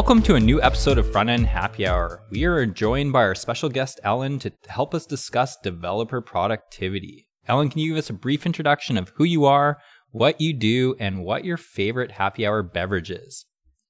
Welcome 0.00 0.22
to 0.22 0.36
a 0.36 0.40
new 0.40 0.62
episode 0.62 0.96
of 0.96 1.12
Front 1.12 1.28
End 1.28 1.46
Happy 1.46 1.86
Hour. 1.86 2.22
We 2.30 2.44
are 2.44 2.64
joined 2.64 3.12
by 3.12 3.20
our 3.20 3.34
special 3.34 3.68
guest, 3.68 4.00
Ellen, 4.02 4.38
to 4.38 4.50
help 4.66 4.94
us 4.94 5.04
discuss 5.04 5.58
developer 5.62 6.22
productivity. 6.22 7.28
Ellen, 7.46 7.68
can 7.68 7.80
you 7.80 7.90
give 7.90 7.98
us 7.98 8.08
a 8.08 8.14
brief 8.14 8.46
introduction 8.46 8.96
of 8.96 9.12
who 9.16 9.24
you 9.24 9.44
are, 9.44 9.76
what 10.10 10.40
you 10.40 10.54
do, 10.54 10.96
and 10.98 11.22
what 11.22 11.44
your 11.44 11.58
favorite 11.58 12.12
happy 12.12 12.46
hour 12.46 12.62
beverage 12.62 13.10
is? 13.10 13.44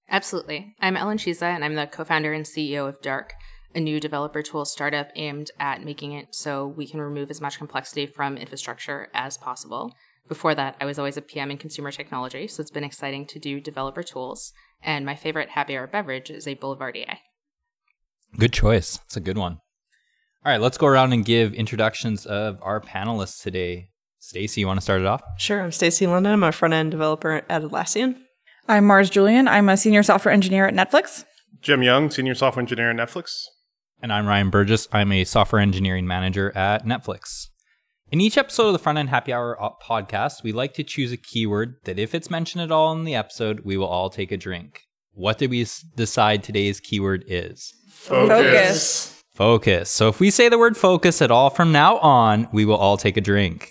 Absolutely. 0.09 0.75
I'm 0.81 0.97
Ellen 0.97 1.17
Chisa, 1.17 1.43
and 1.43 1.65
I'm 1.65 1.77
the 1.77 1.87
co 1.87 2.03
founder 2.03 2.33
and 2.33 2.45
CEO 2.45 2.89
of 2.89 3.01
Dark, 3.01 3.35
a 3.77 3.79
new 3.79 4.01
developer 4.01 4.43
tool 4.43 4.65
startup 4.65 5.11
aimed 5.15 5.53
at 5.61 5.85
making 5.85 6.11
it 6.11 6.35
so 6.35 6.67
we 6.67 6.89
can 6.89 7.01
remove 7.01 7.31
as 7.31 7.41
much 7.41 7.57
complexity 7.57 8.07
from 8.07 8.37
infrastructure 8.37 9.11
as 9.15 9.39
possible. 9.39 9.95
Before 10.27 10.57
that, 10.57 10.77
I 10.81 10.87
was 10.87 10.99
always 10.99 11.17
a 11.17 11.23
PM 11.23 11.53
in 11.53 11.59
consumer 11.59 11.93
technology, 11.93 12.49
so 12.49 12.61
it's 12.61 12.71
been 12.73 12.85
exciting 12.85 13.27
to 13.27 13.39
do 13.39 13.61
developer 13.61 14.03
tools. 14.03 14.53
And 14.83 15.05
my 15.05 15.15
favorite 15.15 15.51
happy 15.51 15.77
hour 15.77 15.87
beverage 15.87 16.31
is 16.31 16.47
a 16.47 16.55
Boulevardier. 16.55 17.19
Good 18.39 18.53
choice. 18.53 18.99
It's 19.07 19.17
a 19.17 19.21
good 19.21 19.39
one. 19.39 19.59
All 20.45 20.51
right, 20.53 20.61
let's 20.61 20.79
go 20.79 20.87
around 20.87 21.13
and 21.13 21.25
give 21.25 21.53
introductions 21.53 22.25
of 22.25 22.59
our 22.63 22.81
panelists 22.81 23.43
today. 23.43 23.91
Stacy, 24.19 24.63
you 24.63 24.67
want 24.67 24.79
to 24.79 24.83
start 24.83 25.01
it 25.01 25.07
off? 25.07 25.23
Sure. 25.39 25.61
I'm 25.61 25.73
Stacy 25.73 26.07
London. 26.07 26.33
I'm 26.33 26.43
a 26.43 26.53
front 26.53 26.75
end 26.75 26.91
developer 26.91 27.43
at 27.49 27.63
Atlassian. 27.63 28.17
I'm 28.69 28.87
Mars 28.87 29.11
Julian. 29.11 29.49
I'm 29.49 29.69
a 29.69 29.77
senior 29.77 30.03
software 30.03 30.33
engineer 30.33 30.67
at 30.67 30.75
Netflix. 30.75 31.25
Jem 31.61 31.83
Young, 31.83 32.11
senior 32.11 32.35
software 32.35 32.63
engineer 32.63 32.91
at 32.91 32.97
Netflix. 32.97 33.45
And 34.03 34.13
I'm 34.13 34.27
Ryan 34.27 34.49
Burgess. 34.49 34.89
I'm 34.93 35.13
a 35.13 35.25
software 35.25 35.61
engineering 35.61 36.07
manager 36.07 36.57
at 36.57 36.87
Netflix. 36.87 37.50
In 38.13 38.21
each 38.21 38.37
episode 38.37 38.67
of 38.67 38.73
the 38.73 38.81
Front 38.81 38.99
End 38.99 39.09
Happy 39.09 39.33
Hour 39.33 39.57
uh, 39.63 39.71
podcast, 39.81 40.43
we 40.43 40.51
like 40.51 40.75
to 40.75 40.83
choose 40.83 41.13
a 41.13 41.17
keyword 41.17 41.77
that, 41.85 41.97
if 41.97 42.13
it's 42.13 42.29
mentioned 42.29 42.61
at 42.61 42.73
all 42.73 42.91
in 42.91 43.05
the 43.05 43.15
episode, 43.15 43.61
we 43.61 43.77
will 43.77 43.87
all 43.87 44.11
take 44.11 44.33
a 44.33 44.37
drink. 44.37 44.81
What 45.13 45.39
did 45.39 45.51
we 45.51 45.65
decide 45.95 46.43
today's 46.43 46.81
keyword 46.81 47.23
is? 47.29 47.73
Focus. 47.89 49.23
Focus. 49.33 49.91
So 49.93 50.09
if 50.09 50.19
we 50.19 50.33
say 50.33 50.49
the 50.49 50.59
word 50.59 50.77
focus 50.77 51.23
at 51.23 51.31
all 51.31 51.51
from 51.51 51.71
now 51.71 51.99
on, 51.99 52.49
we 52.53 52.65
will 52.65 52.75
all 52.75 52.97
take 52.97 53.17
a 53.17 53.21
drink. 53.21 53.71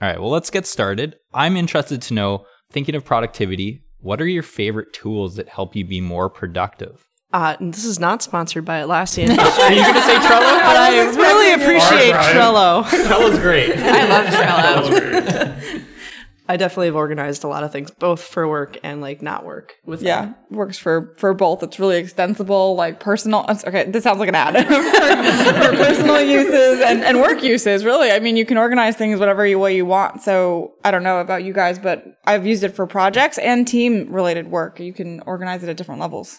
All 0.00 0.08
right, 0.08 0.20
well, 0.20 0.30
let's 0.30 0.50
get 0.50 0.66
started. 0.66 1.16
I'm 1.32 1.56
interested 1.56 2.00
to 2.02 2.14
know, 2.14 2.46
thinking 2.70 2.94
of 2.94 3.04
productivity, 3.04 3.82
what 3.98 4.20
are 4.20 4.28
your 4.28 4.44
favorite 4.44 4.92
tools 4.92 5.34
that 5.34 5.48
help 5.48 5.74
you 5.74 5.84
be 5.84 6.00
more 6.00 6.30
productive? 6.30 7.03
Uh, 7.34 7.56
and 7.58 7.74
this 7.74 7.84
is 7.84 7.98
not 7.98 8.22
sponsored 8.22 8.64
by 8.64 8.80
Atlassian. 8.80 9.28
Are 9.38 9.72
you 9.72 9.82
going 9.82 9.94
to 9.94 10.00
say 10.02 10.16
Trello? 10.18 10.54
but 10.68 10.76
I 10.76 11.04
really 11.16 11.52
appreciate 11.52 12.14
Trello. 12.14 12.84
Trello's 13.08 13.40
great. 13.40 13.76
I 13.76 14.06
love 14.08 14.26
Trello. 14.26 15.84
I 16.46 16.56
definitely 16.56 16.86
have 16.86 16.94
organized 16.94 17.42
a 17.42 17.48
lot 17.48 17.64
of 17.64 17.72
things, 17.72 17.90
both 17.90 18.22
for 18.22 18.46
work 18.46 18.76
and 18.84 19.00
like 19.00 19.20
not 19.20 19.44
work. 19.44 19.74
With 19.84 20.00
Yeah, 20.02 20.26
them. 20.26 20.34
works 20.50 20.78
for 20.78 21.14
for 21.16 21.34
both. 21.34 21.62
It's 21.64 21.80
really 21.80 21.96
extensible, 21.96 22.76
like 22.76 23.00
personal. 23.00 23.46
Okay, 23.48 23.90
this 23.90 24.04
sounds 24.04 24.20
like 24.20 24.28
an 24.28 24.34
ad 24.36 24.54
for, 24.54 24.82
for 25.70 25.76
personal 25.76 26.20
uses 26.20 26.82
and, 26.82 27.02
and 27.02 27.20
work 27.20 27.42
uses. 27.42 27.84
Really, 27.84 28.12
I 28.12 28.20
mean, 28.20 28.36
you 28.36 28.44
can 28.46 28.58
organize 28.58 28.94
things 28.94 29.18
whatever 29.18 29.44
you, 29.46 29.58
way 29.58 29.74
you 29.74 29.86
want. 29.86 30.22
So 30.22 30.74
I 30.84 30.90
don't 30.92 31.02
know 31.02 31.18
about 31.18 31.42
you 31.44 31.52
guys, 31.54 31.78
but 31.80 32.04
I've 32.26 32.46
used 32.46 32.62
it 32.62 32.76
for 32.76 32.86
projects 32.86 33.38
and 33.38 33.66
team 33.66 34.12
related 34.12 34.50
work. 34.50 34.78
You 34.78 34.92
can 34.92 35.20
organize 35.26 35.64
it 35.64 35.68
at 35.70 35.76
different 35.78 36.00
levels. 36.02 36.38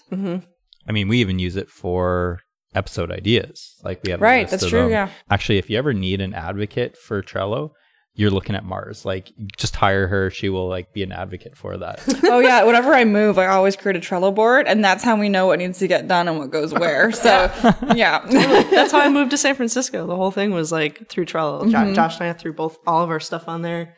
I 0.87 0.91
mean, 0.91 1.07
we 1.07 1.19
even 1.19 1.39
use 1.39 1.55
it 1.55 1.69
for 1.69 2.39
episode 2.73 3.11
ideas. 3.11 3.75
Like 3.83 4.01
we 4.03 4.11
have 4.11 4.19
a 4.21 4.23
Right, 4.23 4.41
list 4.41 4.51
that's 4.51 4.63
of 4.63 4.69
true, 4.69 4.81
them. 4.81 4.91
yeah. 4.91 5.09
Actually, 5.29 5.57
if 5.57 5.69
you 5.69 5.77
ever 5.77 5.93
need 5.93 6.21
an 6.21 6.33
advocate 6.33 6.97
for 6.97 7.21
Trello, 7.21 7.71
you're 8.17 8.31
looking 8.31 8.55
at 8.55 8.63
Mars. 8.63 9.03
Like, 9.03 9.29
just 9.57 9.75
hire 9.75 10.07
her; 10.07 10.29
she 10.29 10.47
will 10.47 10.69
like 10.69 10.93
be 10.93 11.03
an 11.03 11.11
advocate 11.11 11.57
for 11.57 11.75
that. 11.77 12.01
oh 12.23 12.39
yeah, 12.39 12.63
whenever 12.63 12.93
I 12.93 13.03
move, 13.03 13.37
I 13.37 13.47
always 13.47 13.75
create 13.75 13.97
a 13.97 13.99
Trello 13.99 14.33
board, 14.33 14.67
and 14.67 14.83
that's 14.83 15.03
how 15.03 15.19
we 15.19 15.27
know 15.27 15.47
what 15.47 15.59
needs 15.59 15.79
to 15.79 15.87
get 15.87 16.07
done 16.07 16.29
and 16.29 16.37
what 16.37 16.49
goes 16.49 16.73
where. 16.73 17.11
So 17.25 17.51
yeah, 17.93 18.25
That's 18.25 18.91
how 18.93 18.99
I 18.99 19.09
moved 19.09 19.31
to 19.31 19.37
San 19.37 19.55
Francisco. 19.55 20.07
The 20.07 20.15
whole 20.15 20.31
thing 20.31 20.51
was 20.51 20.71
like 20.71 21.09
through 21.09 21.25
Trello. 21.25 21.69
Jo- 21.69 21.77
mm-hmm. 21.77 21.93
Josh 21.93 22.19
and 22.19 22.29
I 22.29 22.33
threw 22.33 22.53
both 22.53 22.77
all 22.87 23.03
of 23.03 23.09
our 23.09 23.19
stuff 23.19 23.47
on 23.49 23.63
there. 23.63 23.95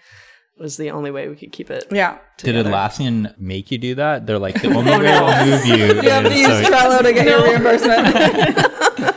It 0.59 0.63
was 0.63 0.78
the 0.78 0.90
only 0.91 1.12
way 1.12 1.28
we 1.28 1.35
could 1.35 1.51
keep 1.51 1.69
it. 1.69 1.85
yeah. 1.91 2.18
Did 2.38 2.53
together. 2.53 2.72
Atlassian 2.72 3.38
make 3.40 3.69
you 3.72 3.78
do 3.78 3.94
that? 3.95 4.25
They're 4.25 4.40
like 4.40 4.59
the 4.62 4.69
oh, 4.73 4.78
only 4.78 4.91
way 4.91 5.12
I'll 5.12 5.45
move 5.45 5.66
you. 5.68 5.75
You 6.01 6.09
have 6.09 6.23
to 6.23 6.31
is 6.31 6.40
use 6.40 6.47
so- 6.68 6.72
Trello 6.73 7.01
to 7.03 7.13
get 7.13 7.28
your 7.28 7.44
reimbursement. 7.44 9.16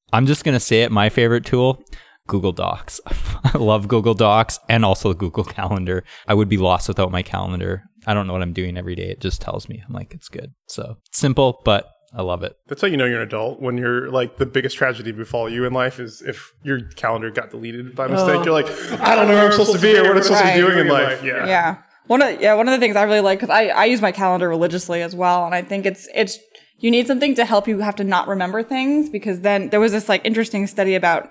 I'm 0.12 0.26
just 0.26 0.44
gonna 0.44 0.60
say 0.60 0.82
it. 0.82 0.90
My 0.92 1.08
favorite 1.08 1.44
tool, 1.44 1.82
Google 2.26 2.52
Docs. 2.52 3.00
I 3.44 3.56
love 3.58 3.88
Google 3.88 4.14
Docs 4.14 4.58
and 4.68 4.84
also 4.84 5.12
Google 5.14 5.44
Calendar. 5.44 6.04
I 6.26 6.34
would 6.34 6.48
be 6.48 6.56
lost 6.56 6.88
without 6.88 7.10
my 7.12 7.22
calendar. 7.22 7.84
I 8.06 8.14
don't 8.14 8.26
know 8.26 8.32
what 8.32 8.42
I'm 8.42 8.52
doing 8.52 8.76
every 8.76 8.94
day. 8.94 9.10
It 9.10 9.20
just 9.20 9.40
tells 9.40 9.68
me. 9.68 9.82
I'm 9.86 9.92
like, 9.92 10.12
it's 10.14 10.28
good. 10.28 10.52
So 10.66 10.96
simple, 11.12 11.60
but 11.64 11.86
I 12.12 12.22
love 12.22 12.42
it. 12.42 12.58
That's 12.66 12.82
how 12.82 12.88
you 12.88 12.96
know 12.96 13.04
you're 13.04 13.20
an 13.20 13.26
adult. 13.26 13.60
When 13.60 13.78
you're 13.78 14.10
like 14.10 14.36
the 14.36 14.46
biggest 14.46 14.76
tragedy 14.76 15.12
befall 15.12 15.48
you 15.48 15.64
in 15.64 15.72
life 15.72 16.00
is 16.00 16.22
if 16.22 16.52
your 16.62 16.80
calendar 16.80 17.30
got 17.30 17.50
deleted 17.50 17.94
by 17.94 18.08
mistake. 18.08 18.40
Oh. 18.40 18.44
You're 18.44 18.52
like, 18.52 18.66
I 19.00 19.14
don't 19.14 19.28
know 19.28 19.34
where 19.34 19.46
I'm 19.46 19.52
supposed 19.52 19.74
to 19.74 19.80
be 19.80 19.96
or 19.96 20.02
what 20.02 20.16
I'm 20.16 20.22
supposed 20.22 20.44
to 20.44 20.52
be 20.52 20.60
doing 20.60 20.78
in 20.78 20.88
life. 20.88 21.22
Yeah. 21.22 21.46
yeah 21.46 21.76
one 22.10 22.22
of 22.22 22.40
yeah 22.40 22.54
one 22.54 22.66
of 22.66 22.72
the 22.72 22.78
things 22.84 22.96
i 22.96 23.04
really 23.04 23.20
like 23.20 23.38
because 23.38 23.50
I, 23.50 23.68
I 23.68 23.84
use 23.84 24.02
my 24.02 24.10
calendar 24.10 24.48
religiously 24.48 25.00
as 25.00 25.14
well 25.14 25.46
and 25.46 25.54
i 25.54 25.62
think 25.62 25.86
it's 25.86 26.08
it's 26.12 26.40
you 26.78 26.90
need 26.90 27.06
something 27.06 27.36
to 27.36 27.44
help 27.44 27.68
you 27.68 27.78
have 27.78 27.94
to 27.96 28.04
not 28.04 28.26
remember 28.26 28.64
things 28.64 29.08
because 29.08 29.42
then 29.42 29.68
there 29.68 29.78
was 29.78 29.92
this 29.92 30.08
like 30.08 30.22
interesting 30.24 30.66
study 30.66 30.96
about 30.96 31.30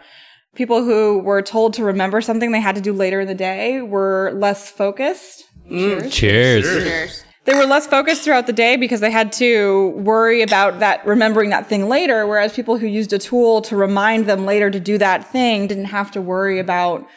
people 0.55 0.83
who 0.83 1.19
were 1.19 1.41
told 1.41 1.73
to 1.73 1.83
remember 1.83 2.21
something 2.21 2.53
they 2.53 2.61
had 2.61 2.75
to 2.75 2.81
do 2.81 2.93
later 2.93 3.19
in 3.19 3.27
the 3.27 3.35
day 3.35 3.81
were 3.81 4.31
less 4.35 4.69
focused 4.69 5.43
mm. 5.69 6.09
Cheers. 6.11 6.63
Cheers. 6.63 7.23
They 7.49 7.57
were 7.57 7.65
less 7.65 7.87
focused 7.87 8.23
throughout 8.23 8.45
the 8.45 8.53
day 8.53 8.75
because 8.75 8.99
they 8.99 9.11
had 9.11 9.31
to 9.33 9.89
worry 9.89 10.41
about 10.41 10.79
that 10.79 11.05
remembering 11.05 11.49
that 11.49 11.67
thing 11.67 11.89
later 11.89 12.27
whereas 12.27 12.53
people 12.53 12.77
who 12.77 12.85
used 12.85 13.11
a 13.11 13.17
tool 13.17 13.61
to 13.61 13.75
remind 13.75 14.25
them 14.27 14.45
later 14.45 14.69
to 14.69 14.79
do 14.79 14.97
that 14.97 15.29
thing 15.31 15.67
didn't 15.67 15.85
have 15.85 16.11
to 16.11 16.21
worry 16.21 16.59
about 16.59 17.07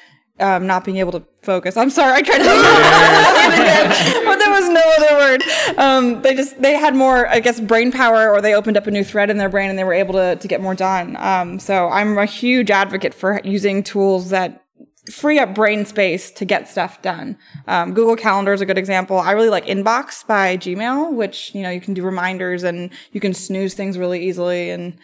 um, 0.41 0.67
not 0.67 0.85
being 0.85 0.97
able 0.97 1.13
to 1.13 1.23
focus. 1.43 1.77
I'm 1.77 1.91
sorry, 1.91 2.15
I 2.15 2.23
tried 2.23 2.39
to 2.39 2.45
but 4.25 4.37
there 4.39 4.51
was 4.51 4.69
no 4.69 4.83
other 4.99 5.17
word. 5.17 5.43
Um, 5.79 6.23
they 6.23 6.35
just 6.35 6.61
they 6.61 6.75
had 6.75 6.97
more, 6.97 7.29
I 7.29 7.41
guess, 7.41 7.61
brain 7.61 7.93
power, 7.93 8.31
or 8.31 8.41
they 8.41 8.55
opened 8.55 8.77
up 8.77 8.87
a 8.87 8.91
new 8.91 9.05
thread 9.05 9.31
in 9.31 9.37
their 9.37 9.49
brain 9.49 9.71
and 9.71 9.79
they 9.79 9.85
were 9.85 9.93
able 9.93 10.15
to 10.15 10.37
to 10.37 10.49
get 10.49 10.61
more 10.61 10.75
done. 10.75 11.17
Um, 11.19 11.59
so 11.59 11.89
I'm 11.89 12.19
a 12.19 12.25
huge 12.25 12.71
advocate 12.71 13.15
for 13.15 13.41
using 13.45 13.83
tools 13.83 14.31
that 14.31 14.62
free 15.11 15.39
up 15.39 15.55
brain 15.55 15.85
space 15.85 16.31
to 16.31 16.45
get 16.45 16.69
stuff 16.69 17.03
done. 17.03 17.37
Um, 17.67 17.93
Google 17.93 18.17
Calendar 18.17 18.53
is 18.53 18.61
a 18.61 18.67
good 18.67 18.79
example. 18.79 19.19
I 19.19 19.33
really 19.33 19.49
like 19.49 19.67
Inbox 19.67 20.27
by 20.27 20.57
Gmail, 20.57 21.13
which 21.15 21.55
you 21.55 21.63
know 21.63 21.71
you 21.71 21.81
can 21.81 21.95
do 21.95 22.03
reminders 22.03 22.63
and 22.63 22.91
you 23.13 23.21
can 23.21 23.35
snooze 23.35 23.75
things 23.75 23.99
really 23.99 24.25
easily, 24.25 24.71
and 24.71 24.97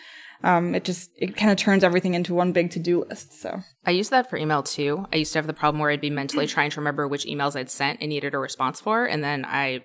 um, 0.45 0.75
it 0.75 0.85
just 0.85 1.11
it 1.17 1.37
kind 1.37 1.51
of 1.51 1.57
turns 1.57 1.83
everything 1.83 2.15
into 2.15 2.35
one 2.35 2.53
big 2.53 2.71
to 2.73 2.79
do 2.79 3.05
list. 3.05 3.41
So 3.41 3.61
I 3.85 3.91
use 3.91 4.11
that 4.11 4.31
for 4.31 4.37
email 4.37 4.63
too. 4.63 5.07
I 5.13 5.17
used 5.17 5.33
to 5.33 5.39
have 5.39 5.47
the 5.49 5.53
problem 5.53 5.81
where 5.81 5.91
I'd 5.91 6.01
be 6.01 6.11
mentally 6.11 6.47
trying 6.47 6.71
to 6.71 6.81
remember 6.81 7.09
which 7.09 7.27
emails 7.27 7.57
I'd 7.57 7.71
sent 7.71 8.01
and 8.01 8.11
needed 8.11 8.35
a 8.35 8.39
response 8.39 8.81
for, 8.81 9.05
and 9.05 9.25
then 9.25 9.45
I 9.45 9.85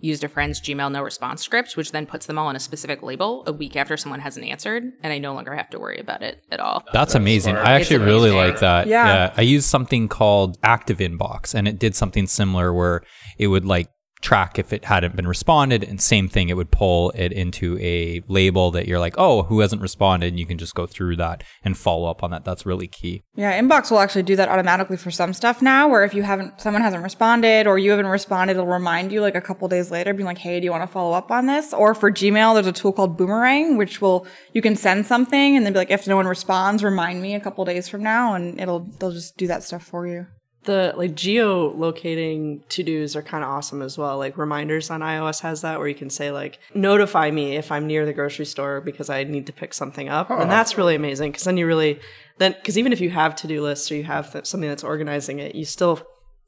used 0.00 0.24
a 0.24 0.28
friend's 0.28 0.60
Gmail 0.60 0.92
no 0.92 1.02
response 1.02 1.42
script, 1.42 1.76
which 1.76 1.92
then 1.92 2.06
puts 2.06 2.26
them 2.26 2.38
all 2.38 2.48
in 2.50 2.56
a 2.56 2.60
specific 2.60 3.02
label 3.02 3.42
a 3.46 3.52
week 3.52 3.76
after 3.76 3.96
someone 3.96 4.20
hasn't 4.20 4.46
answered, 4.46 4.84
and 5.02 5.12
I 5.12 5.18
no 5.18 5.34
longer 5.34 5.54
have 5.54 5.70
to 5.70 5.78
worry 5.78 5.98
about 5.98 6.22
it 6.22 6.42
at 6.50 6.60
all. 6.60 6.84
That's 6.92 7.14
amazing. 7.14 7.54
smart. 7.54 7.66
I 7.66 7.72
actually 7.72 7.96
It's 7.96 8.04
really 8.04 8.30
like 8.30 8.60
that. 8.60 8.86
Yeah. 8.86 9.32
I 9.36 9.42
used 9.42 9.68
something 9.68 10.08
called 10.08 10.58
Active 10.62 10.98
Inbox 10.98 11.54
and 11.54 11.66
it 11.66 11.78
did 11.78 11.94
something 11.94 12.26
similar 12.26 12.72
where 12.72 13.02
it 13.38 13.48
would 13.48 13.64
like 13.64 13.88
track 14.20 14.58
if 14.58 14.72
it 14.72 14.84
hadn't 14.84 15.14
been 15.16 15.28
responded 15.28 15.84
and 15.84 16.00
same 16.00 16.28
thing 16.28 16.48
it 16.48 16.56
would 16.56 16.70
pull 16.70 17.10
it 17.14 17.32
into 17.32 17.78
a 17.80 18.22
label 18.28 18.70
that 18.70 18.88
you're 18.88 18.98
like 18.98 19.14
oh 19.16 19.44
who 19.44 19.60
hasn't 19.60 19.80
responded 19.80 20.26
and 20.28 20.40
you 20.40 20.46
can 20.46 20.58
just 20.58 20.74
go 20.74 20.86
through 20.86 21.16
that 21.16 21.42
and 21.64 21.78
follow 21.78 22.10
up 22.10 22.22
on 22.22 22.30
that 22.30 22.44
that's 22.44 22.66
really 22.66 22.86
key 22.86 23.22
Yeah, 23.36 23.58
Inbox 23.60 23.90
will 23.90 24.00
actually 24.00 24.24
do 24.24 24.36
that 24.36 24.48
automatically 24.48 24.96
for 24.96 25.10
some 25.10 25.32
stuff 25.32 25.62
now. 25.62 25.88
Where 25.88 26.04
if 26.04 26.14
you 26.14 26.22
haven't, 26.22 26.60
someone 26.60 26.82
hasn't 26.82 27.02
responded 27.02 27.66
or 27.66 27.78
you 27.78 27.90
haven't 27.90 28.06
responded, 28.06 28.52
it'll 28.52 28.66
remind 28.66 29.12
you 29.12 29.20
like 29.20 29.34
a 29.34 29.40
couple 29.40 29.68
days 29.68 29.90
later, 29.90 30.12
being 30.12 30.26
like, 30.26 30.38
"Hey, 30.38 30.58
do 30.58 30.64
you 30.64 30.70
want 30.70 30.82
to 30.82 30.92
follow 30.92 31.12
up 31.12 31.30
on 31.30 31.46
this?" 31.46 31.72
Or 31.72 31.94
for 31.94 32.10
Gmail, 32.10 32.54
there's 32.54 32.66
a 32.66 32.72
tool 32.72 32.92
called 32.92 33.16
Boomerang, 33.16 33.76
which 33.76 34.00
will 34.00 34.26
you 34.52 34.62
can 34.62 34.76
send 34.76 35.06
something 35.06 35.56
and 35.56 35.64
then 35.64 35.72
be 35.72 35.78
like, 35.78 35.90
if 35.90 36.06
no 36.06 36.16
one 36.16 36.26
responds, 36.26 36.82
remind 36.82 37.22
me 37.22 37.34
a 37.34 37.40
couple 37.40 37.64
days 37.64 37.88
from 37.88 38.02
now, 38.02 38.34
and 38.34 38.60
it'll 38.60 38.80
they'll 38.98 39.12
just 39.12 39.36
do 39.36 39.46
that 39.46 39.62
stuff 39.62 39.84
for 39.84 40.06
you. 40.06 40.26
The 40.68 40.92
like 40.96 41.14
geolocating 41.14 42.60
to 42.68 42.82
dos 42.82 43.16
are 43.16 43.22
kind 43.22 43.42
of 43.42 43.48
awesome 43.50 43.80
as 43.80 43.96
well. 43.96 44.18
Like 44.18 44.36
reminders 44.36 44.90
on 44.90 45.00
iOS 45.00 45.40
has 45.40 45.62
that 45.62 45.78
where 45.78 45.88
you 45.88 45.94
can 45.94 46.10
say 46.10 46.30
like 46.30 46.58
notify 46.74 47.30
me 47.30 47.56
if 47.56 47.72
I'm 47.72 47.86
near 47.86 48.04
the 48.04 48.12
grocery 48.12 48.44
store 48.44 48.82
because 48.82 49.08
I 49.08 49.24
need 49.24 49.46
to 49.46 49.52
pick 49.52 49.72
something 49.72 50.08
up, 50.10 50.30
and 50.30 50.50
that's 50.50 50.76
really 50.76 50.94
amazing 50.94 51.32
because 51.32 51.44
then 51.44 51.56
you 51.56 51.66
really 51.66 52.00
then 52.36 52.52
because 52.52 52.76
even 52.76 52.92
if 52.92 53.00
you 53.00 53.08
have 53.08 53.34
to 53.36 53.46
do 53.46 53.62
lists 53.62 53.90
or 53.90 53.96
you 53.96 54.04
have 54.04 54.30
th- 54.30 54.44
something 54.44 54.68
that's 54.68 54.84
organizing 54.84 55.38
it, 55.38 55.54
you 55.54 55.64
still 55.64 56.02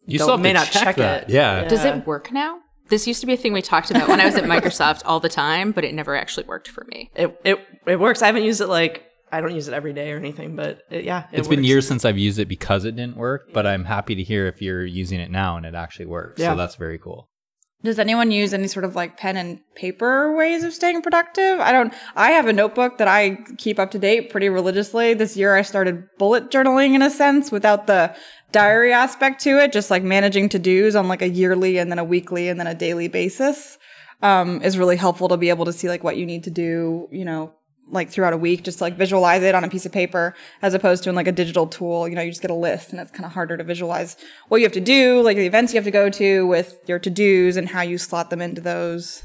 you 0.06 0.18
still 0.18 0.36
may 0.38 0.52
not 0.52 0.66
check, 0.66 0.84
check 0.84 0.96
that 0.96 1.22
it. 1.24 1.30
yeah. 1.30 1.64
Does 1.64 1.84
it 1.84 2.06
work 2.06 2.30
now? 2.30 2.58
This 2.88 3.06
used 3.06 3.20
to 3.20 3.26
be 3.26 3.34
a 3.34 3.36
thing 3.36 3.52
we 3.52 3.62
talked 3.62 3.90
about 3.90 4.08
when 4.08 4.20
I 4.20 4.26
was 4.26 4.34
at 4.34 4.44
Microsoft 4.56 5.02
all 5.04 5.20
the 5.20 5.28
time, 5.28 5.72
but 5.72 5.84
it 5.84 5.94
never 5.94 6.14
actually 6.14 6.44
worked 6.46 6.68
for 6.68 6.84
me. 6.84 7.10
it 7.14 7.40
it 7.44 7.58
it 7.86 7.98
works. 7.98 8.20
I 8.20 8.26
haven't 8.26 8.44
used 8.44 8.60
it 8.60 8.66
like 8.66 9.04
I 9.32 9.40
don't 9.40 9.54
use 9.54 9.68
it 9.68 9.74
every 9.74 9.92
day 9.92 10.12
or 10.12 10.16
anything, 10.16 10.56
but 10.56 10.82
it, 10.90 11.04
yeah, 11.04 11.26
it 11.32 11.38
It's 11.38 11.48
been 11.48 11.64
years 11.64 11.86
since 11.86 12.04
I've 12.04 12.18
used 12.18 12.38
it 12.38 12.48
because 12.48 12.84
it 12.84 12.96
didn't 12.96 13.16
work, 13.16 13.52
but 13.52 13.66
I'm 13.66 13.84
happy 13.84 14.14
to 14.14 14.22
hear 14.22 14.46
if 14.46 14.60
you're 14.60 14.84
using 14.84 15.20
it 15.20 15.30
now 15.30 15.56
and 15.56 15.64
it 15.64 15.74
actually 15.74 16.06
works. 16.06 16.40
Yeah. 16.40 16.52
So 16.52 16.56
that's 16.56 16.74
very 16.74 16.98
cool. 16.98 17.28
Does 17.82 17.98
anyone 17.98 18.30
use 18.30 18.52
any 18.52 18.66
sort 18.66 18.84
of 18.84 18.94
like 18.94 19.16
pen 19.16 19.38
and 19.38 19.60
paper 19.74 20.36
ways 20.36 20.64
of 20.64 20.74
staying 20.74 21.00
productive? 21.00 21.60
I 21.60 21.72
don't, 21.72 21.94
I 22.14 22.32
have 22.32 22.46
a 22.46 22.52
notebook 22.52 22.98
that 22.98 23.08
I 23.08 23.38
keep 23.56 23.78
up 23.78 23.90
to 23.92 23.98
date 23.98 24.28
pretty 24.28 24.50
religiously. 24.50 25.14
This 25.14 25.34
year 25.34 25.56
I 25.56 25.62
started 25.62 26.04
bullet 26.18 26.50
journaling 26.50 26.94
in 26.94 27.00
a 27.00 27.08
sense 27.08 27.50
without 27.50 27.86
the 27.86 28.14
diary 28.52 28.92
aspect 28.92 29.40
to 29.44 29.58
it, 29.62 29.72
just 29.72 29.90
like 29.90 30.02
managing 30.02 30.50
to 30.50 30.58
dos 30.58 30.94
on 30.94 31.08
like 31.08 31.22
a 31.22 31.28
yearly 31.28 31.78
and 31.78 31.90
then 31.90 31.98
a 31.98 32.04
weekly 32.04 32.48
and 32.48 32.60
then 32.60 32.66
a 32.66 32.74
daily 32.74 33.08
basis. 33.08 33.78
Um, 34.22 34.60
is 34.62 34.76
really 34.76 34.96
helpful 34.96 35.28
to 35.28 35.38
be 35.38 35.48
able 35.48 35.64
to 35.64 35.72
see 35.72 35.88
like 35.88 36.04
what 36.04 36.18
you 36.18 36.26
need 36.26 36.44
to 36.44 36.50
do, 36.50 37.08
you 37.10 37.24
know, 37.24 37.54
like 37.90 38.10
throughout 38.10 38.32
a 38.32 38.36
week, 38.36 38.62
just 38.64 38.78
to, 38.78 38.84
like 38.84 38.96
visualize 38.96 39.42
it 39.42 39.54
on 39.54 39.64
a 39.64 39.68
piece 39.68 39.86
of 39.86 39.92
paper 39.92 40.34
as 40.62 40.74
opposed 40.74 41.02
to 41.04 41.10
in 41.10 41.16
like 41.16 41.26
a 41.26 41.32
digital 41.32 41.66
tool. 41.66 42.08
You 42.08 42.14
know, 42.14 42.22
you 42.22 42.30
just 42.30 42.42
get 42.42 42.50
a 42.50 42.54
list 42.54 42.90
and 42.90 43.00
it's 43.00 43.10
kind 43.10 43.24
of 43.24 43.32
harder 43.32 43.56
to 43.56 43.64
visualize 43.64 44.16
what 44.48 44.58
you 44.58 44.64
have 44.64 44.72
to 44.72 44.80
do, 44.80 45.22
like 45.22 45.36
the 45.36 45.46
events 45.46 45.72
you 45.72 45.78
have 45.78 45.84
to 45.84 45.90
go 45.90 46.10
to 46.10 46.46
with 46.46 46.78
your 46.86 46.98
to 46.98 47.10
dos 47.10 47.56
and 47.56 47.68
how 47.68 47.82
you 47.82 47.98
slot 47.98 48.30
them 48.30 48.40
into 48.40 48.60
those. 48.60 49.22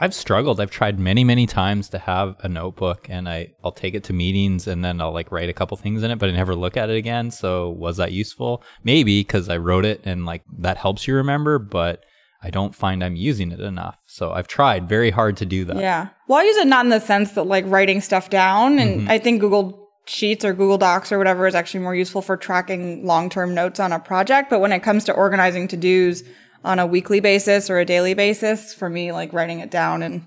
I've 0.00 0.14
struggled. 0.14 0.60
I've 0.60 0.70
tried 0.70 1.00
many, 1.00 1.24
many 1.24 1.46
times 1.46 1.88
to 1.88 1.98
have 1.98 2.36
a 2.40 2.48
notebook 2.48 3.08
and 3.10 3.28
I, 3.28 3.48
I'll 3.64 3.72
take 3.72 3.94
it 3.94 4.04
to 4.04 4.12
meetings 4.12 4.68
and 4.68 4.84
then 4.84 5.00
I'll 5.00 5.12
like 5.12 5.32
write 5.32 5.48
a 5.48 5.52
couple 5.52 5.76
things 5.76 6.04
in 6.04 6.10
it, 6.10 6.20
but 6.20 6.28
I 6.28 6.32
never 6.32 6.54
look 6.54 6.76
at 6.76 6.88
it 6.88 6.96
again. 6.96 7.32
So 7.32 7.70
was 7.70 7.96
that 7.96 8.12
useful? 8.12 8.62
Maybe 8.84 9.20
because 9.20 9.48
I 9.48 9.56
wrote 9.56 9.84
it 9.84 10.02
and 10.04 10.24
like 10.24 10.42
that 10.58 10.76
helps 10.76 11.08
you 11.08 11.16
remember, 11.16 11.58
but 11.58 12.04
I 12.40 12.50
don't 12.50 12.74
find 12.74 13.02
I'm 13.02 13.16
using 13.16 13.50
it 13.50 13.58
enough. 13.58 13.96
So 14.06 14.30
I've 14.30 14.46
tried 14.46 14.88
very 14.88 15.10
hard 15.10 15.36
to 15.38 15.46
do 15.46 15.64
that. 15.64 15.76
Yeah. 15.78 16.08
Well, 16.28 16.38
I 16.38 16.44
use 16.44 16.58
it 16.58 16.66
not 16.66 16.84
in 16.84 16.90
the 16.90 17.00
sense 17.00 17.32
that 17.32 17.44
like 17.44 17.64
writing 17.66 18.00
stuff 18.00 18.30
down. 18.30 18.78
And 18.78 19.00
mm-hmm. 19.00 19.10
I 19.10 19.18
think 19.18 19.40
Google 19.40 19.88
Sheets 20.06 20.44
or 20.44 20.52
Google 20.52 20.78
Docs 20.78 21.10
or 21.10 21.18
whatever 21.18 21.46
is 21.46 21.54
actually 21.54 21.80
more 21.80 21.94
useful 21.94 22.22
for 22.22 22.36
tracking 22.36 23.04
long 23.04 23.30
term 23.30 23.54
notes 23.54 23.80
on 23.80 23.92
a 23.92 23.98
project. 23.98 24.50
But 24.50 24.60
when 24.60 24.72
it 24.72 24.82
comes 24.82 25.04
to 25.04 25.12
organizing 25.12 25.68
to 25.68 25.76
dos 25.76 26.22
on 26.64 26.78
a 26.78 26.86
weekly 26.86 27.20
basis 27.20 27.70
or 27.70 27.78
a 27.78 27.84
daily 27.84 28.14
basis, 28.14 28.74
for 28.74 28.90
me, 28.90 29.10
like 29.10 29.32
writing 29.32 29.60
it 29.60 29.70
down 29.70 30.02
in 30.02 30.26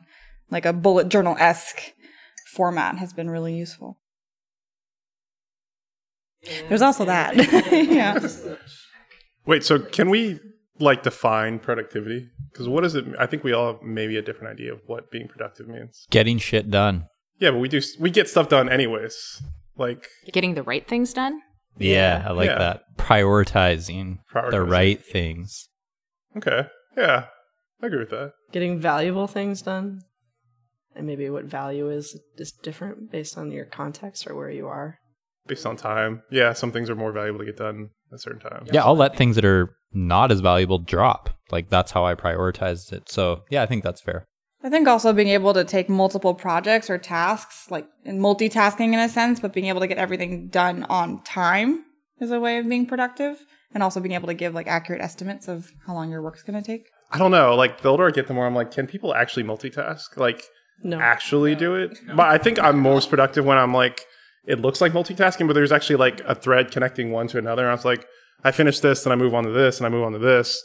like 0.49 0.65
a 0.65 0.73
bullet 0.73 1.07
journal 1.09 1.37
esque 1.39 1.93
format 2.53 2.97
has 2.97 3.13
been 3.13 3.29
really 3.29 3.55
useful. 3.55 3.99
There's 6.67 6.81
also 6.81 7.05
that. 7.05 7.35
yeah. 7.71 8.19
Wait, 9.45 9.63
so 9.63 9.79
can 9.79 10.09
we 10.09 10.39
like 10.81 11.03
define 11.03 11.59
productivity? 11.59 12.29
Because 12.51 12.67
what 12.67 12.83
is 12.85 12.95
it? 12.95 13.05
I 13.19 13.25
think 13.25 13.43
we 13.43 13.53
all 13.53 13.73
have 13.73 13.81
maybe 13.81 14.17
a 14.17 14.21
different 14.21 14.51
idea 14.53 14.73
of 14.73 14.81
what 14.87 15.11
being 15.11 15.27
productive 15.27 15.67
means. 15.67 16.05
Getting 16.09 16.37
shit 16.37 16.69
done. 16.69 17.05
Yeah, 17.39 17.51
but 17.51 17.57
we 17.59 17.69
do 17.69 17.81
we 17.99 18.09
get 18.11 18.27
stuff 18.29 18.49
done 18.49 18.69
anyways. 18.69 19.41
Like 19.77 20.07
Getting 20.31 20.53
the 20.55 20.63
right 20.63 20.87
things 20.87 21.13
done. 21.13 21.41
Yeah, 21.77 22.23
I 22.27 22.31
like 22.31 22.49
Yeah. 22.49 22.57
that. 22.59 22.81
Prioritizing, 22.97 24.19
the 24.51 24.61
right 24.61 25.03
things. 25.03 25.69
okay, 26.35 26.67
yeah, 26.97 27.25
I 27.81 27.85
agree 27.87 27.99
with 27.99 28.09
that. 28.09 28.33
Getting 28.51 28.79
valuable 28.79 29.27
things 29.27 29.61
done. 29.61 30.01
And 30.93 31.07
maybe 31.07 31.29
what 31.29 31.45
value 31.45 31.89
is 31.89 32.19
is 32.37 32.51
different 32.51 33.09
based 33.11 33.37
on 33.37 33.51
your 33.51 33.65
context 33.65 34.27
or 34.27 34.35
where 34.35 34.49
you 34.51 34.67
are. 34.67 34.97
Based 35.47 35.65
on 35.65 35.77
time, 35.77 36.21
yeah, 36.29 36.51
some 36.53 36.71
things 36.71 36.89
are 36.89 36.95
more 36.95 37.13
valuable 37.13 37.39
to 37.39 37.45
get 37.45 37.57
done 37.57 37.89
at 38.11 38.15
a 38.15 38.19
certain 38.19 38.39
time. 38.39 38.65
Yeah, 38.71 38.83
I'll 38.83 38.95
let 38.95 39.15
things 39.15 39.35
that 39.35 39.45
are 39.45 39.75
not 39.93 40.31
as 40.31 40.39
valuable 40.39 40.79
drop. 40.79 41.29
Like 41.51 41.69
that's 41.69 41.91
how 41.91 42.05
I 42.05 42.15
prioritize 42.15 42.91
it. 42.93 43.09
So 43.09 43.43
yeah, 43.49 43.63
I 43.63 43.65
think 43.65 43.83
that's 43.83 44.01
fair. 44.01 44.25
I 44.63 44.69
think 44.69 44.87
also 44.87 45.11
being 45.11 45.29
able 45.29 45.53
to 45.55 45.63
take 45.63 45.89
multiple 45.89 46.35
projects 46.35 46.89
or 46.89 46.97
tasks, 46.97 47.69
like 47.71 47.87
in 48.05 48.19
multitasking 48.19 48.93
in 48.93 48.99
a 48.99 49.09
sense, 49.09 49.39
but 49.39 49.53
being 49.53 49.65
able 49.67 49.79
to 49.81 49.87
get 49.87 49.97
everything 49.97 50.49
done 50.49 50.83
on 50.83 51.23
time 51.23 51.83
is 52.19 52.29
a 52.31 52.39
way 52.39 52.57
of 52.59 52.69
being 52.69 52.85
productive. 52.85 53.43
And 53.73 53.81
also 53.81 54.01
being 54.01 54.15
able 54.15 54.27
to 54.27 54.33
give 54.33 54.53
like 54.53 54.67
accurate 54.67 55.01
estimates 55.01 55.47
of 55.47 55.71
how 55.87 55.93
long 55.93 56.11
your 56.11 56.21
work's 56.21 56.43
going 56.43 56.61
to 56.61 56.65
take. 56.65 56.89
I 57.09 57.17
don't 57.17 57.31
know. 57.31 57.55
Like 57.55 57.81
the 57.81 57.87
older 57.89 58.05
I 58.05 58.11
get, 58.11 58.27
the 58.27 58.33
more 58.33 58.45
I'm 58.45 58.53
like, 58.53 58.69
can 58.69 58.85
people 58.85 59.15
actually 59.15 59.43
multitask? 59.45 60.17
Like 60.17 60.43
No. 60.83 60.99
actually 60.99 61.55
do 61.55 61.75
it? 61.75 61.97
But 62.07 62.27
I 62.27 62.37
think 62.37 62.59
I'm 62.59 62.79
most 62.79 63.09
productive 63.09 63.45
when 63.45 63.57
I'm 63.57 63.73
like, 63.73 64.05
it 64.45 64.59
looks 64.59 64.81
like 64.81 64.91
multitasking, 64.93 65.47
but 65.47 65.53
there's 65.53 65.71
actually 65.71 65.97
like 65.97 66.21
a 66.25 66.35
thread 66.35 66.71
connecting 66.71 67.11
one 67.11 67.27
to 67.27 67.37
another. 67.37 67.63
And 67.63 67.69
I 67.71 67.75
was 67.75 67.85
like, 67.85 68.05
I 68.43 68.51
finish 68.51 68.79
this, 68.79 69.05
and 69.05 69.13
I 69.13 69.15
move 69.15 69.33
on 69.35 69.43
to 69.43 69.51
this, 69.51 69.77
and 69.77 69.85
I 69.85 69.89
move 69.89 70.03
on 70.03 70.13
to 70.13 70.19
this. 70.19 70.63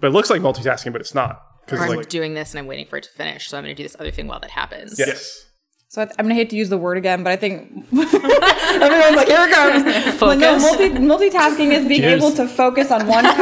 But 0.00 0.08
it 0.08 0.10
looks 0.10 0.30
like 0.30 0.40
multitasking, 0.40 0.92
but 0.92 1.00
it's 1.00 1.14
not. 1.14 1.32
Or 1.32 1.40
Because 1.66 1.80
I'm 1.80 1.96
like, 1.96 2.08
doing 2.08 2.32
this 2.34 2.52
and 2.52 2.58
I'm 2.60 2.66
waiting 2.66 2.86
for 2.86 2.96
it 2.96 3.02
to 3.04 3.10
finish, 3.10 3.48
so 3.48 3.58
I'm 3.58 3.64
going 3.64 3.74
to 3.76 3.82
do 3.82 3.82
this 3.82 3.96
other 3.98 4.10
thing 4.10 4.26
while 4.26 4.40
that 4.40 4.50
happens. 4.50 4.98
yes. 4.98 5.44
So 5.90 6.02
I 6.02 6.04
th- 6.04 6.14
I'm 6.18 6.26
going 6.26 6.34
to 6.36 6.40
hate 6.40 6.50
to 6.50 6.56
use 6.56 6.68
the 6.68 6.76
word 6.76 6.98
again, 6.98 7.22
but 7.24 7.30
I 7.32 7.36
think 7.36 7.62
everyone's 7.92 9.16
like, 9.16 9.28
here 9.28 9.46
it 9.48 9.52
comes. 9.54 10.18
But 10.20 10.34
no, 10.38 10.58
multi- 10.58 10.90
multitasking 10.90 11.72
is 11.72 11.86
being 11.88 12.02
Cheers. 12.02 12.18
able 12.22 12.30
to 12.32 12.46
focus 12.46 12.90
on 12.90 13.06
one 13.06 13.24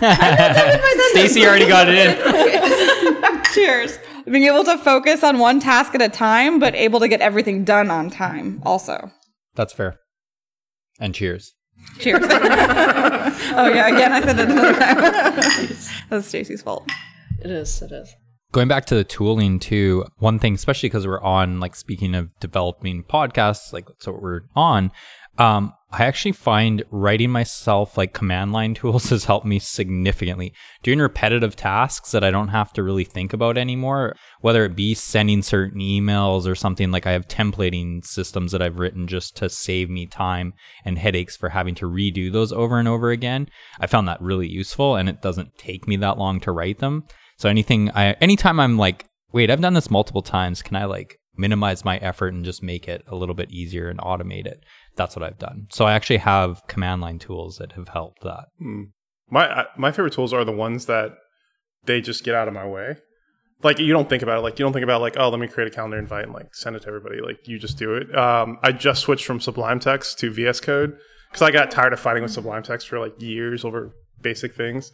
Stacy 1.10 1.46
already 1.46 1.66
got 1.66 1.86
it 1.90 1.94
in. 1.96 3.42
Cheers. 3.52 3.98
Being 4.26 4.44
able 4.44 4.64
to 4.64 4.78
focus 4.78 5.22
on 5.22 5.38
one 5.38 5.60
task 5.60 5.94
at 5.94 6.00
a 6.02 6.08
time, 6.08 6.58
but 6.58 6.74
able 6.74 7.00
to 7.00 7.08
get 7.08 7.20
everything 7.20 7.64
done 7.64 7.90
on 7.90 8.08
time 8.10 8.62
also. 8.64 9.10
That's 9.54 9.72
fair. 9.72 10.00
And 11.00 11.14
cheers. 11.14 11.54
Cheers. 11.98 12.22
oh 12.24 12.28
yeah, 13.68 13.88
again 13.88 14.12
I 14.12 14.20
said 14.20 14.38
it 14.38 14.50
another 14.50 14.72
time. 14.74 15.76
That's 16.10 16.26
Stacy's 16.26 16.62
fault. 16.62 16.88
It 17.40 17.50
is. 17.50 17.82
It 17.82 17.92
is. 17.92 18.14
Going 18.52 18.68
back 18.68 18.86
to 18.86 18.94
the 18.94 19.02
tooling 19.04 19.58
too, 19.58 20.04
one 20.18 20.38
thing, 20.38 20.54
especially 20.54 20.88
because 20.88 21.06
we're 21.06 21.20
on 21.20 21.58
like 21.58 21.74
speaking 21.74 22.14
of 22.14 22.30
developing 22.38 23.02
podcasts, 23.02 23.72
like 23.72 23.86
that's 23.86 24.06
what 24.06 24.22
we're 24.22 24.42
on. 24.54 24.92
Um, 25.38 25.72
I 25.96 26.06
actually 26.06 26.32
find 26.32 26.82
writing 26.90 27.30
myself 27.30 27.96
like 27.96 28.12
command 28.12 28.52
line 28.52 28.74
tools 28.74 29.10
has 29.10 29.26
helped 29.26 29.46
me 29.46 29.60
significantly. 29.60 30.52
Doing 30.82 30.98
repetitive 30.98 31.54
tasks 31.54 32.10
that 32.10 32.24
I 32.24 32.32
don't 32.32 32.48
have 32.48 32.72
to 32.72 32.82
really 32.82 33.04
think 33.04 33.32
about 33.32 33.56
anymore, 33.56 34.16
whether 34.40 34.64
it 34.64 34.74
be 34.74 34.94
sending 34.94 35.40
certain 35.42 35.80
emails 35.80 36.46
or 36.46 36.56
something 36.56 36.90
like 36.90 37.06
I 37.06 37.12
have 37.12 37.28
templating 37.28 38.04
systems 38.04 38.50
that 38.52 38.62
I've 38.62 38.80
written 38.80 39.06
just 39.06 39.36
to 39.36 39.48
save 39.48 39.88
me 39.88 40.06
time 40.06 40.54
and 40.84 40.98
headaches 40.98 41.36
for 41.36 41.50
having 41.50 41.76
to 41.76 41.86
redo 41.86 42.32
those 42.32 42.52
over 42.52 42.78
and 42.78 42.88
over 42.88 43.10
again. 43.10 43.48
I 43.78 43.86
found 43.86 44.08
that 44.08 44.20
really 44.20 44.48
useful 44.48 44.96
and 44.96 45.08
it 45.08 45.22
doesn't 45.22 45.56
take 45.58 45.86
me 45.86 45.96
that 45.96 46.18
long 46.18 46.40
to 46.40 46.52
write 46.52 46.80
them. 46.80 47.04
So 47.36 47.48
anything 47.48 47.90
I 47.92 48.12
anytime 48.14 48.58
I'm 48.58 48.76
like, 48.76 49.06
wait, 49.32 49.50
I've 49.50 49.60
done 49.60 49.74
this 49.74 49.90
multiple 49.90 50.22
times, 50.22 50.60
can 50.60 50.76
I 50.76 50.86
like 50.86 51.18
minimize 51.36 51.84
my 51.84 51.98
effort 51.98 52.32
and 52.32 52.44
just 52.44 52.62
make 52.62 52.88
it 52.88 53.02
a 53.08 53.16
little 53.16 53.34
bit 53.34 53.50
easier 53.50 53.88
and 53.88 53.98
automate 54.00 54.46
it? 54.46 54.64
That's 54.96 55.16
what 55.16 55.22
I've 55.22 55.38
done. 55.38 55.66
So 55.70 55.84
I 55.84 55.94
actually 55.94 56.18
have 56.18 56.66
command 56.68 57.00
line 57.00 57.18
tools 57.18 57.58
that 57.58 57.72
have 57.72 57.88
helped 57.88 58.22
that. 58.22 58.46
My 59.30 59.66
my 59.76 59.90
favorite 59.90 60.12
tools 60.12 60.32
are 60.32 60.44
the 60.44 60.52
ones 60.52 60.86
that 60.86 61.12
they 61.86 62.00
just 62.00 62.24
get 62.24 62.34
out 62.34 62.48
of 62.48 62.54
my 62.54 62.66
way. 62.66 62.96
Like 63.62 63.78
you 63.78 63.92
don't 63.92 64.08
think 64.08 64.22
about 64.22 64.38
it. 64.38 64.42
Like 64.42 64.58
you 64.58 64.64
don't 64.64 64.72
think 64.72 64.84
about 64.84 65.00
like 65.00 65.16
oh 65.18 65.28
let 65.30 65.40
me 65.40 65.48
create 65.48 65.72
a 65.72 65.74
calendar 65.74 65.98
invite 65.98 66.24
and 66.24 66.34
like 66.34 66.54
send 66.54 66.76
it 66.76 66.82
to 66.82 66.88
everybody. 66.88 67.20
Like 67.20 67.48
you 67.48 67.58
just 67.58 67.78
do 67.78 67.94
it. 67.94 68.16
Um, 68.16 68.58
I 68.62 68.72
just 68.72 69.02
switched 69.02 69.24
from 69.24 69.40
Sublime 69.40 69.80
Text 69.80 70.18
to 70.20 70.30
VS 70.30 70.60
Code 70.60 70.96
because 71.30 71.42
I 71.42 71.50
got 71.50 71.70
tired 71.70 71.92
of 71.92 72.00
fighting 72.00 72.22
with 72.22 72.32
Sublime 72.32 72.62
Text 72.62 72.88
for 72.88 73.00
like 73.00 73.20
years 73.20 73.64
over 73.64 73.92
basic 74.20 74.54
things. 74.54 74.92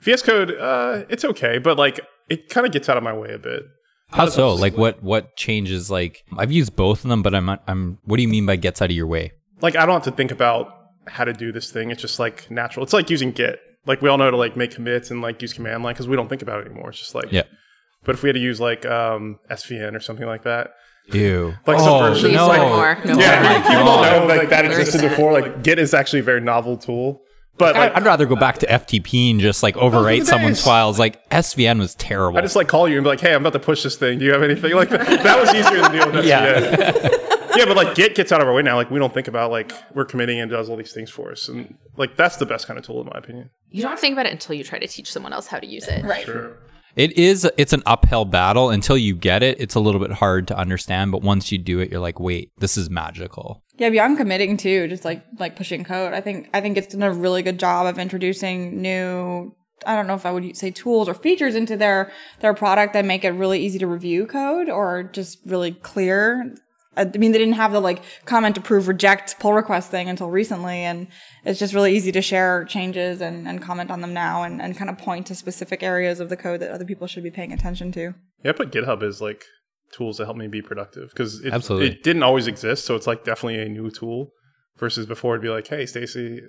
VS 0.00 0.22
Code, 0.22 0.56
uh, 0.58 1.04
it's 1.08 1.24
okay, 1.24 1.58
but 1.58 1.76
like 1.76 2.00
it 2.28 2.48
kind 2.48 2.66
of 2.66 2.72
gets 2.72 2.88
out 2.88 2.96
of 2.96 3.02
my 3.02 3.12
way 3.12 3.32
a 3.32 3.38
bit. 3.38 3.64
How 4.12 4.26
so? 4.28 4.54
Like 4.54 4.76
what 4.76 5.02
what 5.02 5.36
changes 5.36 5.90
like 5.90 6.24
I've 6.36 6.52
used 6.52 6.76
both 6.76 7.04
of 7.04 7.10
them, 7.10 7.22
but 7.22 7.34
I'm 7.34 7.48
I'm 7.66 7.98
what 8.04 8.16
do 8.16 8.22
you 8.22 8.28
mean 8.28 8.46
by 8.46 8.56
gets 8.56 8.82
out 8.82 8.90
of 8.90 8.96
your 8.96 9.06
way? 9.06 9.32
Like 9.60 9.76
I 9.76 9.86
don't 9.86 9.94
have 9.94 10.04
to 10.04 10.10
think 10.12 10.30
about 10.30 10.74
how 11.06 11.24
to 11.24 11.32
do 11.32 11.52
this 11.52 11.70
thing. 11.70 11.90
It's 11.90 12.00
just 12.00 12.18
like 12.18 12.50
natural. 12.50 12.84
It's 12.84 12.92
like 12.92 13.10
using 13.10 13.32
Git. 13.32 13.60
Like 13.86 14.02
we 14.02 14.08
all 14.08 14.18
know 14.18 14.30
to 14.30 14.36
like 14.36 14.56
make 14.56 14.72
commits 14.72 15.10
and 15.10 15.22
like 15.22 15.40
use 15.42 15.52
command 15.52 15.82
line 15.82 15.94
because 15.94 16.08
we 16.08 16.16
don't 16.16 16.28
think 16.28 16.42
about 16.42 16.60
it 16.60 16.66
anymore. 16.66 16.90
It's 16.90 16.98
just 16.98 17.14
like 17.14 17.32
Yeah. 17.32 17.42
But 18.04 18.14
if 18.14 18.22
we 18.22 18.28
had 18.28 18.34
to 18.34 18.40
use 18.40 18.60
like 18.60 18.86
um, 18.86 19.38
SVN 19.50 19.94
or 19.94 20.00
something 20.00 20.26
like 20.26 20.44
that, 20.44 20.70
Ew. 21.12 21.54
Like 21.66 21.78
oh, 21.80 21.84
Subversion. 21.84 22.30
Please 22.30 22.36
no. 22.36 22.46
no. 22.48 23.14
No 23.14 23.18
yeah, 23.18 23.52
more. 23.52 23.62
people 23.62 23.84
God. 23.84 24.10
don't 24.10 24.28
know 24.28 24.34
like 24.36 24.48
that 24.50 24.64
existed 24.64 25.00
before. 25.02 25.32
Like 25.32 25.62
Git 25.62 25.78
is 25.78 25.92
actually 25.94 26.20
a 26.20 26.22
very 26.22 26.40
novel 26.40 26.76
tool, 26.76 27.22
but 27.58 27.74
I- 27.74 27.78
like 27.86 27.96
I'd 27.96 28.04
rather 28.04 28.26
go 28.26 28.36
back 28.36 28.58
to 28.58 28.66
FTP 28.66 29.32
and 29.32 29.40
just 29.40 29.62
like 29.62 29.74
overwrite 29.76 30.26
someone's 30.26 30.62
files. 30.62 30.98
Like 30.98 31.28
SVN 31.30 31.78
was 31.78 31.94
terrible. 31.96 32.38
I 32.38 32.42
just 32.42 32.54
like 32.56 32.68
call 32.68 32.88
you 32.88 32.96
and 32.96 33.04
be 33.04 33.08
like, 33.08 33.20
"Hey, 33.20 33.34
I'm 33.34 33.40
about 33.42 33.54
to 33.54 33.58
push 33.58 33.82
this 33.82 33.96
thing. 33.96 34.18
Do 34.18 34.24
you 34.24 34.32
have 34.32 34.42
anything?" 34.42 34.72
Like 34.74 34.88
that 34.90 35.38
was 35.40 35.52
easier 35.54 35.80
than 35.82 35.92
dealing 35.92 36.14
with 36.14 36.24
SVN. 36.24 36.28
yeah, 36.28 37.29
but 37.54 37.76
like 37.76 37.94
Git 37.94 38.14
gets 38.14 38.32
out 38.32 38.40
of 38.40 38.48
our 38.48 38.54
way 38.54 38.62
now. 38.62 38.76
Like 38.76 38.90
we 38.90 38.98
don't 38.98 39.12
think 39.12 39.28
about 39.28 39.50
like 39.50 39.72
we're 39.94 40.04
committing 40.04 40.40
and 40.40 40.50
does 40.50 40.68
all 40.68 40.76
these 40.76 40.92
things 40.92 41.10
for 41.10 41.32
us, 41.32 41.48
and 41.48 41.76
like 41.96 42.16
that's 42.16 42.36
the 42.36 42.46
best 42.46 42.66
kind 42.66 42.78
of 42.78 42.84
tool 42.84 43.00
in 43.00 43.06
my 43.06 43.18
opinion. 43.18 43.50
You 43.68 43.82
don't 43.82 43.98
think 43.98 44.12
about 44.12 44.26
it 44.26 44.32
until 44.32 44.54
you 44.54 44.64
try 44.64 44.78
to 44.78 44.86
teach 44.86 45.10
someone 45.10 45.32
else 45.32 45.46
how 45.46 45.58
to 45.58 45.66
use 45.66 45.86
it. 45.88 46.04
Right. 46.04 46.28
It 46.96 47.12
is 47.12 47.48
it's 47.56 47.72
an 47.72 47.82
uphill 47.86 48.24
battle 48.24 48.70
until 48.70 48.98
you 48.98 49.14
get 49.14 49.42
it. 49.42 49.60
It's 49.60 49.74
a 49.74 49.80
little 49.80 50.00
bit 50.00 50.10
hard 50.12 50.48
to 50.48 50.56
understand, 50.58 51.12
but 51.12 51.22
once 51.22 51.52
you 51.52 51.58
do 51.58 51.78
it, 51.78 51.90
you're 51.90 52.00
like, 52.00 52.18
"Wait, 52.18 52.50
this 52.58 52.76
is 52.76 52.90
magical." 52.90 53.62
Yeah, 53.76 53.90
beyond 53.90 54.18
committing 54.18 54.56
too, 54.56 54.88
just 54.88 55.04
like 55.04 55.24
like 55.38 55.56
pushing 55.56 55.84
code. 55.84 56.12
I 56.12 56.20
think 56.20 56.50
I 56.52 56.60
think 56.60 56.76
it's 56.76 56.94
done 56.94 57.02
a 57.02 57.12
really 57.12 57.42
good 57.42 57.58
job 57.60 57.86
of 57.86 57.98
introducing 57.98 58.82
new 58.82 59.54
I 59.86 59.94
don't 59.94 60.06
know 60.06 60.14
if 60.14 60.26
I 60.26 60.32
would 60.32 60.56
say 60.56 60.70
tools 60.70 61.08
or 61.08 61.14
features 61.14 61.54
into 61.54 61.76
their 61.76 62.12
their 62.40 62.54
product 62.54 62.92
that 62.92 63.04
make 63.04 63.24
it 63.24 63.30
really 63.30 63.60
easy 63.60 63.78
to 63.78 63.86
review 63.86 64.26
code 64.26 64.68
or 64.68 65.04
just 65.04 65.38
really 65.46 65.72
clear 65.72 66.54
I 66.96 67.04
mean, 67.04 67.32
they 67.32 67.38
didn't 67.38 67.54
have 67.54 67.72
the 67.72 67.80
like 67.80 68.02
comment, 68.24 68.58
approve, 68.58 68.88
reject 68.88 69.38
pull 69.38 69.52
request 69.52 69.90
thing 69.90 70.08
until 70.08 70.28
recently. 70.28 70.78
And 70.78 71.06
it's 71.44 71.58
just 71.58 71.72
really 71.72 71.94
easy 71.94 72.10
to 72.12 72.20
share 72.20 72.64
changes 72.64 73.20
and, 73.20 73.46
and 73.46 73.62
comment 73.62 73.90
on 73.90 74.00
them 74.00 74.12
now 74.12 74.42
and, 74.42 74.60
and 74.60 74.76
kind 74.76 74.90
of 74.90 74.98
point 74.98 75.26
to 75.28 75.34
specific 75.34 75.82
areas 75.82 76.18
of 76.18 76.28
the 76.28 76.36
code 76.36 76.60
that 76.60 76.70
other 76.70 76.84
people 76.84 77.06
should 77.06 77.22
be 77.22 77.30
paying 77.30 77.52
attention 77.52 77.92
to. 77.92 78.14
Yeah, 78.44 78.52
but 78.56 78.72
GitHub 78.72 79.02
is 79.02 79.20
like 79.20 79.44
tools 79.92 80.18
that 80.18 80.24
help 80.24 80.36
me 80.36 80.48
be 80.48 80.62
productive 80.62 81.10
because 81.10 81.40
it, 81.44 81.52
Absolutely. 81.52 81.90
it 81.90 82.02
didn't 82.02 82.24
always 82.24 82.46
exist. 82.46 82.84
So 82.86 82.96
it's 82.96 83.06
like 83.06 83.24
definitely 83.24 83.62
a 83.62 83.68
new 83.68 83.90
tool 83.90 84.32
versus 84.76 85.06
before 85.06 85.34
it'd 85.34 85.42
be 85.42 85.48
like, 85.48 85.68
hey, 85.68 85.86
Stacy, 85.86 86.40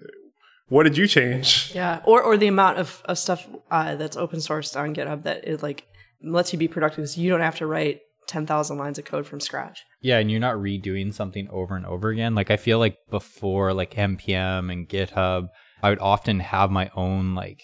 what 0.69 0.83
did 0.83 0.97
you 0.97 1.05
change? 1.05 1.71
Yeah, 1.75 2.01
or 2.05 2.21
or 2.23 2.37
the 2.37 2.47
amount 2.47 2.77
of, 2.77 3.01
of 3.05 3.19
stuff 3.19 3.47
uh, 3.69 3.95
that's 3.95 4.17
open 4.17 4.39
sourced 4.39 4.79
on 4.79 4.95
GitHub 4.95 5.23
that 5.23 5.47
it 5.47 5.61
like 5.61 5.85
lets 6.23 6.53
you 6.53 6.57
be 6.57 6.67
productive 6.67 6.97
because 6.97 7.17
you 7.17 7.29
don't 7.29 7.41
have 7.41 7.57
to 7.57 7.67
write 7.67 7.99
ten 8.31 8.45
thousand 8.47 8.77
lines 8.77 8.97
of 8.97 9.05
code 9.05 9.27
from 9.27 9.39
scratch. 9.39 9.83
Yeah, 10.01 10.17
and 10.19 10.31
you're 10.31 10.39
not 10.39 10.55
redoing 10.55 11.13
something 11.13 11.47
over 11.51 11.75
and 11.75 11.85
over 11.85 12.09
again. 12.09 12.33
Like 12.33 12.49
I 12.49 12.57
feel 12.57 12.79
like 12.79 12.95
before 13.09 13.73
like 13.73 13.93
npm 13.93 14.71
and 14.71 14.87
GitHub, 14.89 15.47
I 15.83 15.89
would 15.89 15.99
often 15.99 16.39
have 16.39 16.71
my 16.71 16.89
own 16.95 17.35
like 17.35 17.61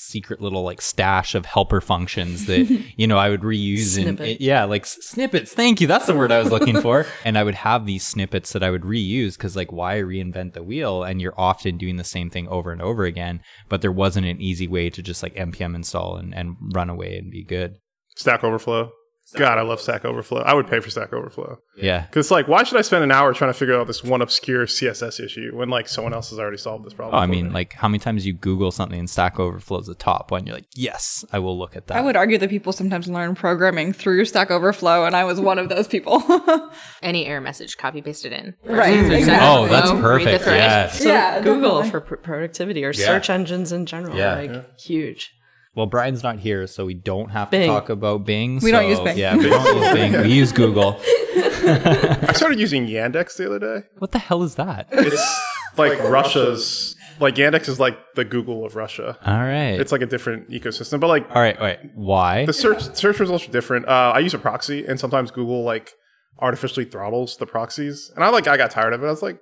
secret 0.00 0.40
little 0.40 0.62
like 0.62 0.80
stash 0.80 1.34
of 1.34 1.44
helper 1.44 1.80
functions 1.80 2.46
that 2.46 2.60
you 2.96 3.06
know 3.08 3.18
I 3.18 3.28
would 3.30 3.40
reuse 3.40 3.96
and 3.96 4.16
Snippet. 4.16 4.40
yeah, 4.40 4.62
like 4.64 4.82
s- 4.82 4.96
snippets. 5.00 5.52
Thank 5.52 5.80
you. 5.80 5.88
That's 5.88 6.06
the 6.06 6.14
word 6.14 6.30
I 6.30 6.38
was 6.38 6.52
looking 6.52 6.80
for. 6.80 7.04
And 7.24 7.36
I 7.36 7.42
would 7.42 7.56
have 7.56 7.84
these 7.84 8.06
snippets 8.06 8.52
that 8.52 8.62
I 8.62 8.70
would 8.70 8.82
reuse 8.82 9.36
because 9.36 9.56
like 9.56 9.72
why 9.72 9.96
reinvent 9.96 10.52
the 10.52 10.62
wheel? 10.62 11.02
And 11.02 11.20
you're 11.20 11.34
often 11.38 11.76
doing 11.78 11.96
the 11.96 12.04
same 12.04 12.30
thing 12.30 12.46
over 12.48 12.70
and 12.70 12.80
over 12.80 13.04
again. 13.04 13.40
But 13.68 13.82
there 13.82 13.90
wasn't 13.92 14.26
an 14.28 14.40
easy 14.40 14.68
way 14.68 14.88
to 14.90 15.02
just 15.02 15.22
like 15.24 15.34
npm 15.34 15.74
install 15.74 16.16
and, 16.16 16.32
and 16.32 16.54
run 16.72 16.88
away 16.88 17.18
and 17.18 17.30
be 17.30 17.42
good. 17.44 17.74
Stack 18.14 18.44
Overflow. 18.44 18.92
God, 19.36 19.58
I 19.58 19.62
love 19.62 19.80
Stack 19.80 20.04
Overflow. 20.04 20.40
I 20.40 20.54
would 20.54 20.68
pay 20.68 20.80
for 20.80 20.88
Stack 20.90 21.12
Overflow. 21.12 21.58
Yeah. 21.76 22.02
Because 22.06 22.30
like, 22.30 22.48
why 22.48 22.62
should 22.64 22.78
I 22.78 22.82
spend 22.82 23.04
an 23.04 23.12
hour 23.12 23.34
trying 23.34 23.50
to 23.52 23.58
figure 23.58 23.78
out 23.78 23.86
this 23.86 24.02
one 24.02 24.22
obscure 24.22 24.64
CSS 24.66 25.22
issue 25.22 25.50
when 25.54 25.68
like 25.68 25.86
someone 25.88 26.14
else 26.14 26.30
has 26.30 26.38
already 26.38 26.56
solved 26.56 26.86
this 26.86 26.94
problem? 26.94 27.14
Oh, 27.14 27.18
I 27.22 27.26
mean, 27.26 27.48
me? 27.48 27.52
like 27.52 27.74
how 27.74 27.88
many 27.88 27.98
times 27.98 28.24
you 28.24 28.32
Google 28.32 28.70
something 28.70 28.98
and 28.98 29.08
Stack 29.08 29.38
Overflow's 29.38 29.86
the 29.86 29.94
top 29.94 30.30
one? 30.30 30.46
You're 30.46 30.56
like, 30.56 30.66
yes, 30.74 31.24
I 31.32 31.38
will 31.40 31.58
look 31.58 31.76
at 31.76 31.88
that. 31.88 31.98
I 31.98 32.00
would 32.00 32.16
argue 32.16 32.38
that 32.38 32.48
people 32.48 32.72
sometimes 32.72 33.06
learn 33.06 33.34
programming 33.34 33.92
through 33.92 34.24
Stack 34.24 34.50
Overflow, 34.50 35.04
and 35.04 35.14
I 35.14 35.24
was 35.24 35.38
one 35.40 35.58
of 35.58 35.68
those 35.68 35.86
people. 35.88 36.22
Any 37.02 37.26
error 37.26 37.40
message, 37.40 37.76
copy 37.76 38.00
paste 38.02 38.24
it 38.24 38.32
in. 38.32 38.54
Right, 38.64 38.98
exactly. 39.12 39.46
Oh, 39.46 39.66
that's 39.68 39.90
Overflow, 39.90 40.10
read 40.16 40.20
the 40.20 40.24
perfect. 40.30 40.44
thread. 40.44 40.56
Yes. 40.58 40.98
So 41.02 41.08
Yeah, 41.08 41.40
Google 41.42 41.82
definitely. 41.82 41.90
for 41.90 42.00
pr- 42.00 42.14
productivity 42.16 42.84
or 42.84 42.92
Yeah. 42.92 43.06
search 43.06 43.30
engines 43.30 43.72
in 43.72 43.86
general, 43.86 44.16
Yeah. 44.16 44.34
like 44.36 44.80
huge. 44.80 45.32
Well, 45.78 45.86
Brian's 45.86 46.24
not 46.24 46.40
here, 46.40 46.66
so 46.66 46.84
we 46.84 46.94
don't 46.94 47.30
have 47.30 47.50
to 47.50 47.66
talk 47.66 47.88
about 47.88 48.24
Bing. 48.24 48.58
We 48.60 48.72
don't 48.72 48.88
use 48.88 48.98
Bing. 48.98 49.16
Yeah, 49.16 49.36
we 49.36 49.48
don't 49.48 49.76
use 49.76 49.92
Bing. 49.92 50.22
We 50.22 50.32
use 50.32 50.50
Google. 50.50 51.00
I 51.04 52.32
started 52.34 52.58
using 52.58 52.88
Yandex 52.88 53.36
the 53.36 53.46
other 53.46 53.60
day. 53.60 53.86
What 53.98 54.10
the 54.10 54.18
hell 54.18 54.42
is 54.42 54.56
that? 54.56 54.88
It's 54.90 55.40
like 55.76 55.96
Russia's 56.00 56.96
like 57.20 57.36
Yandex 57.36 57.68
is 57.68 57.78
like 57.78 57.96
the 58.16 58.24
Google 58.24 58.66
of 58.66 58.74
Russia. 58.74 59.16
All 59.24 59.38
right. 59.38 59.78
It's 59.80 59.92
like 59.92 60.02
a 60.02 60.06
different 60.06 60.50
ecosystem, 60.50 60.98
but 60.98 61.06
like 61.06 61.30
All 61.30 61.40
right. 61.40 61.60
Wait. 61.60 61.78
Why? 61.94 62.44
the 62.44 62.52
search 62.52 62.82
search 62.96 63.20
results 63.20 63.46
are 63.46 63.52
different. 63.52 63.86
Uh, 63.86 64.10
I 64.16 64.18
use 64.18 64.34
a 64.34 64.38
proxy, 64.38 64.84
and 64.84 64.98
sometimes 64.98 65.30
Google 65.30 65.62
like 65.62 65.92
artificially 66.40 66.86
throttles 66.86 67.36
the 67.36 67.46
proxies, 67.46 68.10
and 68.16 68.24
I 68.24 68.30
like 68.30 68.48
I 68.48 68.56
got 68.56 68.72
tired 68.72 68.94
of 68.94 69.04
it. 69.04 69.06
I 69.06 69.10
was 69.10 69.22
like, 69.22 69.38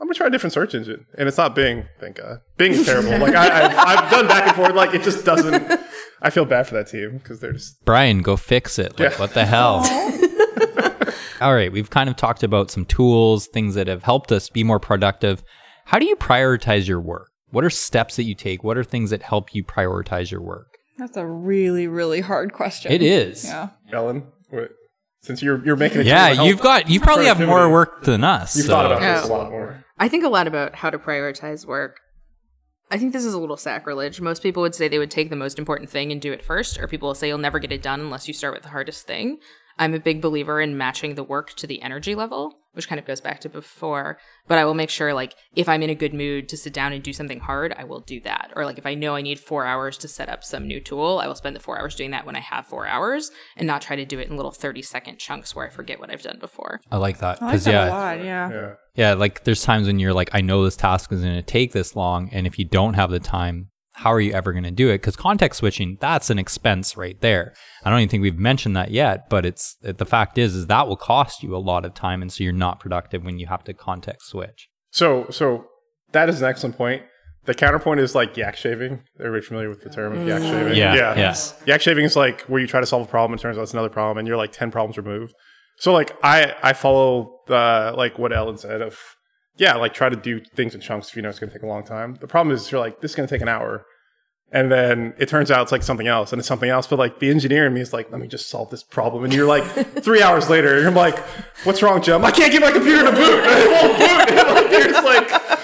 I'm 0.00 0.06
gonna 0.08 0.14
try 0.14 0.26
a 0.26 0.30
different 0.30 0.52
search 0.52 0.74
engine, 0.74 1.06
and 1.16 1.28
it's 1.28 1.38
not 1.38 1.54
Bing. 1.54 1.84
Thank 2.00 2.16
God. 2.16 2.38
Bing 2.56 2.72
is 2.72 2.84
terrible. 2.84 3.10
like 3.18 3.34
I, 3.34 3.64
I've, 3.66 3.76
I've 4.04 4.10
done 4.10 4.26
back 4.26 4.46
and 4.48 4.56
forth. 4.56 4.74
Like 4.74 4.94
it 4.94 5.02
just 5.02 5.24
doesn't. 5.24 5.80
I 6.20 6.30
feel 6.30 6.44
bad 6.44 6.66
for 6.66 6.74
that 6.74 6.88
team 6.88 7.18
because 7.18 7.40
they're 7.40 7.52
just 7.52 7.84
Brian, 7.84 8.22
go 8.22 8.36
fix 8.36 8.78
it. 8.78 8.98
Like, 8.98 9.12
Yeah. 9.12 9.18
what 9.18 9.34
the 9.34 9.44
hell? 9.44 9.82
All 11.40 11.54
right. 11.54 11.70
We've 11.70 11.90
kind 11.90 12.08
of 12.08 12.16
talked 12.16 12.42
about 12.42 12.70
some 12.70 12.84
tools, 12.84 13.46
things 13.46 13.74
that 13.74 13.86
have 13.88 14.02
helped 14.02 14.32
us 14.32 14.48
be 14.48 14.64
more 14.64 14.80
productive. 14.80 15.42
How 15.86 15.98
do 15.98 16.06
you 16.06 16.16
prioritize 16.16 16.86
your 16.88 17.00
work? 17.00 17.28
What 17.50 17.64
are 17.64 17.70
steps 17.70 18.16
that 18.16 18.24
you 18.24 18.34
take? 18.34 18.64
What 18.64 18.76
are 18.78 18.84
things 18.84 19.10
that 19.10 19.22
help 19.22 19.54
you 19.54 19.62
prioritize 19.64 20.30
your 20.30 20.40
work? 20.40 20.68
That's 20.98 21.16
a 21.16 21.26
really, 21.26 21.86
really 21.88 22.20
hard 22.20 22.52
question. 22.52 22.90
It 22.92 23.02
is. 23.02 23.44
Yeah. 23.44 23.68
Ellen. 23.92 24.26
What, 24.50 24.70
since 25.22 25.42
you're 25.42 25.64
you're 25.64 25.76
making 25.76 26.02
it, 26.02 26.06
Yeah, 26.06 26.42
you've 26.44 26.60
got 26.60 26.88
you 26.88 27.00
probably 27.00 27.26
have 27.26 27.40
more 27.40 27.68
work 27.70 28.04
than 28.04 28.24
us. 28.24 28.56
You've 28.56 28.66
so- 28.66 28.72
thought 28.72 28.86
about 28.86 29.02
Yeah. 29.02 29.20
this 29.20 29.28
a 29.28 29.32
lot 29.32 29.50
more. 29.50 29.83
I 29.98 30.08
think 30.08 30.24
a 30.24 30.28
lot 30.28 30.46
about 30.46 30.76
how 30.76 30.90
to 30.90 30.98
prioritize 30.98 31.66
work. 31.66 32.00
I 32.90 32.98
think 32.98 33.12
this 33.12 33.24
is 33.24 33.34
a 33.34 33.38
little 33.38 33.56
sacrilege. 33.56 34.20
Most 34.20 34.42
people 34.42 34.62
would 34.62 34.74
say 34.74 34.88
they 34.88 34.98
would 34.98 35.10
take 35.10 35.30
the 35.30 35.36
most 35.36 35.58
important 35.58 35.88
thing 35.88 36.12
and 36.12 36.20
do 36.20 36.32
it 36.32 36.44
first, 36.44 36.78
or 36.78 36.86
people 36.86 37.08
will 37.08 37.14
say 37.14 37.28
you'll 37.28 37.38
never 37.38 37.58
get 37.58 37.72
it 37.72 37.82
done 37.82 38.00
unless 38.00 38.28
you 38.28 38.34
start 38.34 38.54
with 38.54 38.62
the 38.62 38.68
hardest 38.70 39.06
thing. 39.06 39.38
I'm 39.78 39.94
a 39.94 40.00
big 40.00 40.20
believer 40.20 40.60
in 40.60 40.76
matching 40.76 41.14
the 41.14 41.24
work 41.24 41.54
to 41.54 41.66
the 41.66 41.82
energy 41.82 42.14
level, 42.14 42.58
which 42.74 42.88
kind 42.88 42.98
of 42.98 43.06
goes 43.06 43.20
back 43.20 43.40
to 43.40 43.48
before. 43.48 44.18
But 44.46 44.58
I 44.58 44.64
will 44.64 44.74
make 44.74 44.90
sure, 44.90 45.14
like, 45.14 45.34
if 45.56 45.68
I'm 45.68 45.82
in 45.82 45.90
a 45.90 45.94
good 45.94 46.14
mood 46.14 46.48
to 46.50 46.56
sit 46.56 46.72
down 46.72 46.92
and 46.92 47.02
do 47.02 47.12
something 47.12 47.40
hard, 47.40 47.74
I 47.76 47.84
will 47.84 48.00
do 48.00 48.20
that. 48.20 48.52
Or, 48.54 48.64
like, 48.64 48.78
if 48.78 48.86
I 48.86 48.94
know 48.94 49.14
I 49.14 49.22
need 49.22 49.40
four 49.40 49.64
hours 49.64 49.96
to 49.98 50.08
set 50.08 50.28
up 50.28 50.44
some 50.44 50.66
new 50.66 50.80
tool, 50.80 51.20
I 51.22 51.26
will 51.26 51.34
spend 51.34 51.56
the 51.56 51.60
four 51.60 51.78
hours 51.78 51.94
doing 51.94 52.10
that 52.10 52.26
when 52.26 52.36
I 52.36 52.40
have 52.40 52.66
four 52.66 52.86
hours 52.86 53.30
and 53.56 53.66
not 53.66 53.82
try 53.82 53.96
to 53.96 54.04
do 54.04 54.18
it 54.18 54.28
in 54.28 54.36
little 54.36 54.52
30 54.52 54.82
second 54.82 55.18
chunks 55.18 55.54
where 55.54 55.66
I 55.66 55.70
forget 55.70 55.98
what 55.98 56.10
I've 56.10 56.22
done 56.22 56.38
before. 56.38 56.80
I 56.90 56.98
like 56.98 57.18
that 57.18 57.40
I 57.40 57.46
like 57.46 57.52
because 57.52 57.64
that 57.64 57.72
yeah, 57.72 57.86
a 57.86 57.90
lot. 57.90 58.18
Yeah. 58.18 58.50
Yeah. 58.50 58.74
Yeah, 58.96 59.14
like 59.14 59.42
there's 59.42 59.62
times 59.62 59.88
when 59.88 59.98
you're 59.98 60.12
like, 60.12 60.30
I 60.32 60.40
know 60.40 60.64
this 60.64 60.76
task 60.76 61.10
is 61.12 61.22
going 61.22 61.34
to 61.34 61.42
take 61.42 61.72
this 61.72 61.96
long, 61.96 62.28
and 62.30 62.46
if 62.46 62.60
you 62.60 62.64
don't 62.64 62.94
have 62.94 63.10
the 63.10 63.18
time, 63.18 63.70
how 63.94 64.12
are 64.12 64.20
you 64.20 64.32
ever 64.32 64.52
going 64.52 64.64
to 64.64 64.72
do 64.72 64.90
it? 64.90 64.98
Because 64.98 65.16
context 65.16 65.60
switching, 65.60 65.96
that's 66.00 66.28
an 66.28 66.38
expense 66.38 66.96
right 66.96 67.18
there. 67.20 67.54
I 67.84 67.90
don't 67.90 68.00
even 68.00 68.08
think 68.08 68.22
we've 68.22 68.38
mentioned 68.38 68.76
that 68.76 68.90
yet, 68.90 69.30
but 69.30 69.46
it's 69.46 69.76
the 69.80 70.04
fact 70.04 70.36
is, 70.36 70.54
is 70.54 70.66
that 70.66 70.88
will 70.88 70.96
cost 70.96 71.42
you 71.42 71.54
a 71.54 71.58
lot 71.58 71.84
of 71.84 71.94
time, 71.94 72.20
and 72.20 72.32
so 72.32 72.42
you're 72.42 72.52
not 72.52 72.80
productive 72.80 73.24
when 73.24 73.38
you 73.38 73.46
have 73.46 73.62
to 73.64 73.72
context 73.72 74.28
switch. 74.28 74.68
So, 74.90 75.26
so 75.30 75.66
that 76.12 76.28
is 76.28 76.42
an 76.42 76.48
excellent 76.48 76.76
point. 76.76 77.02
The 77.44 77.54
counterpoint 77.54 78.00
is 78.00 78.14
like 78.14 78.36
yak 78.36 78.56
shaving. 78.56 79.02
Everybody 79.20 79.46
familiar 79.46 79.68
with 79.68 79.82
the 79.82 79.90
term 79.90 80.18
of 80.18 80.26
yak 80.26 80.42
mm. 80.42 80.50
shaving? 80.50 80.76
Yeah, 80.76 81.16
yeah. 81.16 81.36
Yak 81.66 81.80
shaving 81.80 82.04
is 82.04 82.16
like 82.16 82.40
where 82.42 82.60
you 82.60 82.66
try 82.66 82.80
to 82.80 82.86
solve 82.86 83.06
a 83.06 83.10
problem 83.10 83.32
and 83.32 83.40
turns 83.40 83.58
out 83.58 83.62
it's 83.62 83.72
another 83.72 83.90
problem, 83.90 84.18
and 84.18 84.26
you're 84.26 84.36
like 84.36 84.52
ten 84.52 84.70
problems 84.70 84.96
removed. 84.96 85.34
So, 85.78 85.92
like 85.92 86.16
I 86.22 86.54
I 86.62 86.72
follow 86.72 87.42
the 87.46 87.94
like 87.96 88.18
what 88.18 88.32
Ellen 88.32 88.56
said 88.56 88.82
of 88.82 88.98
yeah, 89.56 89.74
like 89.76 89.94
try 89.94 90.08
to 90.08 90.16
do 90.16 90.40
things 90.40 90.74
in 90.74 90.80
chunks 90.80 91.08
if 91.08 91.16
you 91.16 91.22
know 91.22 91.28
it's 91.28 91.38
going 91.38 91.50
to 91.50 91.56
take 91.56 91.62
a 91.62 91.66
long 91.68 91.84
time. 91.84 92.16
The 92.20 92.26
problem 92.26 92.54
is 92.54 92.70
you're 92.70 92.80
like 92.80 93.00
this 93.00 93.12
is 93.12 93.14
going 93.16 93.28
to 93.28 93.34
take 93.34 93.42
an 93.42 93.48
hour. 93.48 93.86
And 94.52 94.70
then 94.70 95.14
it 95.18 95.28
turns 95.28 95.50
out 95.50 95.62
it's 95.62 95.72
like 95.72 95.82
something 95.82 96.06
else, 96.06 96.32
and 96.32 96.38
it's 96.38 96.46
something 96.46 96.70
else. 96.70 96.86
But 96.86 96.98
like 96.98 97.18
the 97.18 97.28
engineer 97.28 97.66
in 97.66 97.74
me 97.74 97.80
is 97.80 97.92
like, 97.92 98.12
let 98.12 98.20
me 98.20 98.28
just 98.28 98.48
solve 98.48 98.70
this 98.70 98.84
problem. 98.84 99.24
And 99.24 99.32
you're 99.32 99.48
like, 99.48 99.64
three 100.04 100.22
hours 100.22 100.48
later, 100.48 100.80
you're 100.80 100.92
like, 100.92 101.18
what's 101.64 101.82
wrong, 101.82 102.00
Jem? 102.00 102.24
I 102.24 102.30
can't 102.30 102.52
get 102.52 102.60
my 102.60 102.70
computer 102.70 103.04
to 103.04 103.10
boot. 103.10 103.44
It 103.44 103.70
won't 103.70 103.98
boot. 103.98 104.38
And 104.38 104.48
like, 104.54 104.70
you're 104.70 104.92
just 104.92 105.04
like, 105.04 105.63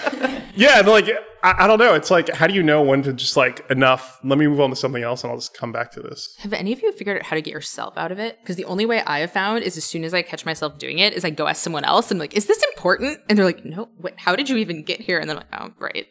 yeah, 0.61 0.79
and 0.79 0.89
like 0.89 1.09
I, 1.43 1.65
I 1.65 1.67
don't 1.67 1.79
know. 1.79 1.95
It's 1.95 2.11
like, 2.11 2.29
how 2.29 2.47
do 2.47 2.55
you 2.55 2.63
know 2.63 2.83
when 2.83 3.03
to 3.03 3.13
just 3.13 3.37
like 3.37 3.65
enough? 3.71 4.19
Let 4.23 4.39
me 4.39 4.47
move 4.47 4.61
on 4.61 4.71
to 4.71 4.77
something 4.77 5.03
else, 5.03 5.25
and 5.25 5.31
I'll 5.31 5.39
just 5.39 5.55
come 5.55 5.73
back 5.73 5.91
to 5.93 6.01
this. 6.01 6.35
Have 6.41 6.53
any 6.53 6.73
of 6.73 6.83
you 6.83 6.93
figured 6.93 7.17
out 7.17 7.23
how 7.25 7.37
to 7.37 7.43
get 7.43 7.53
yourself 7.53 7.97
out 7.97 8.13
of 8.13 8.19
it? 8.19 8.39
Because 8.41 8.57
the 8.57 8.67
only 8.67 8.85
way 8.85 9.03
I 9.03 9.21
have 9.21 9.33
found 9.33 9.65
is 9.65 9.77
as 9.77 9.85
soon 9.85 10.05
as 10.05 10.13
I 10.13 10.23
catch 10.23 10.45
myself 10.45 10.79
doing 10.79 10.99
it, 10.99 11.15
is 11.15 11.25
I 11.25 11.31
go 11.31 11.47
ask 11.47 11.63
someone 11.63 11.85
else 11.85 12.11
and 12.11 12.19
I'm 12.19 12.21
like, 12.21 12.37
is 12.37 12.47
this 12.47 12.63
important? 12.75 13.21
And 13.29 13.39
they're 13.39 13.47
like, 13.47 13.65
no, 13.65 13.89
wait, 13.99 14.15
how 14.19 14.37
did 14.37 14.51
you 14.51 14.57
even 14.59 14.85
get 14.85 15.01
here? 15.01 15.19
And 15.19 15.29
then 15.31 15.39
I'm 15.39 15.43
like, 15.51 15.61
oh, 15.61 15.75
right. 15.79 16.07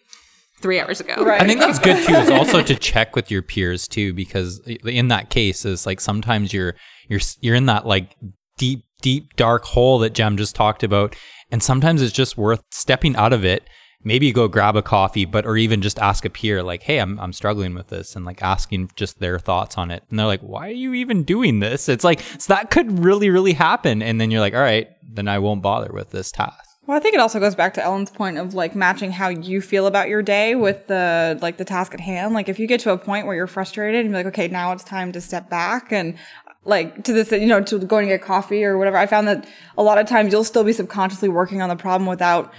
Three 0.62 0.80
hours 0.80 1.00
ago. 1.00 1.24
Right. 1.24 1.42
I 1.42 1.46
think 1.46 1.60
that's 1.62 1.80
good 1.80 2.06
too. 2.06 2.16
Is 2.16 2.30
also 2.30 2.62
to 2.62 2.76
check 2.80 3.16
with 3.16 3.32
your 3.32 3.42
peers 3.42 3.88
too, 3.88 4.14
because 4.14 4.60
in 4.84 5.08
that 5.08 5.30
case, 5.30 5.64
is 5.64 5.86
like 5.86 6.02
sometimes 6.02 6.52
you're 6.52 6.76
you're 7.08 7.22
you're 7.40 7.56
in 7.56 7.68
that 7.68 7.86
like 7.86 8.18
deep 8.58 8.84
deep 9.02 9.38
dark 9.38 9.64
hole 9.64 10.00
that 10.00 10.14
Jem 10.14 10.36
just 10.36 10.56
talked 10.56 10.84
about, 10.84 11.16
and 11.50 11.64
sometimes 11.64 12.02
it's 12.02 12.12
just 12.12 12.38
worth 12.38 12.62
stepping 12.72 13.16
out 13.16 13.32
of 13.32 13.46
it. 13.46 13.70
Maybe 14.04 14.32
go 14.32 14.48
grab 14.48 14.78
a 14.78 14.82
coffee, 14.82 15.26
but 15.26 15.46
or 15.46 15.58
even 15.58 15.82
just 15.82 16.00
ask 16.00 16.24
a 16.24 16.30
peer, 16.30 16.64
like, 16.64 16.84
"Hey, 16.84 17.00
I'm 17.00 17.20
I'm 17.20 17.34
struggling 17.34 17.76
with 17.76 17.88
this," 17.88 18.16
and 18.16 18.26
like 18.26 18.42
asking 18.42 18.92
just 18.96 19.20
their 19.20 19.40
thoughts 19.40 19.78
on 19.78 19.92
it. 19.92 20.04
And 20.10 20.18
they're 20.18 20.26
like, 20.26 20.42
"Why 20.42 20.70
are 20.70 20.72
you 20.72 20.94
even 20.94 21.24
doing 21.24 21.60
this?" 21.60 21.90
It's 21.90 22.04
like 22.06 22.22
so 22.22 22.54
that 22.54 22.72
could 22.72 23.00
really 23.00 23.30
really 23.30 23.54
happen, 23.54 24.02
and 24.02 24.20
then 24.20 24.32
you're 24.32 24.40
like, 24.40 24.54
"All 24.54 24.62
right, 24.62 24.88
then 25.04 25.28
I 25.28 25.40
won't 25.40 25.62
bother 25.62 25.92
with 25.92 26.12
this 26.12 26.32
task." 26.32 26.70
Well, 26.90 26.98
I 26.98 27.02
think 27.02 27.14
it 27.14 27.20
also 27.20 27.40
goes 27.40 27.54
back 27.54 27.76
to 27.76 27.84
Ellen's 27.84 28.10
point 28.10 28.40
of 28.40 28.56
like 28.56 28.74
matching 28.74 29.12
how 29.12 29.30
you 29.30 29.62
feel 29.62 29.86
about 29.86 30.10
your 30.10 30.24
day 30.24 30.56
with 30.56 30.88
the 30.88 31.38
like 31.40 31.58
the 31.58 31.64
task 31.64 31.94
at 31.94 32.00
hand. 32.00 32.34
Like 32.34 32.50
if 32.50 32.58
you 32.58 32.66
get 32.66 32.80
to 32.80 32.92
a 32.92 32.98
point 32.98 33.28
where 33.28 33.36
you're 33.36 33.46
frustrated 33.46 34.06
and 34.06 34.10
you're 34.10 34.24
like, 34.24 34.34
okay, 34.34 34.48
now 34.48 34.72
it's 34.72 34.84
time 34.84 35.12
to 35.12 35.22
step 35.22 35.52
back 35.52 35.92
and 35.92 36.18
like 36.66 37.04
to 37.04 37.14
this, 37.14 37.32
you 37.32 37.46
know, 37.46 37.62
to 37.62 37.78
going 37.78 38.08
to 38.08 38.16
get 38.16 38.24
coffee 38.24 38.64
or 38.64 38.76
whatever. 38.76 38.98
I 38.98 39.06
found 39.06 39.28
that 39.28 39.48
a 39.78 39.84
lot 39.84 40.00
of 40.00 40.08
times 40.08 40.34
you'll 40.34 40.44
still 40.44 40.64
be 40.64 40.74
subconsciously 40.74 41.30
working 41.30 41.62
on 41.62 41.70
the 41.70 41.76
problem 41.76 42.08
without 42.08 42.52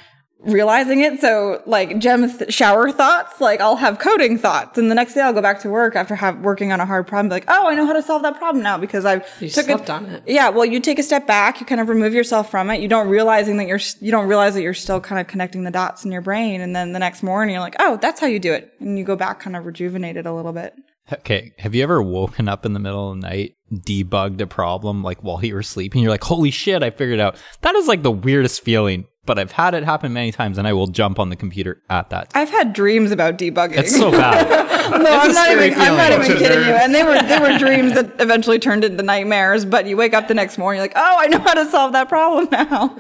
realizing 0.43 1.01
it. 1.01 1.21
So 1.21 1.63
like 1.67 1.99
Jem 1.99 2.31
th- 2.31 2.53
shower 2.53 2.91
thoughts, 2.91 3.41
like 3.41 3.61
I'll 3.61 3.77
have 3.77 3.99
coding 3.99 4.39
thoughts, 4.39 4.79
and 4.79 4.91
the 4.91 4.95
next 4.95 5.15
day 5.15 5.21
I'll 5.21 5.33
go 5.33 5.43
back 5.43 5.61
to 5.61 5.69
work 5.71 5.97
after 5.97 6.15
have 6.15 6.39
working 6.41 6.73
on 6.73 6.81
a 6.81 6.87
hard 6.87 7.07
problem. 7.07 7.29
Be 7.29 7.35
like, 7.35 7.45
oh, 7.49 7.69
I 7.69 7.75
know 7.75 7.87
how 7.87 7.93
to 7.93 8.03
solve 8.03 8.23
that 8.23 8.37
problem 8.37 8.63
now 8.63 8.79
because 8.79 9.05
I've 9.05 9.27
You 9.41 9.49
took 9.51 9.67
slept 9.67 9.89
a, 9.89 9.93
on 9.93 10.07
it. 10.07 10.23
yeah, 10.27 10.49
well, 10.49 10.65
you 10.65 10.81
take 10.81 10.99
a 10.99 11.03
step 11.03 11.27
back, 11.27 11.61
you 11.61 11.67
kind 11.67 11.81
of 11.81 11.89
remove 11.89 12.15
yourself 12.15 12.51
from 12.51 12.71
it. 12.71 12.81
You 12.81 12.89
don't 12.89 13.09
realizing 13.09 13.57
that 13.59 13.67
you're, 13.67 13.81
you 14.01 14.11
don't 14.11 14.29
realize 14.29 14.55
that 14.55 14.63
you're 14.63 14.75
still 14.75 15.01
kind 15.01 15.21
of 15.21 15.27
connecting 15.27 15.65
the 15.65 15.71
dots 15.71 16.05
in 16.05 16.13
your 16.13 16.23
brain. 16.23 16.61
And 16.61 16.75
then 16.75 16.93
the 16.93 16.99
next 16.99 17.23
morning 17.23 17.53
you're 17.55 17.63
like, 17.63 17.77
oh, 17.79 17.99
that's 18.01 18.21
how 18.21 18.27
you 18.27 18.39
do 18.39 18.53
it. 18.53 18.73
And 18.81 18.99
you 18.99 19.05
go 19.05 19.17
back 19.17 19.41
kind 19.41 19.57
of 19.57 19.67
rejuvenated 19.67 20.27
a 20.27 20.33
little 20.33 20.53
bit. 20.53 20.75
Okay, 21.13 21.53
have 21.59 21.75
you 21.75 21.83
ever 21.83 22.01
woken 22.01 22.49
up 22.49 22.65
in 22.65 22.73
the 22.73 22.79
middle 22.79 23.11
of 23.11 23.21
the 23.21 23.29
night 23.29 23.57
debugged 23.73 24.41
a 24.41 24.47
problem 24.47 25.03
like 25.03 25.23
while 25.23 25.45
you 25.45 25.55
were 25.55 25.63
sleeping. 25.63 26.03
You're 26.03 26.11
like, 26.11 26.25
holy 26.25 26.51
shit, 26.51 26.83
I 26.83 26.91
figured 26.91 27.19
it 27.19 27.23
out. 27.23 27.37
That 27.63 27.75
is 27.77 27.87
like 27.87 28.03
the 28.03 28.11
weirdest 28.11 28.63
feeling, 28.63 29.07
but 29.27 29.39
I've 29.39 29.53
had 29.53 29.75
it 29.75 29.85
happen 29.85 30.13
many 30.13 30.33
times 30.33 30.59
and 30.59 30.67
I 30.67 30.73
will 30.73 30.89
jump 30.89 31.19
on 31.19 31.29
the 31.31 31.37
computer 31.37 31.83
at 31.89 32.11
that. 32.11 32.31
time. 32.31 32.43
I've 32.43 32.51
had 32.51 32.73
dreams 32.73 33.13
about 33.13 33.39
debugging. 33.39 33.77
It's 33.77 33.97
so 33.97 34.11
bad. 34.11 34.49
no, 34.91 34.97
I'm 34.97 35.33
not 35.33 35.51
even. 35.51 35.81
I'm 35.81 35.97
not 35.97 36.13
even 36.13 36.39
kidding 36.39 36.67
you. 36.67 36.75
And 36.75 36.95
they 36.95 37.05
were 37.05 37.21
they 37.23 37.39
were 37.39 37.59
dreams 37.59 37.95
that 37.95 38.21
eventually 38.21 38.59
turned 38.59 38.85
into 38.85 39.03
nightmares. 39.03 39.65
But 39.65 39.87
you 39.87 39.97
wake 39.97 40.15
up 40.15 40.29
the 40.29 40.35
next 40.35 40.59
morning, 40.59 40.79
you're 40.79 40.85
like, 40.85 40.97
oh, 40.97 41.17
I 41.19 41.27
know 41.29 41.39
how 41.39 41.55
to 41.55 41.71
solve 41.71 41.93
that 41.93 42.09
problem 42.09 42.49
now. 42.51 42.97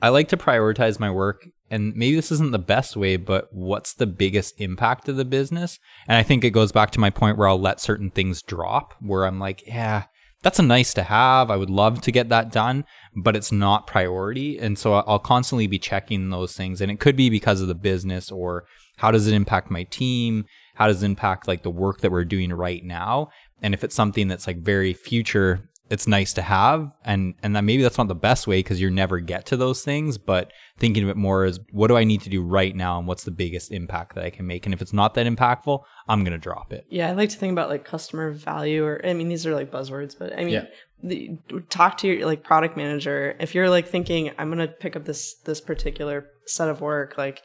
I 0.00 0.10
like 0.10 0.28
to 0.28 0.36
prioritize 0.36 1.00
my 1.00 1.10
work, 1.10 1.48
and 1.74 1.94
maybe 1.96 2.14
this 2.14 2.30
isn't 2.30 2.52
the 2.52 2.58
best 2.58 2.96
way, 2.96 3.16
but 3.16 3.52
what's 3.52 3.94
the 3.94 4.06
biggest 4.06 4.60
impact 4.60 5.08
of 5.08 5.16
the 5.16 5.24
business? 5.24 5.80
And 6.06 6.16
I 6.16 6.22
think 6.22 6.44
it 6.44 6.50
goes 6.50 6.70
back 6.70 6.92
to 6.92 7.00
my 7.00 7.10
point 7.10 7.36
where 7.36 7.48
I'll 7.48 7.60
let 7.60 7.80
certain 7.80 8.10
things 8.10 8.42
drop, 8.42 8.94
where 9.00 9.26
I'm 9.26 9.40
like, 9.40 9.66
yeah, 9.66 10.04
that's 10.42 10.60
a 10.60 10.62
nice 10.62 10.94
to 10.94 11.02
have. 11.02 11.50
I 11.50 11.56
would 11.56 11.70
love 11.70 12.00
to 12.02 12.12
get 12.12 12.28
that 12.28 12.52
done, 12.52 12.84
but 13.16 13.34
it's 13.34 13.50
not 13.50 13.88
priority. 13.88 14.56
And 14.56 14.78
so 14.78 14.94
I'll 14.94 15.18
constantly 15.18 15.66
be 15.66 15.80
checking 15.80 16.30
those 16.30 16.54
things. 16.54 16.80
And 16.80 16.92
it 16.92 17.00
could 17.00 17.16
be 17.16 17.28
because 17.28 17.60
of 17.60 17.66
the 17.66 17.74
business 17.74 18.30
or 18.30 18.66
how 18.98 19.10
does 19.10 19.26
it 19.26 19.34
impact 19.34 19.68
my 19.68 19.82
team? 19.82 20.44
How 20.76 20.86
does 20.86 21.02
it 21.02 21.06
impact 21.06 21.48
like 21.48 21.64
the 21.64 21.70
work 21.70 22.02
that 22.02 22.12
we're 22.12 22.24
doing 22.24 22.52
right 22.52 22.84
now? 22.84 23.30
And 23.62 23.74
if 23.74 23.82
it's 23.82 23.96
something 23.96 24.28
that's 24.28 24.46
like 24.46 24.58
very 24.58 24.92
future, 24.92 25.68
it's 25.94 26.06
nice 26.06 26.34
to 26.34 26.42
have. 26.42 26.90
And, 27.04 27.34
and 27.42 27.56
then 27.56 27.64
maybe 27.64 27.82
that's 27.82 27.96
not 27.96 28.08
the 28.08 28.14
best 28.14 28.46
way 28.46 28.58
because 28.58 28.80
you 28.80 28.90
never 28.90 29.18
get 29.20 29.46
to 29.46 29.56
those 29.56 29.82
things, 29.82 30.18
but 30.18 30.52
thinking 30.78 31.02
of 31.04 31.08
it 31.08 31.16
more 31.16 31.46
is 31.46 31.58
what 31.70 31.88
do 31.88 31.96
I 31.96 32.04
need 32.04 32.20
to 32.22 32.28
do 32.28 32.42
right 32.42 32.76
now? 32.76 32.98
And 32.98 33.08
what's 33.08 33.24
the 33.24 33.30
biggest 33.30 33.72
impact 33.72 34.14
that 34.16 34.24
I 34.24 34.30
can 34.30 34.46
make? 34.46 34.66
And 34.66 34.74
if 34.74 34.82
it's 34.82 34.92
not 34.92 35.14
that 35.14 35.26
impactful, 35.26 35.82
I'm 36.08 36.22
going 36.24 36.32
to 36.32 36.38
drop 36.38 36.72
it. 36.72 36.84
Yeah, 36.90 37.08
I 37.08 37.12
like 37.12 37.30
to 37.30 37.38
think 37.38 37.52
about 37.52 37.70
like 37.70 37.84
customer 37.84 38.30
value, 38.32 38.84
or 38.84 39.00
I 39.04 39.14
mean, 39.14 39.28
these 39.28 39.46
are 39.46 39.54
like 39.54 39.70
buzzwords, 39.70 40.18
but 40.18 40.32
I 40.34 40.44
mean, 40.44 40.54
Yeah. 40.54 40.66
the, 41.02 41.38
talk 41.70 41.96
to 41.98 42.08
your 42.08 42.26
like 42.26 42.42
product 42.44 42.76
manager. 42.76 43.36
If 43.40 43.54
you're 43.54 43.70
like 43.70 43.88
thinking, 43.88 44.32
I'm 44.36 44.50
gonna 44.50 44.68
pick 44.68 44.96
up 44.96 45.04
this 45.06 45.34
this 45.44 45.60
particular 45.60 46.26
set 46.46 46.68
of 46.68 46.80
work, 46.80 47.16
like, 47.16 47.40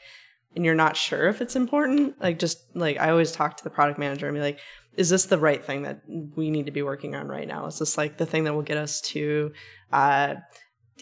and 0.56 0.64
you're 0.64 0.74
not 0.74 0.96
sure 0.96 1.28
if 1.28 1.40
it's 1.40 1.54
important, 1.54 2.20
like 2.20 2.38
just 2.38 2.58
like 2.74 2.98
I 2.98 3.10
always 3.10 3.32
talk 3.32 3.56
to 3.56 3.64
the 3.64 3.70
product 3.70 3.98
manager 3.98 4.26
and 4.26 4.34
be 4.34 4.40
like, 4.40 4.58
is 4.96 5.10
this 5.10 5.26
the 5.26 5.38
right 5.38 5.64
thing 5.64 5.82
that 5.82 6.02
we 6.36 6.50
need 6.50 6.66
to 6.66 6.72
be 6.72 6.82
working 6.82 7.14
on 7.14 7.28
right 7.28 7.46
now? 7.46 7.66
Is 7.66 7.78
this 7.78 7.96
like 7.96 8.16
the 8.16 8.26
thing 8.26 8.44
that 8.44 8.54
will 8.54 8.62
get 8.62 8.76
us 8.76 9.00
to 9.02 9.52
uh, 9.92 10.36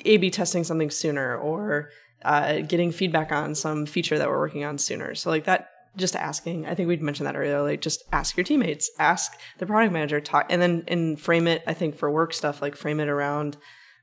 A/B 0.05 0.31
testing 0.31 0.65
something 0.65 0.91
sooner, 0.91 1.37
or 1.37 1.91
uh, 2.23 2.59
getting 2.61 2.93
feedback 2.93 3.33
on 3.33 3.55
some 3.55 3.87
feature 3.87 4.19
that 4.19 4.29
we're 4.29 4.39
working 4.39 4.65
on 4.65 4.79
sooner? 4.79 5.15
So 5.15 5.31
like 5.31 5.45
that 5.45 5.71
just 5.97 6.15
asking 6.15 6.67
i 6.67 6.75
think 6.75 6.87
we'd 6.87 7.03
mentioned 7.03 7.27
that 7.27 7.37
earlier 7.37 7.61
like 7.63 7.81
just 7.81 8.05
ask 8.13 8.37
your 8.37 8.45
teammates 8.45 8.91
ask 8.99 9.39
the 9.59 9.67
product 9.67 9.93
manager 9.93 10.21
talk 10.21 10.47
and 10.49 10.63
then 10.63 10.85
and 10.87 11.21
frame 11.21 11.49
it 11.49 11.63
i 11.67 11.75
think 11.75 11.97
for 11.97 12.11
work 12.11 12.33
stuff 12.33 12.63
like 12.63 12.77
frame 12.77 13.01
it 13.01 13.09
around 13.09 13.57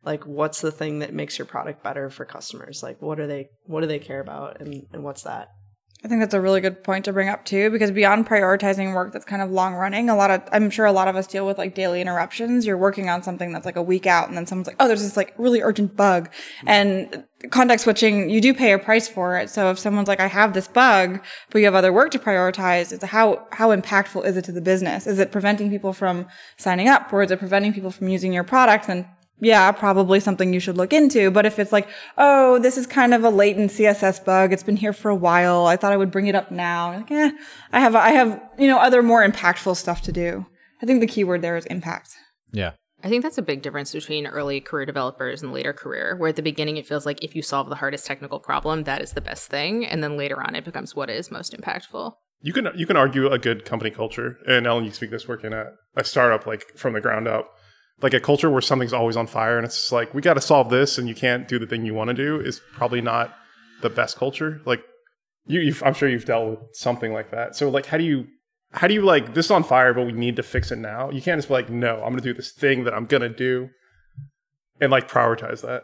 like 0.04 0.26
what's 0.26 0.62
the 0.62 0.72
thing 0.72 1.00
that 1.00 1.14
makes 1.14 1.40
your 1.40 1.46
product 1.46 1.82
better 1.84 2.10
for 2.10 2.26
customers 2.26 2.84
like 2.84 3.02
what 3.02 3.20
are 3.20 3.28
they 3.28 3.50
what 3.66 3.82
do 3.82 3.88
they 3.88 4.00
care 4.00 4.20
about 4.20 4.60
and, 4.60 4.86
and 4.92 5.04
what's 5.04 5.24
that 5.24 5.50
I 6.06 6.08
think 6.08 6.22
that's 6.22 6.36
a 6.36 6.40
really 6.40 6.62
good 6.62 6.84
point 6.84 7.06
to 7.06 7.14
bring 7.14 7.30
up 7.30 7.46
too, 7.46 7.72
because 7.72 7.90
beyond 7.90 8.28
prioritizing 8.28 8.94
work 8.94 9.12
that's 9.12 9.26
kind 9.26 9.42
of 9.42 9.50
long 9.50 9.74
running, 9.74 10.08
a 10.08 10.16
lot 10.16 10.30
of, 10.30 10.44
I'm 10.52 10.70
sure 10.70 10.86
a 10.86 10.92
lot 10.92 11.08
of 11.08 11.16
us 11.16 11.26
deal 11.26 11.48
with 11.48 11.58
like 11.58 11.74
daily 11.74 12.00
interruptions. 12.00 12.68
You're 12.68 12.78
working 12.78 13.10
on 13.10 13.24
something 13.24 13.52
that's 13.52 13.66
like 13.66 13.76
a 13.76 13.82
week 13.82 14.06
out 14.06 14.28
and 14.28 14.38
then 14.38 14.46
someone's 14.46 14.68
like, 14.68 14.76
oh, 14.80 14.88
there's 14.88 15.02
this 15.02 15.18
like 15.18 15.34
really 15.40 15.64
urgent 15.64 15.96
bug 15.96 16.30
mm-hmm. 16.30 16.68
and 16.68 17.24
context 17.50 17.86
switching, 17.86 18.30
you 18.30 18.40
do 18.40 18.54
pay 18.54 18.72
a 18.74 18.78
price 18.78 19.08
for 19.08 19.36
it. 19.40 19.50
So 19.50 19.72
if 19.72 19.80
someone's 19.80 20.08
like, 20.08 20.20
I 20.20 20.28
have 20.28 20.54
this 20.54 20.68
bug, 20.68 21.24
but 21.50 21.58
you 21.58 21.66
have 21.66 21.74
other 21.74 21.92
work 21.92 22.12
to 22.12 22.20
prioritize, 22.20 22.94
it's 22.94 23.04
how, 23.04 23.48
how 23.52 23.76
impactful 23.76 24.26
is 24.26 24.38
it 24.38 24.46
to 24.46 24.52
the 24.52 24.62
business? 24.62 25.08
Is 25.08 25.18
it 25.18 25.32
preventing 25.32 25.72
people 25.72 25.92
from 25.92 26.28
signing 26.56 26.88
up 26.88 27.12
or 27.12 27.24
is 27.24 27.32
it 27.32 27.40
preventing 27.40 27.74
people 27.74 27.90
from 27.90 28.10
using 28.10 28.32
your 28.32 28.44
product? 28.44 28.86
Then 28.86 29.08
yeah, 29.40 29.72
probably 29.72 30.20
something 30.20 30.54
you 30.54 30.60
should 30.60 30.78
look 30.78 30.94
into. 30.94 31.30
But 31.30 31.46
if 31.46 31.60
it's 31.60 31.72
like, 31.72 31.88
oh, 32.18 32.60
this 32.60 32.78
is 32.78 32.88
kind 32.88 33.14
of 33.14 33.24
a 33.24 33.30
latent 33.30 33.72
CSS 33.72 34.24
bug. 34.24 34.54
It's 34.54 34.64
been 34.64 34.78
here 34.78 34.94
for 34.94 35.10
a 35.10 35.16
while. 35.16 35.66
I 35.66 35.76
thought 35.76 35.94
I 35.94 35.98
would 35.98 36.12
bring 36.12 36.28
it 36.28 36.36
up 36.36 36.52
now. 36.52 36.94
Like, 36.94 37.12
eh, 37.12 37.32
I 37.72 37.80
have, 37.80 37.96
I 37.96 38.10
have, 38.12 38.42
you 38.58 38.68
know, 38.68 38.80
other 38.80 39.04
more 39.04 39.28
impactful 39.28 39.76
stuff 39.76 40.02
to 40.04 40.12
do. 40.12 40.46
I 40.82 40.86
think 40.86 41.02
the 41.02 41.08
keyword 41.08 41.42
there 41.42 41.58
is 41.58 41.66
impact. 41.66 42.12
Yeah. 42.52 42.72
I 43.04 43.10
think 43.10 43.22
that's 43.22 43.38
a 43.38 43.44
big 43.44 43.62
difference 43.62 43.92
between 43.92 44.26
early 44.26 44.60
career 44.62 44.86
developers 44.86 45.44
and 45.44 45.54
later 45.54 45.74
career, 45.74 46.16
where 46.18 46.30
at 46.30 46.38
the 46.38 46.42
beginning 46.42 46.78
it 46.78 46.88
feels 46.88 47.06
like 47.06 47.24
if 47.24 47.36
you 47.36 47.42
solve 47.42 47.70
the 47.70 47.76
hardest 47.76 48.06
technical 48.06 48.40
problem, 48.40 48.84
that 48.86 49.02
is 49.02 49.12
the 49.12 49.22
best 49.22 49.48
thing. 49.48 49.86
And 49.86 50.04
then 50.04 50.18
later 50.18 50.42
on 50.42 50.56
it 50.56 50.66
becomes 50.66 50.96
what 50.96 51.10
is 51.10 51.30
most 51.30 51.56
impactful. 51.56 52.14
You 52.42 52.54
can 52.54 52.68
you 52.76 52.86
can 52.86 52.98
argue 52.98 53.28
a 53.30 53.40
good 53.40 53.66
company 53.66 53.92
culture, 53.92 54.38
and 54.48 54.68
Ellen, 54.68 54.86
you 54.86 54.92
speak 54.92 55.10
this 55.10 55.28
working 55.28 55.54
at 55.54 55.68
a 55.96 56.04
startup 56.04 56.46
like 56.46 56.64
from 56.76 56.94
the 56.94 57.02
ground 57.02 57.28
up, 57.28 57.55
like 58.02 58.14
a 58.14 58.20
culture 58.20 58.50
where 58.50 58.62
something's 58.62 58.94
always 58.94 59.16
on 59.16 59.28
fire, 59.28 59.58
and 59.58 59.66
it's 59.66 59.92
like 59.92 60.14
we 60.14 60.22
got 60.22 60.36
to 60.36 60.42
solve 60.42 60.70
this, 60.70 60.98
and 60.98 61.08
you 61.08 61.16
can't 61.16 61.48
do 61.48 61.60
the 61.60 61.68
thing 61.68 61.86
you 61.86 61.94
want 61.94 62.10
to 62.10 62.14
do 62.14 62.40
is 62.40 62.62
probably 62.74 63.02
not 63.02 63.36
the 63.82 63.90
best 63.90 64.18
culture. 64.18 64.62
Like 64.66 64.84
you, 65.48 65.74
I'm 65.84 65.94
sure 65.94 66.10
you've 66.10 66.26
dealt 66.26 66.50
with 66.50 66.60
something 66.74 67.14
like 67.14 67.32
that. 67.32 67.56
So 67.56 67.70
like, 67.70 67.86
how 67.86 67.98
do 67.98 68.04
you 68.04 68.28
how 68.72 68.88
do 68.88 68.94
you 68.94 69.02
like 69.02 69.34
this 69.34 69.46
is 69.46 69.52
on 69.52 69.64
fire, 69.64 69.94
but 69.94 70.06
we 70.06 70.12
need 70.12 70.36
to 70.36 70.44
fix 70.44 70.72
it 70.72 70.78
now? 70.78 71.10
You 71.10 71.22
can't 71.22 71.38
just 71.38 71.48
be 71.48 71.54
like, 71.54 71.70
no, 71.70 72.04
I'm 72.04 72.16
to 72.16 72.22
do 72.22 72.34
this 72.34 72.52
thing 72.52 72.84
that 72.84 72.94
I'm 72.94 73.08
to 73.22 73.30
do, 73.30 73.70
and 74.82 74.92
like 74.92 75.10
prioritize 75.10 75.62
that. 75.62 75.84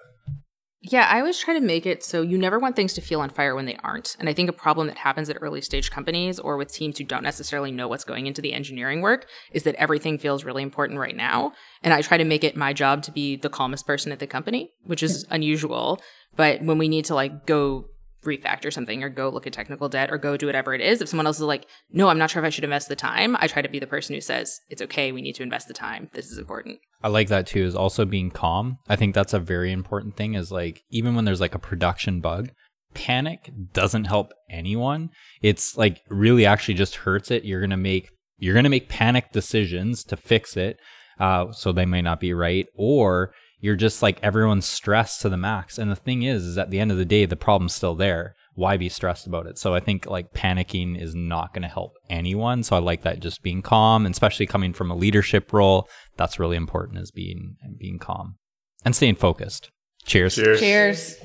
Yeah, 0.83 1.07
I 1.07 1.19
always 1.19 1.37
try 1.37 1.53
to 1.53 1.59
make 1.59 1.85
it 1.85 2.03
so 2.03 2.23
you 2.23 2.39
never 2.39 2.57
want 2.57 2.75
things 2.75 2.93
to 2.93 3.01
feel 3.01 3.21
on 3.21 3.29
fire 3.29 3.53
when 3.53 3.65
they 3.65 3.77
aren't. 3.83 4.15
And 4.19 4.27
I 4.27 4.33
think 4.33 4.49
a 4.49 4.53
problem 4.53 4.87
that 4.87 4.97
happens 4.97 5.29
at 5.29 5.37
early 5.39 5.61
stage 5.61 5.91
companies 5.91 6.39
or 6.39 6.57
with 6.57 6.73
teams 6.73 6.97
who 6.97 7.03
don't 7.03 7.21
necessarily 7.21 7.71
know 7.71 7.87
what's 7.87 8.03
going 8.03 8.25
into 8.25 8.41
the 8.41 8.51
engineering 8.51 9.01
work 9.01 9.27
is 9.51 9.61
that 9.63 9.75
everything 9.75 10.17
feels 10.17 10.43
really 10.43 10.63
important 10.63 10.99
right 10.99 11.15
now. 11.15 11.53
And 11.83 11.93
I 11.93 12.01
try 12.01 12.17
to 12.17 12.23
make 12.23 12.43
it 12.43 12.57
my 12.57 12.73
job 12.73 13.03
to 13.03 13.11
be 13.11 13.35
the 13.35 13.49
calmest 13.49 13.85
person 13.85 14.11
at 14.11 14.17
the 14.17 14.25
company, 14.25 14.71
which 14.83 15.03
is 15.03 15.23
hmm. 15.23 15.35
unusual. 15.35 16.01
But 16.35 16.63
when 16.63 16.79
we 16.79 16.87
need 16.87 17.05
to 17.05 17.15
like 17.15 17.45
go 17.45 17.85
refactor 18.25 18.71
something 18.71 19.03
or 19.03 19.09
go 19.09 19.29
look 19.29 19.47
at 19.47 19.53
technical 19.53 19.89
debt 19.89 20.11
or 20.11 20.17
go 20.17 20.37
do 20.37 20.45
whatever 20.45 20.73
it 20.73 20.81
is, 20.81 21.01
if 21.01 21.09
someone 21.09 21.25
else 21.25 21.37
is 21.37 21.43
like, 21.43 21.65
no, 21.91 22.07
I'm 22.07 22.17
not 22.17 22.29
sure 22.29 22.41
if 22.41 22.45
I 22.45 22.49
should 22.49 22.63
invest 22.63 22.87
the 22.87 22.95
time, 22.95 23.35
I 23.39 23.47
try 23.47 23.61
to 23.61 23.69
be 23.69 23.79
the 23.79 23.87
person 23.87 24.13
who 24.13 24.21
says, 24.21 24.59
it's 24.69 24.81
okay, 24.83 25.11
we 25.11 25.21
need 25.21 25.35
to 25.35 25.43
invest 25.43 25.67
the 25.67 25.73
time. 25.73 26.09
This 26.13 26.31
is 26.31 26.37
important. 26.37 26.79
I 27.03 27.07
like 27.07 27.29
that 27.29 27.47
too, 27.47 27.63
is 27.63 27.75
also 27.75 28.05
being 28.05 28.29
calm. 28.29 28.77
I 28.87 28.95
think 28.95 29.15
that's 29.15 29.33
a 29.33 29.39
very 29.39 29.71
important 29.71 30.15
thing, 30.15 30.35
is 30.35 30.51
like, 30.51 30.83
even 30.89 31.15
when 31.15 31.25
there's 31.25 31.41
like 31.41 31.55
a 31.55 31.59
production 31.59 32.21
bug, 32.21 32.51
panic 32.93 33.51
doesn't 33.73 34.05
help 34.05 34.33
anyone. 34.49 35.09
It's 35.41 35.77
like 35.77 36.01
really 36.09 36.45
actually 36.45 36.75
just 36.75 36.97
hurts 36.97 37.31
it. 37.31 37.45
You're 37.45 37.61
going 37.61 37.69
to 37.71 37.77
make, 37.77 38.09
you're 38.37 38.53
going 38.53 38.65
to 38.65 38.69
make 38.69 38.89
panic 38.89 39.31
decisions 39.31 40.03
to 40.05 40.17
fix 40.17 40.57
it. 40.57 40.77
Uh, 41.19 41.51
so 41.51 41.71
they 41.71 41.85
may 41.85 42.01
not 42.01 42.19
be 42.19 42.33
right. 42.33 42.65
Or 42.75 43.31
you're 43.61 43.75
just 43.75 44.01
like 44.01 44.19
everyone's 44.21 44.65
stressed 44.65 45.21
to 45.21 45.29
the 45.29 45.37
max. 45.37 45.77
And 45.77 45.89
the 45.89 45.95
thing 45.95 46.23
is, 46.23 46.45
is 46.45 46.57
at 46.57 46.71
the 46.71 46.79
end 46.79 46.91
of 46.91 46.97
the 46.97 47.05
day, 47.05 47.25
the 47.25 47.35
problem's 47.35 47.73
still 47.73 47.95
there. 47.95 48.35
Why 48.55 48.75
be 48.75 48.89
stressed 48.89 49.27
about 49.27 49.45
it? 49.45 49.57
So 49.57 49.73
I 49.73 49.79
think 49.79 50.07
like 50.07 50.33
panicking 50.33 51.01
is 51.01 51.15
not 51.15 51.53
going 51.53 51.61
to 51.61 51.67
help 51.69 51.93
anyone. 52.09 52.63
So 52.63 52.75
I 52.75 52.79
like 52.79 53.03
that 53.03 53.21
just 53.21 53.43
being 53.43 53.61
calm, 53.61 54.05
and 54.05 54.13
especially 54.13 54.47
coming 54.47 54.73
from 54.73 54.91
a 54.91 54.95
leadership 54.95 55.53
role. 55.53 55.87
That's 56.17 56.39
really 56.39 56.57
important 56.57 56.99
is 56.99 57.11
being 57.11 57.55
being 57.79 57.99
calm 57.99 58.35
and 58.83 58.95
staying 58.95 59.15
focused. 59.15 59.69
Cheers. 60.05 60.35
Cheers. 60.35 60.59
Cheers. 60.59 61.15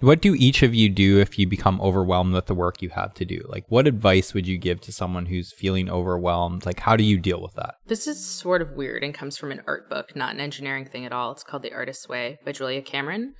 What 0.00 0.20
do 0.20 0.34
each 0.34 0.62
of 0.62 0.74
you 0.76 0.88
do 0.88 1.18
if 1.18 1.38
you 1.40 1.48
become 1.48 1.80
overwhelmed 1.80 2.32
with 2.32 2.46
the 2.46 2.54
work 2.54 2.82
you 2.82 2.90
have 2.90 3.14
to 3.14 3.24
do? 3.24 3.44
Like, 3.48 3.64
what 3.68 3.88
advice 3.88 4.32
would 4.32 4.46
you 4.46 4.56
give 4.56 4.80
to 4.82 4.92
someone 4.92 5.26
who's 5.26 5.52
feeling 5.52 5.90
overwhelmed? 5.90 6.64
Like, 6.64 6.80
how 6.80 6.94
do 6.94 7.02
you 7.02 7.18
deal 7.18 7.42
with 7.42 7.54
that? 7.54 7.74
This 7.86 8.06
is 8.06 8.24
sort 8.24 8.62
of 8.62 8.72
weird 8.72 9.02
and 9.02 9.12
comes 9.12 9.36
from 9.36 9.50
an 9.50 9.62
art 9.66 9.90
book, 9.90 10.14
not 10.14 10.32
an 10.34 10.40
engineering 10.40 10.84
thing 10.84 11.04
at 11.04 11.12
all. 11.12 11.32
It's 11.32 11.42
called 11.42 11.62
The 11.62 11.72
Artist's 11.72 12.08
Way 12.08 12.38
by 12.44 12.52
Julia 12.52 12.80
Cameron. 12.80 13.34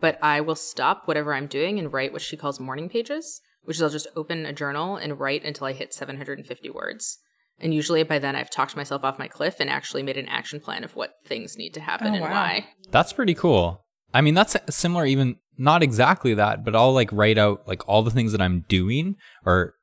But 0.00 0.18
I 0.22 0.40
will 0.40 0.54
stop 0.54 1.06
whatever 1.08 1.34
I'm 1.34 1.46
doing 1.48 1.78
and 1.78 1.92
write 1.92 2.12
what 2.12 2.22
she 2.22 2.36
calls 2.36 2.60
morning 2.60 2.88
pages, 2.88 3.40
which 3.64 3.76
is 3.78 3.82
I'll 3.82 3.90
just 3.90 4.06
open 4.14 4.46
a 4.46 4.52
journal 4.52 4.96
and 4.96 5.18
write 5.18 5.44
until 5.44 5.66
I 5.66 5.72
hit 5.72 5.92
750 5.92 6.70
words. 6.70 7.18
And 7.58 7.74
usually 7.74 8.02
by 8.04 8.18
then 8.20 8.36
I've 8.36 8.50
talked 8.50 8.76
myself 8.76 9.02
off 9.04 9.18
my 9.18 9.28
cliff 9.28 9.56
and 9.58 9.68
actually 9.70 10.02
made 10.04 10.16
an 10.16 10.28
action 10.28 10.60
plan 10.60 10.84
of 10.84 10.94
what 10.94 11.14
things 11.24 11.56
need 11.56 11.74
to 11.74 11.80
happen 11.80 12.08
Oh, 12.08 12.14
and 12.14 12.22
wow. 12.22 12.30
why. 12.30 12.66
That's 12.90 13.12
pretty 13.12 13.34
cool. 13.34 13.84
I 14.12 14.20
mean, 14.20 14.34
that's 14.34 14.56
similar, 14.70 15.06
even 15.06 15.36
not 15.56 15.82
exactly 15.82 16.34
that, 16.34 16.64
but 16.64 16.74
I'll 16.74 16.92
like 16.92 17.10
write 17.12 17.38
out 17.38 17.66
like 17.66 17.88
all 17.88 18.02
the 18.02 18.10
things 18.10 18.32
that 18.32 18.42
I'm 18.42 18.64
doing 18.68 19.16
or 19.44 19.74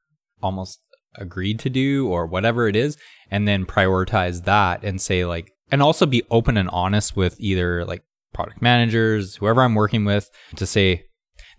almost 0.42 0.80
agreed 1.16 1.60
to 1.60 1.70
do 1.70 2.08
or 2.08 2.26
whatever 2.26 2.68
it 2.68 2.76
is, 2.76 2.98
and 3.30 3.48
then 3.48 3.66
prioritize 3.66 4.46
that 4.46 4.84
and 4.84 5.02
say 5.02 5.26
like, 5.26 5.52
and 5.72 5.82
also 5.82 6.06
be 6.06 6.24
open 6.30 6.58
and 6.58 6.70
honest 6.70 7.16
with 7.16 7.36
either 7.40 7.86
like 7.86 8.04
product 8.34 8.62
managers, 8.62 9.36
whoever 9.36 9.62
I'm 9.62 9.76
working 9.76 10.06
with, 10.06 10.30
to 10.56 10.66
say, 10.66 11.06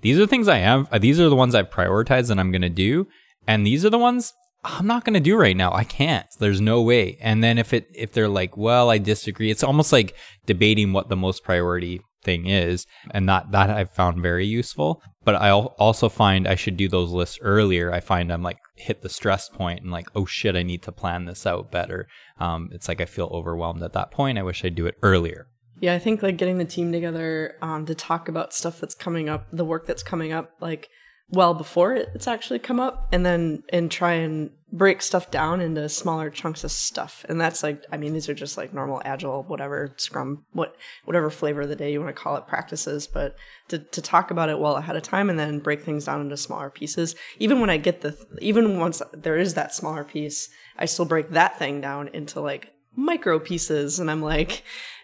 these 0.01 0.18
are 0.18 0.27
things 0.27 0.48
I 0.48 0.59
am, 0.59 0.88
uh, 0.90 0.98
these 0.98 1.20
are 1.20 1.29
the 1.29 1.37
ones 1.37 1.55
I've 1.55 1.70
prioritized 1.70 2.31
and 2.31 2.40
I'm 2.40 2.51
going 2.51 2.62
to 2.62 2.68
do, 2.68 3.07
and 3.46 3.66
these 3.66 3.85
are 3.85 3.90
the 3.90 3.98
ones 3.98 4.33
I'm 4.64 4.87
not 4.87 5.05
going 5.05 5.14
to 5.14 5.20
do 5.20 5.37
right 5.37 5.57
now. 5.57 5.72
I 5.72 5.85
can't. 5.85 6.27
There's 6.38 6.61
no 6.61 6.83
way. 6.83 7.18
And 7.20 7.42
then 7.42 7.59
if 7.59 7.72
it 7.72 7.88
if 7.94 8.12
they're 8.12 8.29
like, 8.29 8.57
"Well, 8.57 8.90
I 8.90 8.98
disagree." 8.98 9.51
It's 9.51 9.64
almost 9.64 9.92
like 9.92 10.14
debating 10.46 10.92
what 10.92 11.09
the 11.09 11.16
most 11.16 11.42
priority 11.42 12.01
thing 12.22 12.46
is, 12.46 12.87
and 13.11 13.28
that 13.28 13.50
that 13.52 13.70
I've 13.70 13.90
found 13.90 14.22
very 14.22 14.46
useful. 14.46 15.02
But 15.24 15.37
I 15.37 15.48
al- 15.48 15.74
also 15.78 16.08
find 16.08 16.48
I 16.48 16.54
should 16.54 16.76
do 16.76 16.88
those 16.88 17.11
lists 17.11 17.38
earlier. 17.40 17.92
I 17.92 18.00
find 18.00 18.32
I'm 18.32 18.42
like 18.42 18.58
hit 18.76 19.02
the 19.02 19.08
stress 19.08 19.48
point 19.48 19.82
and 19.82 19.90
like, 19.90 20.08
oh 20.14 20.26
shit, 20.26 20.56
I 20.56 20.62
need 20.62 20.82
to 20.82 20.92
plan 20.92 21.26
this 21.26 21.46
out 21.46 21.70
better. 21.70 22.08
Um, 22.40 22.70
it's 22.72 22.88
like 22.88 23.00
I 23.00 23.04
feel 23.06 23.30
overwhelmed 23.32 23.82
at 23.82 23.92
that 23.92 24.11
point. 24.11 24.38
I 24.38 24.42
wish 24.42 24.64
I'd 24.64 24.74
do 24.74 24.87
it 24.87 24.96
earlier. 25.02 25.46
Yeah, 25.80 25.94
I 25.94 25.98
think 25.98 26.22
like 26.22 26.37
getting 26.37 26.58
the 26.58 26.64
team 26.64 26.92
together 26.92 27.56
um, 27.61 27.87
to 27.87 27.94
talk 27.94 28.28
about 28.28 28.54
stuff 28.54 28.80
that's 28.80 28.94
coming 28.94 29.28
up, 29.28 29.46
the 29.52 29.64
work 29.64 29.87
that's 29.87 30.02
coming 30.02 30.32
up, 30.32 30.50
like 30.61 30.88
well 31.33 31.55
before 31.55 31.95
it's 31.95 32.29
actually 32.29 32.59
come 32.59 32.79
up, 32.79 33.09
and 33.12 33.25
then 33.25 33.62
and 33.71 33.90
try 33.90 34.12
and 34.12 34.51
break 34.73 35.03
stuff 35.03 35.31
down 35.31 35.61
into 35.61 35.87
smaller 35.88 36.31
chunks 36.31 36.64
of 36.64 36.73
stuff. 36.73 37.27
And 37.29 37.38
that's 37.38 37.62
like, 37.62 37.85
I 37.92 37.99
mean, 37.99 38.14
these 38.14 38.29
are 38.31 38.35
just 38.35 38.57
like 38.57 38.73
normal 38.73 39.03
agile, 39.05 39.42
whatever 39.42 39.92
Scrum, 39.99 40.45
what 40.53 40.77
whatever 41.05 41.29
flavor 41.29 41.62
of 41.62 41.68
the 41.68 41.77
day 41.77 41.92
you 41.92 42.01
want 42.01 42.14
to 42.14 42.23
call 42.23 42.37
it 42.37 42.47
practices, 42.47 43.07
but 43.07 43.37
to 43.68 43.79
to 43.79 44.01
talk 44.01 44.31
about 44.31 44.49
it 44.49 44.59
well 44.59 44.77
ahead 44.77 44.97
of 44.97 45.03
time 45.03 45.29
and 45.29 45.38
then 45.38 45.59
break 45.59 45.83
things 45.83 46.07
down 46.07 46.21
into 46.21 46.37
smaller 46.37 46.71
pieces. 46.71 47.14
Even 47.38 47.61
when 47.61 47.71
I 47.71 47.77
get 47.77 48.01
the, 48.01 48.16
even 48.40 48.79
once 48.79 49.03
there 49.12 49.37
is 49.37 49.55
that 49.55 49.75
smaller 49.75 50.05
piece, 50.05 50.49
I 50.79 50.87
still 50.87 51.05
break 51.05 51.31
that 51.31 51.59
thing 51.59 51.81
down 51.81 52.09
into 52.09 52.40
like 52.40 52.73
micro 52.96 53.38
pieces. 53.38 53.98
And 53.98 54.11
i'm 54.11 54.22
like 54.22 54.62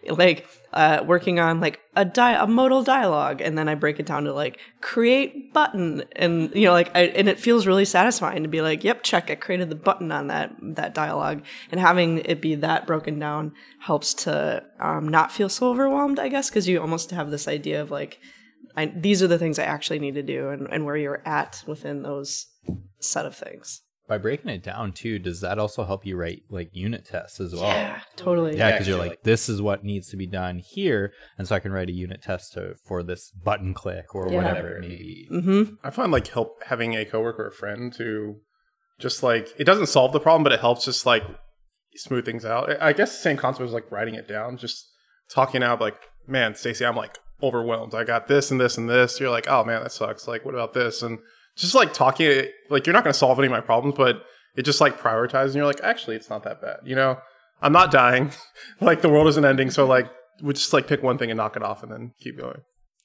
like 0.09 0.47
uh, 0.73 1.03
working 1.07 1.41
on 1.41 1.61
like 1.61 1.81
a 1.97 2.05
di- 2.05 2.41
a 2.41 2.47
modal 2.47 2.83
dialogue. 2.83 3.41
And 3.41 3.57
then 3.57 3.69
i 3.69 3.75
break 3.75 3.99
it 3.99 4.07
down 4.07 4.25
to 4.25 4.33
like 4.33 4.59
create 4.81 5.53
button. 5.53 6.05
And 6.13 6.55
you 6.55 6.67
know 6.67 6.73
like 6.73 6.95
I, 6.95 7.07
and 7.07 7.29
it 7.29 7.41
feels 7.41 7.67
really 7.67 7.85
satisfying 7.85 8.43
to 8.43 8.49
be 8.49 8.61
like 8.61 8.85
yep 8.85 9.03
check 9.03 9.31
i 9.31 9.35
created 9.35 9.71
the 9.71 9.75
button 9.75 10.13
on 10.13 10.29
that 10.29 10.55
that 10.61 10.95
dialogue. 10.95 11.45
And 11.71 11.81
having 11.81 12.19
it 12.19 12.41
be 12.41 12.55
that 12.57 12.87
broken 12.87 13.19
down 13.19 13.53
helps 13.81 14.15
to 14.15 14.63
um, 14.81 15.09
not 15.09 15.33
feel 15.33 15.49
so 15.49 15.71
overwhelmed 15.71 16.19
i 16.19 16.29
guess 16.29 16.51
because 16.51 16.69
you 16.69 16.81
almost 16.81 17.11
have 17.11 17.31
this 17.31 17.49
idea 17.49 17.81
of 17.81 17.91
like 17.91 18.19
I, 18.77 18.87
these 18.87 19.23
are 19.23 19.29
the 19.29 19.39
things 19.39 19.59
i 19.59 19.65
actually 19.65 19.99
need 19.99 20.15
to 20.15 20.23
do 20.23 20.51
and, 20.51 20.69
and 20.71 20.85
where 20.85 20.97
you're 20.97 21.23
at 21.27 21.65
within 21.67 22.03
those 22.03 22.47
set 23.01 23.27
of 23.27 23.35
things 23.35 23.83
By 24.09 24.19
breaking 24.19 24.51
it 24.51 24.63
down 24.63 24.93
too, 24.93 25.19
does 25.19 25.41
that 25.43 25.59
also 25.59 25.85
help 25.85 26.07
you 26.07 26.17
write 26.17 26.43
like 26.49 26.71
unit 26.73 27.05
tests 27.05 27.41
as 27.41 27.55
well? 27.55 27.65
yeah 27.69 28.01
totally 28.17 28.57
Yeah, 28.57 28.71
because 28.73 28.89
you're 28.89 28.99
like, 28.99 29.23
this 29.23 29.49
is 29.49 29.61
what 29.61 29.85
needs 29.85 30.09
to 30.09 30.17
be 30.17 30.27
done 30.27 30.59
here, 30.59 31.13
and 31.37 31.47
so 31.47 31.55
I 31.55 31.61
can 31.61 31.73
write 31.73 31.89
a 31.91 31.93
unit 31.93 32.23
test 32.23 32.55
to, 32.55 32.75
for 32.87 33.03
this 33.03 33.31
button 33.31 33.75
click 33.75 34.15
or 34.15 34.31
Yeah. 34.31 34.37
whatever 34.39 34.77
it 34.77 34.81
may 34.81 34.89
be. 34.89 35.29
mm-hmm 35.31 35.75
I 35.85 35.91
find 35.91 36.11
like 36.11 36.27
help 36.29 36.63
having 36.65 36.95
a 36.97 37.05
coworker 37.05 37.45
or 37.45 37.49
a 37.49 37.53
friend 37.53 37.93
to 37.99 38.37
just 38.99 39.23
like 39.23 39.49
it 39.59 39.65
doesn't 39.65 39.87
solve 39.87 40.13
the 40.13 40.21
problem, 40.21 40.43
but 40.43 40.53
it 40.53 40.61
helps 40.61 40.85
just 40.87 41.05
like 41.07 41.23
smooth 41.95 42.25
things 42.25 42.45
out. 42.45 42.71
I 42.83 42.89
I 42.89 42.93
guess 42.93 43.13
the 43.13 43.23
same 43.23 43.37
concept 43.37 43.67
as 43.67 43.73
like 43.73 43.91
writing 43.93 44.15
it 44.15 44.27
down, 44.27 44.57
just 44.57 44.87
talking 45.31 45.63
out 45.63 45.81
like, 45.81 45.97
man, 46.27 46.55
Stacy, 46.55 46.85
I'm 46.87 46.97
like 46.97 47.19
overwhelmed. 47.43 47.95
I 47.95 48.05
got 48.05 48.27
this 48.27 48.51
and 48.51 48.61
this 48.61 48.77
and 48.79 48.89
this. 48.89 49.21
You're 49.21 49.31
like, 49.31 49.47
oh 49.49 49.65
man, 49.65 49.83
that 49.83 49.93
sucks. 49.93 50.27
Like, 50.27 50.45
what 50.45 50.55
about 50.55 50.75
this? 50.75 51.03
And 51.03 51.19
just 51.59 51.75
like 51.75 51.93
talking, 51.93 52.45
like 52.71 52.87
you're 52.87 52.95
not 52.95 53.05
going 53.05 53.13
to 53.13 53.19
solve 53.19 53.39
any 53.39 53.47
of 53.47 53.53
my 53.53 53.61
problems, 53.61 53.97
but 53.97 54.23
it 54.57 54.63
just 54.63 54.81
like 54.81 54.99
prioritizes. 54.99 55.47
And 55.47 55.57
you're 55.57 55.67
like, 55.67 55.81
actually, 55.83 56.17
it's 56.17 56.31
not 56.31 56.45
that 56.45 56.61
bad. 56.61 56.79
You 56.85 56.95
know, 56.95 57.19
I'm 57.61 57.73
not 57.73 57.91
dying. 57.91 58.33
like 58.81 59.03
the 59.03 59.09
world 59.09 59.29
isn't 59.29 59.45
ending. 59.45 59.71
So 59.71 59.87
like, 59.87 60.11
we 60.43 60.53
just 60.55 60.73
like 60.73 60.87
pick 60.87 61.03
one 61.03 61.19
thing 61.19 61.31
and 61.31 61.37
knock 61.37 61.57
it 61.57 61.63
off 61.63 61.83
and 61.83 61.91
then 61.91 62.13
keep 62.21 62.39
going. 62.39 62.61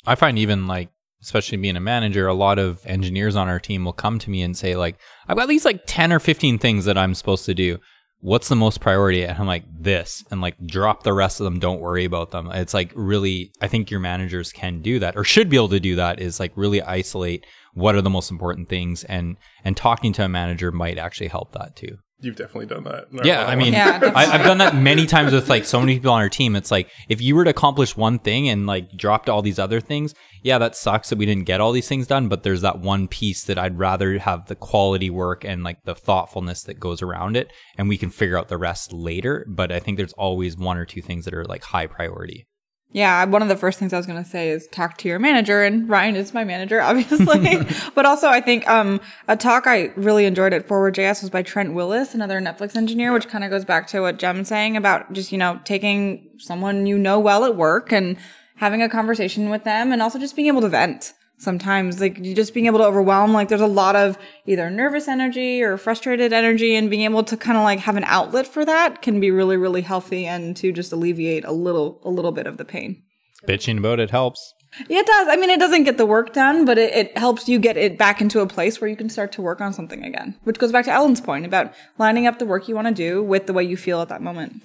I 0.05 0.15
find 0.15 0.37
even 0.37 0.67
like, 0.67 0.89
especially 1.21 1.57
being 1.57 1.77
a 1.77 1.81
manager, 1.81 2.27
a 2.27 2.33
lot 2.33 2.59
of 2.59 2.85
engineers 2.85 3.35
on 3.35 3.47
our 3.47 3.59
team 3.59 3.85
will 3.85 3.93
come 3.93 4.19
to 4.19 4.29
me 4.29 4.41
and 4.41 4.57
say 4.57 4.75
like, 4.75 4.97
I've 5.27 5.37
got 5.37 5.47
these 5.47 5.65
like 5.65 5.81
10 5.87 6.11
or 6.11 6.19
15 6.19 6.59
things 6.59 6.85
that 6.85 6.97
I'm 6.97 7.15
supposed 7.15 7.45
to 7.45 7.53
do. 7.53 7.79
What's 8.23 8.47
the 8.47 8.55
most 8.55 8.79
priority? 8.79 9.23
And 9.23 9.37
I'm 9.37 9.47
like, 9.47 9.65
this, 9.77 10.23
and 10.31 10.39
like 10.39 10.55
drop 10.65 11.03
the 11.03 11.11
rest 11.11 11.41
of 11.41 11.43
them. 11.43 11.59
Don't 11.59 11.81
worry 11.81 12.05
about 12.05 12.31
them. 12.31 12.49
It's 12.51 12.73
like 12.73 12.93
really, 12.95 13.51
I 13.61 13.67
think 13.67 13.91
your 13.91 13.99
managers 13.99 14.53
can 14.53 14.81
do 14.81 14.97
that 14.99 15.17
or 15.17 15.25
should 15.25 15.49
be 15.49 15.57
able 15.57 15.67
to 15.67 15.79
do 15.81 15.97
that 15.97 16.21
is 16.21 16.39
like 16.39 16.53
really 16.55 16.81
isolate 16.81 17.45
what 17.73 17.95
are 17.95 18.01
the 18.01 18.09
most 18.09 18.31
important 18.31 18.69
things 18.69 19.03
and, 19.03 19.35
and 19.65 19.75
talking 19.75 20.13
to 20.13 20.23
a 20.23 20.29
manager 20.29 20.71
might 20.71 20.97
actually 20.97 21.27
help 21.27 21.51
that 21.51 21.75
too. 21.75 21.97
You've 22.19 22.35
definitely 22.37 22.67
done 22.67 22.83
that. 22.85 23.07
Yeah, 23.25 23.45
I 23.45 23.55
mean, 23.55 23.73
Yeah, 23.73 23.99
I, 24.15 24.25
I've 24.27 24.45
done 24.45 24.59
that 24.59 24.75
many 24.75 25.05
times 25.05 25.33
with 25.33 25.49
like 25.49 25.65
so 25.65 25.79
many 25.79 25.95
people 25.95 26.11
on 26.11 26.21
our 26.21 26.29
team. 26.29 26.55
It's 26.55 26.71
like 26.71 26.89
if 27.09 27.21
you 27.21 27.35
were 27.35 27.43
to 27.43 27.49
accomplish 27.49 27.97
one 27.97 28.17
thing 28.19 28.47
and 28.47 28.65
like 28.65 28.91
dropped 28.95 29.27
all 29.27 29.41
these 29.41 29.59
other 29.59 29.81
things, 29.81 30.15
yeah, 30.41 30.57
that 30.57 30.75
sucks 30.75 31.09
that 31.09 31.17
we 31.17 31.25
didn't 31.25 31.45
get 31.45 31.59
all 31.59 31.73
these 31.73 31.87
things 31.87 32.07
done. 32.07 32.29
But 32.29 32.43
there's 32.43 32.61
that 32.61 32.79
one 32.79 33.07
piece 33.09 33.43
that 33.45 33.57
I'd 33.57 33.77
rather 33.77 34.17
have 34.19 34.47
the 34.47 34.55
quality 34.55 35.09
work 35.09 35.43
and 35.43 35.63
like 35.63 35.81
the 35.83 35.95
thoughtfulness 35.95 36.63
that 36.63 36.79
goes 36.79 37.01
around 37.01 37.35
it, 37.35 37.51
and 37.77 37.89
we 37.89 37.97
can 37.97 38.09
figure 38.09 38.37
out 38.37 38.47
the 38.47 38.57
rest 38.57 38.93
later. 38.93 39.45
But 39.49 39.71
I 39.71 39.79
think 39.79 39.97
there's 39.97 40.13
always 40.13 40.57
one 40.57 40.77
or 40.77 40.85
two 40.85 41.01
things 41.01 41.25
that 41.25 41.33
are 41.33 41.45
like 41.45 41.63
high 41.63 41.87
priority. 41.87 42.47
Yeah, 42.93 43.25
one 43.25 43.41
of 43.41 43.47
the 43.47 43.57
first 43.57 43.79
things 43.79 43.91
I 43.91 43.97
was 43.97 44.05
going 44.05 44.23
to 44.23 44.29
say 44.29 44.49
is 44.49 44.67
talk 44.67 44.97
to 44.99 45.07
your 45.07 45.17
manager, 45.17 45.63
and 45.63 45.89
Ryan 45.89 46.15
is 46.15 46.31
my 46.31 46.43
manager, 46.43 46.79
obviously. 46.89 47.57
but 47.95 48.05
also, 48.05 48.29
I 48.29 48.39
think 48.39 48.67
um, 48.69 49.01
a 49.27 49.35
talk 49.35 49.65
I 49.65 49.91
really 49.95 50.25
enjoyed 50.25 50.53
at 50.53 50.67
Forward 50.67 50.93
JS 50.95 51.21
was 51.23 51.31
by 51.31 51.41
Trent 51.41 51.73
Willis, 51.73 52.13
another 52.13 52.39
Netflix 52.39 52.75
engineer, 52.75 53.11
which 53.11 53.27
kind 53.27 53.43
of 53.43 53.49
goes 53.49 53.65
back 53.65 53.87
to 53.87 54.01
what 54.01 54.19
Jem's 54.19 54.47
saying 54.47 54.77
about 54.77 55.11
just, 55.11 55.31
you 55.31 55.39
know, 55.39 55.59
taking 55.65 56.29
someone 56.37 56.85
you 56.85 56.99
know 56.99 57.19
well 57.19 57.45
at 57.45 57.55
work 57.55 57.91
and 57.91 58.15
having 58.57 58.83
a 58.83 58.89
conversation 58.89 59.49
with 59.49 59.63
them, 59.63 59.91
and 59.91 60.01
also 60.01 60.19
just 60.19 60.35
being 60.35 60.47
able 60.47 60.61
to 60.61 60.69
vent. 60.69 61.13
Sometimes, 61.37 61.99
like 61.99 62.19
you 62.19 62.33
just 62.33 62.53
being 62.53 62.67
able 62.67 62.79
to 62.79 62.85
overwhelm, 62.85 63.33
like 63.33 63.49
there's 63.49 63.59
a 63.59 63.67
lot 63.67 63.95
of 63.95 64.17
either 64.45 64.69
nervous 64.69 65.07
energy 65.07 65.61
or 65.61 65.77
frustrated 65.77 66.31
energy, 66.31 66.75
and 66.75 66.89
being 66.89 67.01
able 67.01 67.23
to 67.23 67.35
kind 67.35 67.57
of 67.57 67.63
like 67.63 67.79
have 67.79 67.97
an 67.97 68.05
outlet 68.05 68.47
for 68.47 68.63
that 68.63 69.01
can 69.01 69.19
be 69.19 69.31
really, 69.31 69.57
really 69.57 69.81
healthy 69.81 70.25
and 70.25 70.55
to 70.57 70.71
just 70.71 70.93
alleviate 70.93 71.43
a 71.43 71.51
little, 71.51 71.99
a 72.03 72.09
little 72.09 72.31
bit 72.31 72.47
of 72.47 72.57
the 72.57 72.65
pain. 72.65 73.03
Bitching 73.47 73.79
about 73.79 73.99
it 73.99 74.11
helps. 74.11 74.53
Yeah, 74.89 74.99
it 74.99 75.05
does. 75.05 75.27
I 75.29 75.35
mean, 75.35 75.49
it 75.49 75.59
doesn't 75.59 75.83
get 75.83 75.97
the 75.97 76.05
work 76.05 76.33
done, 76.33 76.65
but 76.65 76.77
it, 76.77 76.93
it 76.93 77.17
helps 77.17 77.47
you 77.47 77.59
get 77.59 77.77
it 77.77 77.97
back 77.97 78.21
into 78.21 78.39
a 78.39 78.47
place 78.47 78.81
where 78.81 78.89
you 78.89 78.95
can 78.95 79.09
start 79.09 79.31
to 79.33 79.41
work 79.41 79.61
on 79.61 79.73
something 79.73 80.03
again. 80.03 80.35
Which 80.43 80.57
goes 80.57 80.71
back 80.71 80.85
to 80.85 80.91
Ellen's 80.91 81.21
point 81.21 81.45
about 81.45 81.73
lining 81.97 82.25
up 82.25 82.39
the 82.39 82.45
work 82.45 82.67
you 82.67 82.75
want 82.75 82.87
to 82.87 82.93
do 82.93 83.21
with 83.21 83.45
the 83.45 83.53
way 83.53 83.63
you 83.63 83.77
feel 83.77 84.01
at 84.01 84.09
that 84.09 84.21
moment. 84.21 84.63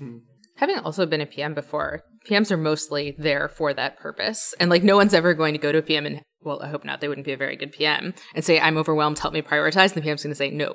Having 0.57 0.78
also 0.78 1.07
been 1.07 1.20
a 1.20 1.26
PM 1.26 1.54
before, 1.54 2.02
PMs 2.28 2.50
are 2.50 2.57
mostly 2.57 3.14
there 3.18 3.48
for 3.48 3.74
that 3.74 3.98
purpose. 3.98 4.54
And 4.59 4.70
like 4.70 4.83
no 4.83 4.96
one's 4.96 5.14
ever 5.14 5.35
going 5.35 5.54
to 5.54 5.61
go 5.61 5.72
to 5.72 5.78
a 5.78 5.83
PM 5.83 6.07
and 6.07 6.22
well, 6.42 6.62
I 6.62 6.68
hope 6.68 6.85
not, 6.85 7.01
they 7.01 7.09
wouldn't 7.09 7.24
be 7.27 7.33
a 7.33 7.37
very 7.37 7.57
good 7.57 7.72
PM 7.72 8.14
and 8.35 8.44
say, 8.44 8.61
I'm 8.61 8.77
overwhelmed, 8.77 9.18
help 9.18 9.35
me 9.35 9.42
prioritize. 9.42 9.87
And 9.92 9.94
the 9.96 10.03
PM's 10.03 10.22
gonna 10.22 10.35
say, 10.35 10.51
No. 10.51 10.74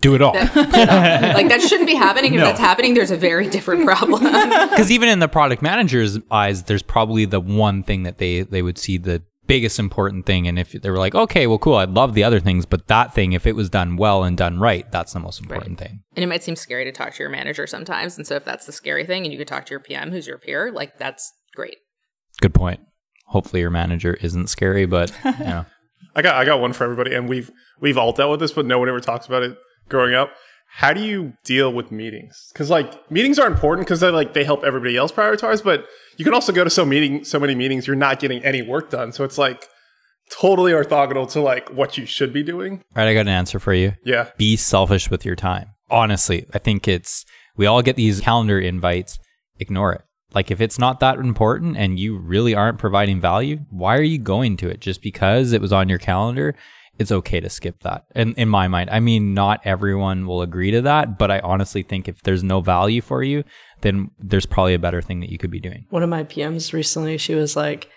Do 0.00 0.14
it 0.14 0.20
all. 0.22 0.34
like 0.34 1.48
that 1.48 1.62
shouldn't 1.66 1.86
be 1.88 1.94
happening. 1.94 2.34
If 2.34 2.40
that's 2.40 2.58
happening, 2.58 2.94
there's 2.94 3.12
a 3.12 3.16
very 3.16 3.48
different 3.48 3.84
problem. 3.86 4.22
Because 4.70 4.90
even 4.90 5.08
in 5.08 5.20
the 5.20 5.28
product 5.28 5.62
manager's 5.62 6.18
eyes, 6.30 6.64
there's 6.64 6.82
probably 6.82 7.24
the 7.26 7.40
one 7.40 7.82
thing 7.84 8.02
that 8.02 8.18
they 8.18 8.42
they 8.42 8.60
would 8.60 8.76
see 8.76 8.98
the 8.98 9.22
biggest 9.46 9.78
important 9.78 10.26
thing. 10.26 10.48
And 10.48 10.58
if 10.58 10.72
they 10.72 10.90
were 10.90 10.98
like, 10.98 11.14
okay, 11.14 11.46
well, 11.46 11.58
cool, 11.58 11.76
I'd 11.76 11.90
love 11.90 12.14
the 12.14 12.24
other 12.24 12.40
things, 12.40 12.66
but 12.66 12.88
that 12.88 13.14
thing, 13.14 13.34
if 13.34 13.46
it 13.46 13.54
was 13.54 13.70
done 13.70 13.96
well 13.96 14.24
and 14.24 14.36
done 14.36 14.58
right, 14.58 14.90
that's 14.90 15.12
the 15.12 15.20
most 15.20 15.40
important 15.40 15.78
thing. 15.78 16.02
and 16.16 16.24
it 16.24 16.26
might 16.26 16.42
seem 16.42 16.56
scary 16.56 16.84
to 16.84 16.92
talk 16.92 17.14
to 17.14 17.22
your 17.22 17.30
manager 17.30 17.66
sometimes. 17.66 18.16
And 18.16 18.26
so 18.26 18.34
if 18.36 18.44
that's 18.44 18.66
the 18.66 18.72
scary 18.72 19.04
thing 19.06 19.24
and 19.24 19.32
you 19.32 19.38
could 19.38 19.48
talk 19.48 19.64
to 19.66 19.70
your 19.70 19.80
PM 19.80 20.10
who's 20.10 20.26
your 20.26 20.38
peer, 20.38 20.72
like 20.72 20.98
that's 20.98 21.32
great. 21.54 21.76
Good 22.40 22.52
point. 22.54 22.80
Hopefully, 23.26 23.60
your 23.60 23.70
manager 23.70 24.14
isn't 24.14 24.48
scary, 24.48 24.86
but 24.86 25.12
you 25.24 25.30
know. 25.44 25.66
I 26.16 26.22
got 26.22 26.36
I 26.36 26.44
got 26.44 26.60
one 26.60 26.72
for 26.72 26.84
everybody, 26.84 27.14
and 27.14 27.28
we've 27.28 27.50
we've 27.80 27.98
all 27.98 28.12
dealt 28.12 28.30
with 28.30 28.40
this, 28.40 28.52
but 28.52 28.66
no 28.66 28.78
one 28.78 28.88
ever 28.88 29.00
talks 29.00 29.26
about 29.26 29.42
it 29.42 29.56
growing 29.88 30.14
up. 30.14 30.30
How 30.68 30.92
do 30.92 31.00
you 31.00 31.34
deal 31.44 31.72
with 31.72 31.92
meetings? 31.92 32.50
Because 32.52 32.70
like 32.70 33.10
meetings 33.10 33.38
are 33.38 33.46
important 33.46 33.86
because 33.86 34.00
they 34.00 34.10
like 34.10 34.34
they 34.34 34.44
help 34.44 34.64
everybody 34.64 34.96
else 34.96 35.12
prioritize, 35.12 35.62
but 35.62 35.86
you 36.16 36.24
can 36.24 36.34
also 36.34 36.52
go 36.52 36.64
to 36.64 36.70
so 36.70 36.84
meeting 36.84 37.24
so 37.24 37.38
many 37.38 37.54
meetings 37.54 37.86
you're 37.86 37.96
not 37.96 38.18
getting 38.18 38.44
any 38.44 38.62
work 38.62 38.90
done. 38.90 39.12
So 39.12 39.24
it's 39.24 39.38
like 39.38 39.68
totally 40.30 40.72
orthogonal 40.72 41.30
to 41.32 41.40
like 41.40 41.70
what 41.70 41.98
you 41.98 42.06
should 42.06 42.32
be 42.32 42.42
doing. 42.42 42.82
All 42.96 43.02
right, 43.02 43.08
I 43.08 43.14
got 43.14 43.20
an 43.20 43.28
answer 43.28 43.58
for 43.58 43.74
you. 43.74 43.92
Yeah, 44.04 44.30
Be 44.36 44.56
selfish 44.56 45.10
with 45.10 45.24
your 45.24 45.36
time. 45.36 45.68
Honestly, 45.90 46.46
I 46.54 46.58
think 46.58 46.88
it's, 46.88 47.24
we 47.56 47.66
all 47.66 47.82
get 47.82 47.96
these 47.96 48.20
calendar 48.20 48.58
invites, 48.58 49.18
ignore 49.58 49.92
it. 49.92 50.02
Like, 50.34 50.50
if 50.50 50.60
it's 50.60 50.78
not 50.78 51.00
that 51.00 51.18
important 51.18 51.76
and 51.76 51.98
you 51.98 52.18
really 52.18 52.54
aren't 52.54 52.78
providing 52.78 53.20
value, 53.20 53.60
why 53.70 53.96
are 53.96 54.02
you 54.02 54.18
going 54.18 54.56
to 54.58 54.68
it? 54.68 54.80
Just 54.80 55.00
because 55.02 55.52
it 55.52 55.60
was 55.60 55.72
on 55.72 55.88
your 55.88 55.98
calendar, 55.98 56.54
it's 56.98 57.12
okay 57.12 57.40
to 57.40 57.48
skip 57.50 57.82
that. 57.82 58.04
And 58.14 58.36
in 58.36 58.48
my 58.48 58.68
mind, 58.68 58.90
I 58.90 59.00
mean, 59.00 59.34
not 59.34 59.60
everyone 59.64 60.26
will 60.26 60.42
agree 60.42 60.70
to 60.72 60.82
that, 60.82 61.18
but 61.18 61.30
I 61.30 61.40
honestly 61.40 61.82
think 61.82 62.08
if 62.08 62.22
there's 62.22 62.42
no 62.42 62.60
value 62.60 63.00
for 63.00 63.22
you, 63.22 63.44
then 63.80 64.10
there's 64.18 64.46
probably 64.46 64.74
a 64.74 64.78
better 64.78 65.02
thing 65.02 65.20
that 65.20 65.30
you 65.30 65.38
could 65.38 65.50
be 65.50 65.60
doing. 65.60 65.86
one 65.90 66.02
of 66.02 66.08
my 66.08 66.24
PMs 66.24 66.72
recently, 66.72 67.18
she 67.18 67.34
was 67.34 67.56
like, 67.56 67.90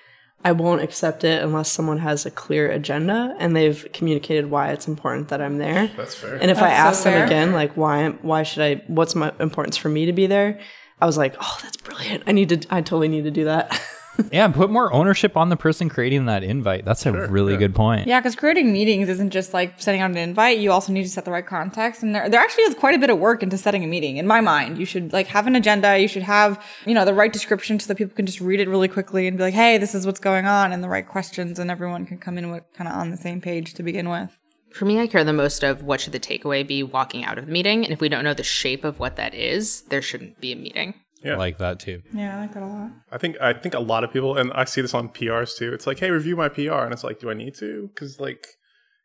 I 0.43 0.52
won't 0.52 0.82
accept 0.82 1.23
it 1.23 1.43
unless 1.43 1.71
someone 1.71 1.97
has 2.00 2.26
a 2.26 2.32
clear 2.32 2.69
agenda 2.69 3.36
and 3.39 3.56
they've 3.56 3.88
communicated 3.91 4.50
why 4.52 4.69
it's 4.71 4.88
important 4.88 5.30
that 5.30 5.41
I'm 5.41 5.58
there. 5.58 5.88
that's 5.97 6.13
fair. 6.15 6.36
And 6.36 6.52
if 6.52 6.60
I 6.60 6.69
That's 6.69 6.80
so 6.80 6.88
ask 6.88 7.04
them 7.04 7.13
fair. 7.13 7.26
again, 7.26 7.54
like, 7.54 7.76
why, 7.76 8.10
why 8.21 8.43
should 8.43 8.63
I, 8.63 8.84
what's 8.88 9.15
my 9.15 9.32
importance 9.39 9.78
for 9.78 9.89
me 9.89 10.06
to 10.06 10.13
be 10.13 10.28
there? 10.28 10.60
I 10.99 11.05
was 11.05 11.17
like, 11.17 11.36
oh, 11.39 11.60
that's 11.62 11.77
brilliant. 11.77 12.23
I 12.27 12.31
need 12.31 12.49
to, 12.49 12.67
I 12.69 12.81
totally 12.81 13.07
need 13.07 13.23
to 13.23 13.31
do 13.31 13.45
that. 13.45 13.79
Yeah, 14.31 14.47
put 14.47 14.69
more 14.69 14.91
ownership 14.91 15.38
on 15.38 15.49
the 15.49 15.57
person 15.57 15.89
creating 15.89 16.25
that 16.25 16.43
invite. 16.43 16.86
That's 16.86 17.05
a 17.05 17.27
really 17.27 17.55
good 17.55 17.75
point. 17.75 18.07
Yeah, 18.07 18.19
because 18.19 18.36
creating 18.36 18.73
meetings 18.73 19.10
isn't 19.10 19.29
just 19.29 19.53
like 19.53 19.79
sending 19.79 20.01
out 20.01 20.12
an 20.12 20.17
invite. 20.17 20.57
You 20.57 20.71
also 20.71 20.91
need 20.91 21.03
to 21.03 21.10
set 21.10 21.25
the 21.25 21.31
right 21.31 21.45
context, 21.45 22.03
and 22.03 22.15
there 22.15 22.29
there 22.29 22.39
actually 22.39 22.63
is 22.63 22.73
quite 22.75 22.95
a 22.95 22.97
bit 22.97 23.10
of 23.10 23.19
work 23.19 23.43
into 23.43 23.57
setting 23.57 23.83
a 23.83 23.88
meeting. 23.88 24.17
In 24.17 24.25
my 24.25 24.41
mind, 24.41 24.77
you 24.77 24.86
should 24.86 25.13
like 25.13 25.27
have 25.27 25.47
an 25.47 25.55
agenda. 25.55 25.97
You 25.99 26.07
should 26.07 26.23
have 26.23 26.63
you 26.86 26.93
know 26.93 27.05
the 27.05 27.13
right 27.13 27.31
description 27.31 27.79
so 27.79 27.88
that 27.89 27.95
people 27.95 28.15
can 28.15 28.25
just 28.25 28.41
read 28.41 28.60
it 28.60 28.67
really 28.67 28.88
quickly 28.88 29.27
and 29.27 29.38
be 29.38 29.43
like, 29.43 29.53
hey, 29.53 29.77
this 29.77 29.93
is 29.93 30.05
what's 30.05 30.19
going 30.19 30.45
on, 30.45 30.73
and 30.73 30.83
the 30.83 30.89
right 30.89 31.07
questions, 31.07 31.60
and 31.60 31.69
everyone 31.69 32.05
can 32.05 32.17
come 32.17 32.38
in 32.38 32.49
with 32.51 32.63
kind 32.73 32.88
of 32.88 32.95
on 32.95 33.12
the 33.12 33.17
same 33.17 33.39
page 33.39 33.75
to 33.75 33.83
begin 33.83 34.10
with. 34.10 34.36
For 34.77 34.85
me, 34.85 34.99
I 34.99 35.07
care 35.07 35.23
the 35.23 35.33
most 35.33 35.63
of 35.63 35.81
what 35.81 35.99
should 35.99 36.13
the 36.13 36.19
takeaway 36.19 36.65
be 36.65 36.83
walking 36.83 37.25
out 37.25 37.37
of 37.39 37.47
the 37.47 37.51
meeting. 37.51 37.83
And 37.83 37.91
if 37.91 37.99
we 37.99 38.09
don't 38.09 38.23
know 38.23 38.35
the 38.35 38.43
shape 38.43 38.83
of 38.83 38.99
what 38.99 39.15
that 39.15 39.33
is, 39.33 39.81
there 39.89 40.01
shouldn't 40.03 40.39
be 40.39 40.51
a 40.51 40.55
meeting. 40.55 40.93
Yeah. 41.23 41.33
I 41.33 41.37
like 41.37 41.57
that 41.57 41.79
too. 41.79 42.03
Yeah, 42.13 42.37
I 42.37 42.41
like 42.41 42.53
that 42.53 42.61
a 42.61 42.67
lot. 42.67 42.91
I 43.11 43.17
think 43.17 43.41
I 43.41 43.53
think 43.53 43.73
a 43.73 43.79
lot 43.79 44.03
of 44.03 44.13
people, 44.13 44.37
and 44.37 44.53
I 44.53 44.65
see 44.65 44.81
this 44.81 44.93
on 44.93 45.09
PRs 45.09 45.57
too. 45.57 45.73
It's 45.73 45.87
like, 45.87 45.97
hey, 45.99 46.11
review 46.11 46.35
my 46.35 46.47
PR, 46.47 46.83
and 46.83 46.93
it's 46.93 47.03
like, 47.03 47.19
do 47.19 47.31
I 47.31 47.33
need 47.33 47.55
to? 47.55 47.89
Because 47.93 48.19
like, 48.19 48.45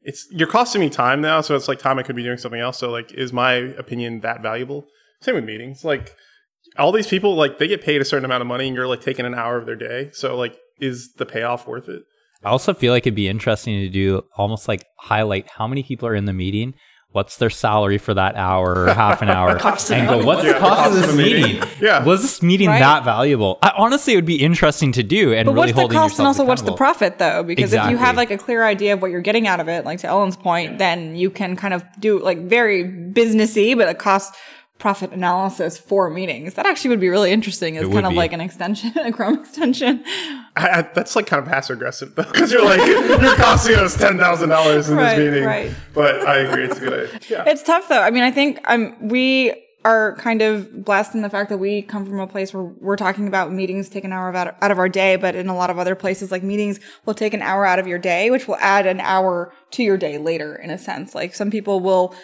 it's 0.03 0.27
you're 0.31 0.47
costing 0.47 0.83
me 0.83 0.91
time 0.91 1.23
now, 1.23 1.41
so 1.41 1.57
it's 1.57 1.69
like 1.69 1.79
time 1.79 1.99
I 1.99 2.03
could 2.03 2.17
be 2.17 2.23
doing 2.23 2.37
something 2.37 2.61
else. 2.61 2.79
So 2.79 2.91
like, 2.91 3.13
is 3.13 3.33
my 3.33 3.53
opinion 3.53 4.21
that 4.21 4.43
valuable? 4.43 4.87
Same 5.23 5.37
with 5.37 5.45
meetings. 5.45 5.85
Like, 5.85 6.15
all 6.77 6.93
these 6.93 7.07
people, 7.07 7.35
like, 7.35 7.59
they 7.59 7.69
get 7.69 7.83
paid 7.83 8.01
a 8.01 8.05
certain 8.05 8.25
amount 8.27 8.43
of 8.43 8.47
money, 8.47 8.67
and 8.67 8.77
you're 8.77 8.87
like 8.87 9.01
taking 9.01 9.25
an 9.25 9.35
hour 9.35 9.57
of 9.57 9.65
their 9.65 9.77
day. 9.77 10.11
So 10.13 10.37
like, 10.37 10.59
is 10.81 11.15
the 11.15 11.25
payoff 11.25 11.67
worth 11.67 11.89
it? 11.89 12.03
I 12.45 12.49
also 12.51 12.75
feel 12.75 12.93
like 12.93 13.05
it'd 13.05 13.15
be 13.15 13.29
interesting 13.29 13.81
to 13.81 13.89
do 13.89 14.23
almost 14.37 14.69
like 14.69 14.85
highlight 14.99 15.49
how 15.49 15.67
many 15.67 15.83
people 15.83 16.09
are 16.09 16.15
in 16.15 16.25
the 16.25 16.33
meeting, 16.33 16.75
what's 17.11 17.37
their 17.37 17.51
salary 17.51 17.99
for 17.99 18.15
that 18.15 18.37
hour 18.37 18.85
or 18.87 18.95
half 18.95 19.23
an 19.23 19.29
hour, 19.29 19.51
and 19.91 20.09
go, 20.09 20.25
what's 20.25 20.43
Yeah, 20.45 20.55
the 20.55 20.59
cost 20.59 20.89
of 20.89 20.95
this 20.95 21.03
cost 21.05 21.11
of 21.11 21.17
the 21.17 21.23
meeting? 21.23 21.43
meeting. 21.43 21.69
Yeah. 21.81 22.05
Was 22.05 22.23
this 22.23 22.43
meeting 22.43 22.69
Right. 22.69 22.79
that 22.81 23.05
valuable? 23.05 23.59
I, 23.63 23.73
honestly, 23.77 24.13
it 24.15 24.17
would 24.17 24.25
be 24.25 24.43
interesting 24.43 24.93
to 24.93 25.03
do 25.03 25.33
and 25.35 25.47
But 25.47 25.53
really 25.55 25.73
what's 25.73 25.89
the 25.89 25.95
cost 25.95 26.19
and 26.19 26.27
also 26.27 26.45
what's 26.45 26.63
the 26.63 26.73
profit 26.75 27.19
though? 27.19 27.43
Because 27.43 27.73
if 27.73 27.89
you 27.91 27.97
have 27.97 28.17
like 28.17 28.31
a 28.31 28.39
clear 28.39 28.65
idea 28.65 28.95
of 28.95 29.03
what 29.03 29.11
you're 29.11 29.21
getting 29.21 29.47
out 29.47 29.61
of 29.61 29.69
it, 29.69 29.85
like 29.85 29.99
to 30.01 30.07
Ellen's 30.09 30.37
point, 30.37 30.79
then 30.79 31.15
you 31.17 31.31
can 31.31 31.55
kind 31.57 31.75
of 31.75 31.85
do 32.01 32.19
like 32.21 32.39
very 32.39 32.85
businessy, 32.85 33.77
but 33.77 33.89
a 33.89 33.95
cost 33.95 34.35
profit 34.83 35.13
analysis 35.13 35.79
for 35.79 36.11
meetings. 36.11 36.55
That 36.55 36.67
actually 36.67 36.91
would 36.91 37.01
be 37.01 37.09
really 37.09 37.31
interesting. 37.31 37.77
It's 37.77 37.87
It 37.89 37.93
kind 37.93 38.05
of 38.05 38.11
be. 38.11 38.17
like 38.17 38.33
an 38.33 38.41
extension, 38.41 38.93
a 38.99 39.13
Chrome 39.13 39.39
extension. 39.39 40.05
I, 40.57 40.69
I, 40.69 40.83
that's 40.93 41.15
like 41.15 41.27
kind 41.27 41.41
of 41.41 41.49
passive 41.49 41.77
aggressive 41.77 42.15
though, 42.17 42.25
because 42.33 42.51
you're 42.53 42.65
like, 42.65 42.85
you're 42.87 43.37
costing 43.37 43.77
us 43.77 43.97
ten 43.97 44.19
thousand 44.19 44.49
dollars 44.49 44.91
in 44.91 44.97
Right, 44.97 45.17
this 45.17 45.31
meeting. 45.33 45.45
right. 45.47 45.73
But 45.95 46.27
I 46.27 46.39
agree, 46.39 46.65
it's 46.65 46.77
a 46.79 46.81
good 46.81 47.09
idea. 47.15 47.21
Yeah. 47.31 47.45
It's 47.47 47.63
tough 47.63 47.89
though. 47.89 48.03
I 48.03 48.11
mean, 48.11 48.25
I 48.25 48.33
think 48.33 48.59
um, 48.69 48.97
we 49.09 49.55
are 49.85 50.15
kind 50.17 50.43
of 50.43 50.85
blessed 50.85 51.15
in 51.15 51.23
the 51.23 51.31
fact 51.31 51.49
that 51.51 51.59
we 51.59 51.83
come 51.83 52.05
from 52.05 52.19
a 52.21 52.27
place 52.27 52.53
where 52.55 52.63
we're 52.63 52.97
talking 52.97 53.27
about 53.27 53.53
meetings 53.53 53.89
take 53.89 54.05
an 54.05 54.13
hour 54.13 54.35
out, 54.35 54.57
out 54.61 54.71
of 54.71 54.79
our 54.79 54.89
day, 54.89 55.15
but 55.17 55.35
in 55.37 55.49
a 55.49 55.57
lot 55.57 55.71
of 55.71 55.79
other 55.79 55.95
places, 55.95 56.31
like 56.31 56.43
meetings 56.43 56.79
will 57.07 57.15
take 57.15 57.35
an 57.35 57.43
hour 57.43 57.65
out 57.67 57.79
of 57.79 57.87
your 57.87 57.99
day, 57.99 58.31
which 58.31 58.47
will 58.47 58.57
add 58.57 58.87
an 58.87 59.01
hour 59.01 59.53
to 59.73 59.83
your 59.83 59.97
day 59.97 60.19
later, 60.19 60.55
in 60.57 60.71
a 60.71 60.79
sense. 60.79 61.15
Like 61.17 61.35
some 61.35 61.51
people 61.51 61.81
will, 61.81 62.15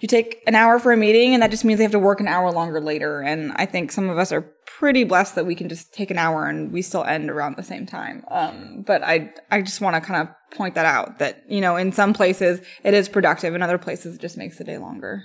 you 0.00 0.08
take 0.08 0.42
an 0.46 0.54
hour 0.54 0.78
for 0.78 0.92
a 0.92 0.96
meeting, 0.96 1.34
and 1.34 1.42
that 1.42 1.50
just 1.50 1.64
means 1.64 1.78
they 1.78 1.84
have 1.84 1.92
to 1.92 1.98
work 1.98 2.20
an 2.20 2.28
hour 2.28 2.50
longer 2.52 2.80
later. 2.80 3.20
And 3.20 3.52
I 3.56 3.66
think 3.66 3.90
some 3.90 4.08
of 4.08 4.18
us 4.18 4.32
are 4.32 4.42
pretty 4.78 5.02
blessed 5.02 5.34
that 5.34 5.44
we 5.44 5.56
can 5.56 5.68
just 5.68 5.92
take 5.92 6.10
an 6.10 6.18
hour 6.18 6.46
and 6.46 6.70
we 6.70 6.82
still 6.82 7.02
end 7.02 7.30
around 7.30 7.56
the 7.56 7.64
same 7.64 7.84
time. 7.84 8.24
Um, 8.30 8.84
but 8.86 9.02
I, 9.02 9.32
I 9.50 9.60
just 9.60 9.80
want 9.80 9.96
to 9.96 10.00
kind 10.00 10.22
of 10.22 10.56
point 10.56 10.76
that 10.76 10.86
out 10.86 11.18
that, 11.18 11.42
you 11.48 11.60
know, 11.60 11.74
in 11.74 11.90
some 11.90 12.14
places 12.14 12.60
it 12.84 12.94
is 12.94 13.08
productive, 13.08 13.56
in 13.56 13.62
other 13.62 13.78
places 13.78 14.14
it 14.14 14.20
just 14.20 14.36
makes 14.36 14.56
the 14.56 14.62
day 14.62 14.78
longer. 14.78 15.24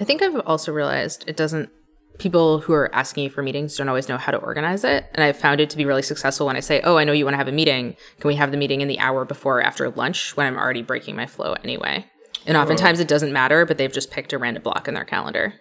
I 0.00 0.04
think 0.04 0.20
I've 0.20 0.40
also 0.40 0.72
realized 0.72 1.24
it 1.28 1.36
doesn't, 1.36 1.70
people 2.18 2.58
who 2.58 2.72
are 2.72 2.92
asking 2.92 3.22
you 3.22 3.30
for 3.30 3.42
meetings 3.42 3.76
don't 3.76 3.88
always 3.88 4.08
know 4.08 4.16
how 4.16 4.32
to 4.32 4.38
organize 4.38 4.82
it. 4.82 5.06
And 5.14 5.22
I've 5.22 5.38
found 5.38 5.60
it 5.60 5.70
to 5.70 5.76
be 5.76 5.84
really 5.84 6.02
successful 6.02 6.46
when 6.46 6.56
I 6.56 6.60
say, 6.60 6.80
oh, 6.82 6.96
I 6.96 7.04
know 7.04 7.12
you 7.12 7.24
want 7.24 7.34
to 7.34 7.38
have 7.38 7.46
a 7.46 7.52
meeting. 7.52 7.94
Can 8.18 8.26
we 8.26 8.34
have 8.34 8.50
the 8.50 8.56
meeting 8.56 8.80
in 8.80 8.88
the 8.88 8.98
hour 8.98 9.24
before 9.24 9.58
or 9.58 9.62
after 9.62 9.88
lunch 9.90 10.36
when 10.36 10.48
I'm 10.48 10.58
already 10.58 10.82
breaking 10.82 11.14
my 11.14 11.26
flow 11.26 11.54
anyway? 11.62 12.06
And 12.48 12.56
oftentimes 12.56 12.98
it 12.98 13.08
doesn't 13.08 13.32
matter, 13.32 13.66
but 13.66 13.76
they've 13.76 13.92
just 13.92 14.10
picked 14.10 14.32
a 14.32 14.38
random 14.38 14.62
block 14.62 14.88
in 14.88 14.94
their 14.94 15.04
calendar. 15.04 15.52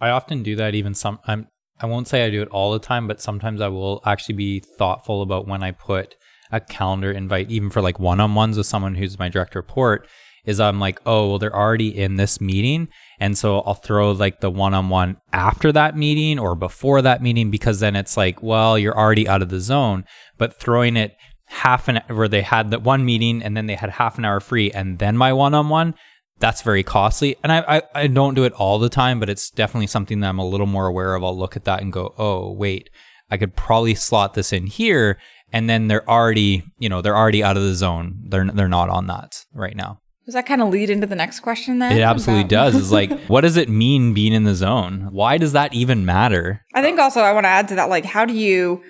I 0.00 0.08
often 0.08 0.42
do 0.42 0.56
that 0.56 0.74
even 0.74 0.94
some 0.94 1.18
I'm 1.26 1.48
I 1.78 1.86
won't 1.86 2.08
say 2.08 2.24
I 2.24 2.30
do 2.30 2.42
it 2.42 2.48
all 2.48 2.72
the 2.72 2.78
time, 2.78 3.06
but 3.06 3.20
sometimes 3.20 3.60
I 3.60 3.68
will 3.68 4.00
actually 4.06 4.34
be 4.34 4.60
thoughtful 4.60 5.22
about 5.22 5.46
when 5.46 5.62
I 5.62 5.72
put 5.72 6.14
a 6.50 6.60
calendar 6.60 7.10
invite, 7.12 7.50
even 7.50 7.70
for 7.70 7.80
like 7.82 7.98
one-on-ones 7.98 8.56
with 8.56 8.66
someone 8.66 8.94
who's 8.94 9.18
my 9.18 9.28
direct 9.28 9.54
report, 9.54 10.08
is 10.46 10.60
I'm 10.60 10.80
like, 10.80 10.98
oh 11.04 11.28
well 11.28 11.38
they're 11.38 11.54
already 11.54 11.96
in 11.96 12.16
this 12.16 12.40
meeting. 12.40 12.88
And 13.18 13.36
so 13.36 13.60
I'll 13.60 13.74
throw 13.74 14.12
like 14.12 14.40
the 14.40 14.50
one-on-one 14.50 15.18
after 15.34 15.72
that 15.72 15.94
meeting 15.94 16.38
or 16.38 16.54
before 16.54 17.02
that 17.02 17.22
meeting 17.22 17.50
because 17.50 17.80
then 17.80 17.96
it's 17.96 18.16
like, 18.16 18.42
well, 18.42 18.78
you're 18.78 18.98
already 18.98 19.28
out 19.28 19.42
of 19.42 19.50
the 19.50 19.60
zone. 19.60 20.06
But 20.38 20.58
throwing 20.58 20.96
it 20.96 21.16
half 21.48 21.88
an 21.88 21.98
hour 21.98 22.16
where 22.16 22.28
they 22.28 22.40
had 22.42 22.70
that 22.70 22.82
one 22.82 23.04
meeting 23.04 23.42
and 23.42 23.54
then 23.54 23.66
they 23.66 23.74
had 23.74 23.90
half 23.90 24.16
an 24.16 24.24
hour 24.24 24.40
free 24.40 24.70
and 24.70 24.98
then 24.98 25.18
my 25.18 25.34
one-on-one 25.34 25.94
that's 26.40 26.62
very 26.62 26.82
costly. 26.82 27.36
And 27.42 27.52
I, 27.52 27.76
I, 27.76 27.82
I 27.94 28.06
don't 28.06 28.34
do 28.34 28.44
it 28.44 28.52
all 28.54 28.78
the 28.78 28.88
time, 28.88 29.20
but 29.20 29.28
it's 29.28 29.50
definitely 29.50 29.86
something 29.86 30.20
that 30.20 30.28
I'm 30.28 30.38
a 30.38 30.46
little 30.46 30.66
more 30.66 30.86
aware 30.86 31.14
of. 31.14 31.22
I'll 31.22 31.38
look 31.38 31.56
at 31.56 31.64
that 31.64 31.82
and 31.82 31.92
go, 31.92 32.14
oh, 32.18 32.50
wait, 32.52 32.90
I 33.30 33.36
could 33.36 33.54
probably 33.54 33.94
slot 33.94 34.34
this 34.34 34.52
in 34.52 34.66
here. 34.66 35.18
And 35.52 35.68
then 35.68 35.88
they're 35.88 36.08
already, 36.08 36.64
you 36.78 36.88
know, 36.88 37.02
they're 37.02 37.16
already 37.16 37.42
out 37.44 37.56
of 37.56 37.62
the 37.62 37.74
zone. 37.74 38.18
They're, 38.28 38.46
they're 38.46 38.68
not 38.68 38.88
on 38.88 39.06
that 39.08 39.44
right 39.52 39.76
now. 39.76 40.00
Does 40.26 40.34
that 40.34 40.46
kind 40.46 40.62
of 40.62 40.68
lead 40.68 40.90
into 40.90 41.06
the 41.06 41.16
next 41.16 41.40
question 41.40 41.80
then? 41.80 41.92
It 41.92 42.02
absolutely 42.02 42.42
about- 42.42 42.72
does. 42.72 42.74
Is 42.76 42.92
like, 42.92 43.10
what 43.26 43.40
does 43.40 43.56
it 43.56 43.68
mean 43.68 44.14
being 44.14 44.32
in 44.32 44.44
the 44.44 44.54
zone? 44.54 45.08
Why 45.10 45.38
does 45.38 45.52
that 45.52 45.74
even 45.74 46.04
matter? 46.04 46.64
I 46.74 46.82
think 46.82 46.98
also 47.00 47.20
I 47.20 47.32
want 47.32 47.44
to 47.44 47.48
add 47.48 47.68
to 47.68 47.74
that, 47.76 47.88
like, 47.88 48.04
how 48.04 48.24
do 48.24 48.32
you 48.34 48.82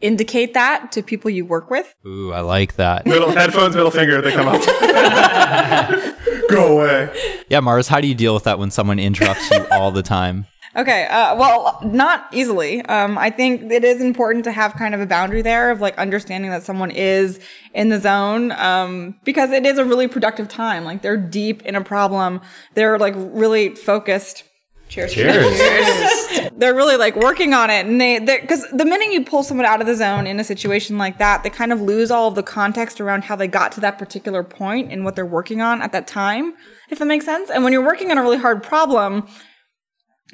indicate 0.00 0.54
that 0.54 0.92
to 0.92 1.02
people 1.02 1.30
you 1.30 1.44
work 1.44 1.70
with? 1.70 1.94
Ooh, 2.06 2.32
I 2.32 2.40
like 2.40 2.76
that. 2.76 3.06
Middle 3.06 3.30
headphones, 3.30 3.74
middle 3.74 3.90
finger, 3.90 4.20
they 4.20 4.32
come 4.32 4.48
up. 4.48 4.60
Go 6.50 6.78
away. 6.78 7.10
Yeah, 7.48 7.60
Mars, 7.60 7.88
how 7.88 8.00
do 8.00 8.08
you 8.08 8.14
deal 8.14 8.34
with 8.34 8.44
that 8.44 8.58
when 8.58 8.70
someone 8.70 8.98
interrupts 8.98 9.50
you 9.50 9.66
all 9.70 9.90
the 9.90 10.02
time? 10.02 10.46
Okay, 10.76 11.06
uh, 11.06 11.36
well, 11.36 11.78
not 11.84 12.26
easily. 12.32 12.82
Um, 12.86 13.16
I 13.16 13.30
think 13.30 13.70
it 13.70 13.84
is 13.84 14.02
important 14.02 14.42
to 14.44 14.50
have 14.50 14.74
kind 14.74 14.92
of 14.92 15.00
a 15.00 15.06
boundary 15.06 15.40
there 15.40 15.70
of 15.70 15.80
like 15.80 15.96
understanding 15.98 16.50
that 16.50 16.64
someone 16.64 16.90
is 16.90 17.38
in 17.74 17.90
the 17.90 18.00
zone 18.00 18.50
um, 18.50 19.14
because 19.22 19.52
it 19.52 19.64
is 19.64 19.78
a 19.78 19.84
really 19.84 20.08
productive 20.08 20.48
time. 20.48 20.84
Like 20.84 21.00
they're 21.00 21.16
deep 21.16 21.62
in 21.62 21.76
a 21.76 21.80
problem, 21.80 22.40
they're 22.74 22.98
like 22.98 23.14
really 23.16 23.76
focused. 23.76 24.42
Cheers. 24.88 25.12
Cheers! 25.12 26.50
they're 26.56 26.74
really 26.74 26.96
like 26.96 27.16
working 27.16 27.52
on 27.52 27.70
it 27.70 27.86
and 27.86 28.00
they 28.00 28.18
because 28.18 28.66
the 28.70 28.84
minute 28.84 29.12
you 29.12 29.24
pull 29.24 29.42
someone 29.42 29.66
out 29.66 29.80
of 29.80 29.86
the 29.86 29.94
zone 29.94 30.26
in 30.26 30.38
a 30.38 30.44
situation 30.44 30.98
like 30.98 31.18
that 31.18 31.42
they 31.42 31.50
kind 31.50 31.72
of 31.72 31.80
lose 31.80 32.10
all 32.10 32.28
of 32.28 32.34
the 32.34 32.42
context 32.42 33.00
around 33.00 33.24
how 33.24 33.36
they 33.36 33.48
got 33.48 33.72
to 33.72 33.80
that 33.80 33.98
particular 33.98 34.42
point 34.42 34.92
and 34.92 35.04
what 35.04 35.16
they're 35.16 35.26
working 35.26 35.60
on 35.60 35.82
at 35.82 35.92
that 35.92 36.06
time 36.06 36.54
if 36.90 36.98
that 36.98 37.06
makes 37.06 37.24
sense 37.24 37.50
and 37.50 37.64
when 37.64 37.72
you're 37.72 37.84
working 37.84 38.10
on 38.10 38.18
a 38.18 38.22
really 38.22 38.38
hard 38.38 38.62
problem 38.62 39.26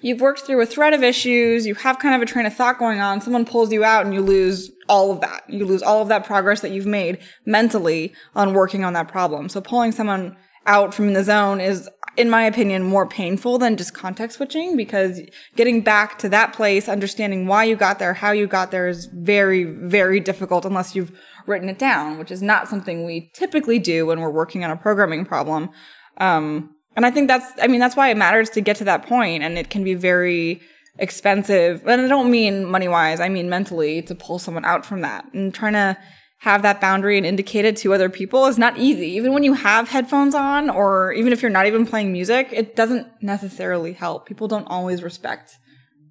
you've 0.02 0.20
worked 0.20 0.40
through 0.40 0.60
a 0.60 0.66
thread 0.66 0.92
of 0.92 1.02
issues 1.02 1.66
you 1.66 1.74
have 1.74 1.98
kind 1.98 2.14
of 2.14 2.22
a 2.22 2.26
train 2.26 2.46
of 2.46 2.54
thought 2.54 2.78
going 2.78 3.00
on 3.00 3.20
someone 3.20 3.44
pulls 3.44 3.72
you 3.72 3.82
out 3.82 4.04
and 4.04 4.14
you 4.14 4.20
lose 4.20 4.70
all 4.88 5.10
of 5.10 5.20
that 5.20 5.42
you 5.48 5.64
lose 5.64 5.82
all 5.82 6.02
of 6.02 6.08
that 6.08 6.24
progress 6.24 6.60
that 6.60 6.70
you've 6.70 6.86
made 6.86 7.18
mentally 7.46 8.12
on 8.34 8.52
working 8.52 8.84
on 8.84 8.92
that 8.92 9.08
problem 9.08 9.48
so 9.48 9.60
pulling 9.60 9.92
someone 9.92 10.36
out 10.66 10.92
from 10.92 11.14
the 11.14 11.24
zone 11.24 11.60
is 11.60 11.88
in 12.20 12.30
my 12.30 12.44
opinion 12.44 12.82
more 12.82 13.06
painful 13.06 13.58
than 13.58 13.76
just 13.76 13.94
context 13.94 14.36
switching 14.36 14.76
because 14.76 15.20
getting 15.56 15.80
back 15.80 16.18
to 16.18 16.28
that 16.28 16.52
place 16.52 16.88
understanding 16.88 17.46
why 17.46 17.64
you 17.64 17.74
got 17.74 17.98
there 17.98 18.14
how 18.14 18.30
you 18.30 18.46
got 18.46 18.70
there 18.70 18.88
is 18.88 19.06
very 19.06 19.64
very 19.64 20.20
difficult 20.20 20.64
unless 20.64 20.94
you've 20.94 21.12
written 21.46 21.68
it 21.68 21.78
down 21.78 22.18
which 22.18 22.30
is 22.30 22.42
not 22.42 22.68
something 22.68 23.04
we 23.04 23.30
typically 23.34 23.78
do 23.78 24.06
when 24.06 24.20
we're 24.20 24.30
working 24.30 24.64
on 24.64 24.70
a 24.70 24.76
programming 24.76 25.24
problem 25.24 25.70
um, 26.18 26.74
and 26.96 27.06
I 27.06 27.10
think 27.10 27.28
that's, 27.28 27.50
I 27.62 27.66
mean, 27.66 27.80
that's 27.80 27.96
why 27.96 28.10
it 28.10 28.16
matters 28.16 28.50
to 28.50 28.60
get 28.60 28.76
to 28.76 28.84
that 28.84 29.06
point, 29.06 29.42
and 29.42 29.56
it 29.56 29.70
can 29.70 29.84
be 29.84 29.94
very 29.94 30.60
expensive. 30.98 31.86
And 31.86 32.02
I 32.02 32.08
don't 32.08 32.30
mean 32.30 32.64
money 32.64 32.88
wise, 32.88 33.20
I 33.20 33.28
mean 33.28 33.48
mentally 33.48 34.02
to 34.02 34.14
pull 34.14 34.38
someone 34.38 34.64
out 34.64 34.84
from 34.84 35.00
that. 35.02 35.24
And 35.32 35.54
trying 35.54 35.74
to 35.74 35.96
have 36.40 36.62
that 36.62 36.80
boundary 36.80 37.18
and 37.18 37.26
indicate 37.26 37.66
it 37.66 37.76
to 37.76 37.92
other 37.92 38.08
people 38.08 38.46
is 38.46 38.56
not 38.56 38.78
easy. 38.78 39.08
Even 39.08 39.34
when 39.34 39.42
you 39.42 39.52
have 39.52 39.90
headphones 39.90 40.34
on, 40.34 40.70
or 40.70 41.12
even 41.12 41.34
if 41.34 41.42
you're 41.42 41.50
not 41.50 41.66
even 41.66 41.84
playing 41.86 42.12
music, 42.12 42.48
it 42.50 42.74
doesn't 42.74 43.06
necessarily 43.20 43.92
help. 43.92 44.26
People 44.26 44.48
don't 44.48 44.64
always 44.64 45.02
respect 45.02 45.58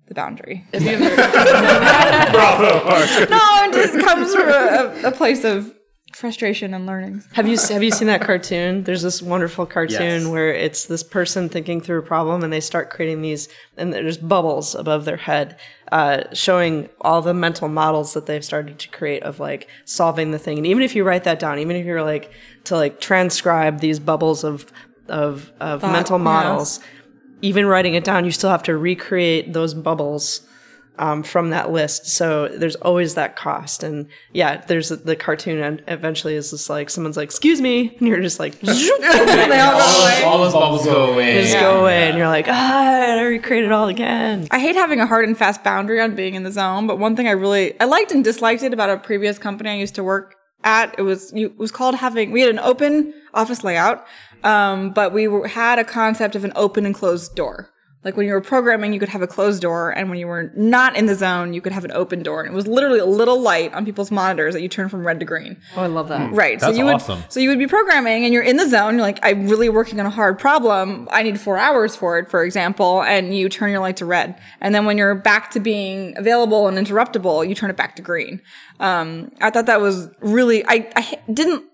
the 0.08 0.13
boundary. 0.13 0.68
Bravo. 0.72 0.86
Mark. 2.86 3.30
no, 3.30 3.39
it 3.63 3.74
just 3.74 4.00
comes 4.06 4.36
from 4.36 4.50
a, 4.50 5.02
a 5.06 5.12
place 5.12 5.44
of 5.44 5.74
frustration 6.19 6.73
and 6.73 6.86
learning. 6.86 7.23
Have 7.34 7.47
you 7.47 7.58
have 7.69 7.82
you 7.82 7.91
seen 7.91 8.08
that 8.08 8.21
cartoon? 8.21 8.84
There's 8.84 9.01
this 9.01 9.21
wonderful 9.21 9.65
cartoon 9.65 10.21
Yes. 10.21 10.27
where 10.27 10.53
it's 10.53 10.86
this 10.86 11.01
person 11.01 11.47
thinking 11.49 11.79
through 11.79 11.99
a 11.99 12.03
problem, 12.03 12.43
and 12.43 12.51
they 12.51 12.60
start 12.60 12.89
creating 12.89 13.21
these, 13.21 13.47
and 13.77 13.93
there's 13.93 14.17
bubbles 14.17 14.75
above 14.75 15.05
their 15.05 15.17
head, 15.17 15.58
uh, 15.91 16.23
showing 16.34 16.89
all 17.01 17.21
the 17.21 17.34
mental 17.34 17.69
models 17.69 18.13
that 18.13 18.25
they've 18.25 18.43
started 18.43 18.77
to 18.79 18.89
create 18.89 19.23
of 19.23 19.39
like 19.39 19.69
solving 19.86 20.32
the 20.32 20.39
thing. 20.39 20.58
And 20.58 20.67
even 20.67 20.84
if 20.84 20.95
you 20.95 21.03
write 21.05 21.23
that 21.23 21.39
down, 21.39 21.58
even 21.60 21.75
if 21.77 21.86
you're 21.86 22.03
like 22.03 22.32
to 22.65 22.75
like 22.75 22.99
transcribe 22.99 23.79
these 23.79 23.99
bubbles 23.99 24.43
of 24.43 24.71
of 25.08 25.51
of 25.62 25.82
mental 25.82 26.17
yes. 26.17 26.23
models, 26.23 26.79
even 27.41 27.65
writing 27.65 27.93
it 27.93 28.03
down, 28.03 28.25
you 28.25 28.32
still 28.32 28.49
have 28.49 28.63
to 28.63 28.77
recreate 28.77 29.53
those 29.53 29.73
bubbles 29.73 30.41
um, 31.00 31.24
from 31.24 31.50
that 31.50 31.72
list. 31.72 32.06
So 32.08 32.50
there's 32.50 32.76
always 32.76 33.16
that 33.16 33.36
cost. 33.36 33.84
And 33.84 34.08
yeah, 34.34 34.58
there's 34.58 34.90
the 34.90 35.16
cartoon, 35.16 35.60
and 35.64 35.82
eventually 35.88 36.36
is 36.36 36.52
just 36.52 36.70
like 36.70 36.90
someone's 36.90 37.18
like, 37.18 37.26
"Excuse 37.26 37.62
me," 37.62 37.96
and 38.00 38.08
you're 38.08 38.22
just 38.22 38.40
like, 38.40 38.60
they 38.62 38.70
all 38.72 39.80
go 39.80 40.02
away. 40.04 40.24
all 40.24 40.38
those 40.38 40.54
bubbles 40.54 40.86
go 40.86 41.14
away. 41.14 41.36
They 41.36 41.42
just 41.44 41.60
go 41.60 41.82
away, 41.82 42.10
and 42.10 42.18
you're 42.18 42.28
like, 42.28 42.48
ah, 42.48 43.18
I 43.18 43.22
recreate 43.22 43.64
it 43.64 43.72
all 43.72 43.88
again. 43.88 44.48
I 44.52 44.60
hate 44.60 44.76
having 44.76 45.00
a 45.00 45.08
hard 45.08 45.26
and 45.26 45.38
fast 45.38 45.64
boundary 45.64 46.00
on 46.02 46.16
being 46.16 46.36
in 46.36 46.44
the 46.44 46.52
zone, 46.52 46.86
but 46.86 47.00
one 47.00 47.16
thing 47.16 47.28
I 47.28 47.32
really 47.32 47.80
I 47.80 47.86
liked 47.86 48.12
and 48.12 48.24
disliked 48.24 48.62
it 48.62 48.74
about 48.74 48.90
a 48.90 48.98
previous 48.98 49.40
company 49.40 49.70
I 49.70 49.76
used 49.76 49.96
to 49.96 50.04
work 50.04 50.36
at. 50.64 50.94
It 51.00 51.04
was 51.04 51.32
you, 51.34 51.48
it 51.48 51.58
was 51.58 51.72
called 51.72 51.96
having. 51.96 52.32
We 52.32 52.42
had 52.42 52.50
an 52.50 52.60
open 52.60 53.14
office 53.34 53.64
layout, 53.64 54.06
um, 54.44 54.92
but 54.92 55.14
we 55.14 55.28
were, 55.28 55.48
had 55.48 55.80
a 55.80 55.86
concept 55.86 56.36
of 56.36 56.44
an 56.44 56.52
open 56.56 56.86
and 56.86 56.94
closed 56.94 57.36
door. 57.36 57.70
Like 58.02 58.16
when 58.16 58.28
you 58.28 58.34
were 58.34 58.40
programming, 58.40 58.94
you 58.94 59.00
could 59.00 59.10
have 59.10 59.22
a 59.22 59.28
closed 59.28 59.62
door, 59.62 59.92
and 59.92 60.10
when 60.10 60.18
you 60.18 60.28
were 60.28 60.54
not 60.56 60.96
in 60.96 61.06
the 61.06 61.16
zone, 61.16 61.54
you 61.54 61.60
could 61.60 61.74
have 61.74 61.84
an 61.84 61.92
open 61.92 62.24
door. 62.24 62.42
And 62.42 62.54
it 62.54 62.56
was 62.56 62.66
literally 62.66 63.00
a 63.00 63.06
little 63.06 63.42
light 63.42 63.74
on 63.74 63.84
people's 63.84 64.10
monitors 64.10 64.54
that 64.54 64.62
you 64.62 64.70
turn 64.70 64.88
from 64.88 65.06
red 65.06 65.20
to 65.20 65.26
green. 65.26 65.58
Oh, 65.76 65.82
I 65.82 65.88
love 65.88 66.08
that. 66.08 66.32
Right. 66.32 66.58
That's 66.58 66.78
so 66.78 66.80
you 66.80 66.86
would 66.86 67.02
so 67.32 67.40
you 67.42 67.50
would 67.50 67.60
be 67.60 67.68
programming 67.68 68.24
and 68.24 68.34
you're 68.34 68.44
in 68.44 68.56
the 68.56 68.70
zone, 68.70 68.94
you're 68.96 69.02
like, 69.02 69.20
I'm 69.22 69.50
really 69.50 69.68
working 69.68 70.00
on 70.00 70.06
a 70.06 70.10
hard 70.10 70.40
problem. 70.40 71.10
I 71.12 71.24
need 71.24 71.42
four 71.42 71.58
hours 71.58 71.94
for 71.94 72.18
it, 72.20 72.30
for 72.30 72.46
example, 72.46 73.04
and 73.04 73.36
you 73.36 73.50
turn 73.50 73.70
your 73.70 73.82
light 73.82 73.98
to 73.98 74.06
red. 74.06 74.40
And 74.62 74.74
then 74.74 74.86
when 74.86 74.98
you're 74.98 75.16
back 75.16 75.52
to 75.52 75.60
being 75.60 76.18
available 76.18 76.70
and 76.70 76.78
interruptible, 76.78 77.50
you 77.50 77.54
turn 77.54 77.70
it 77.70 77.76
back 77.76 77.98
to 77.98 78.02
green. 78.02 78.42
Um, 78.80 79.30
I 79.42 79.50
thought 79.50 79.66
that 79.66 79.82
was 79.82 80.08
really 80.22 80.64
I, 80.66 80.90
I 80.96 81.20
didn't 81.34 81.66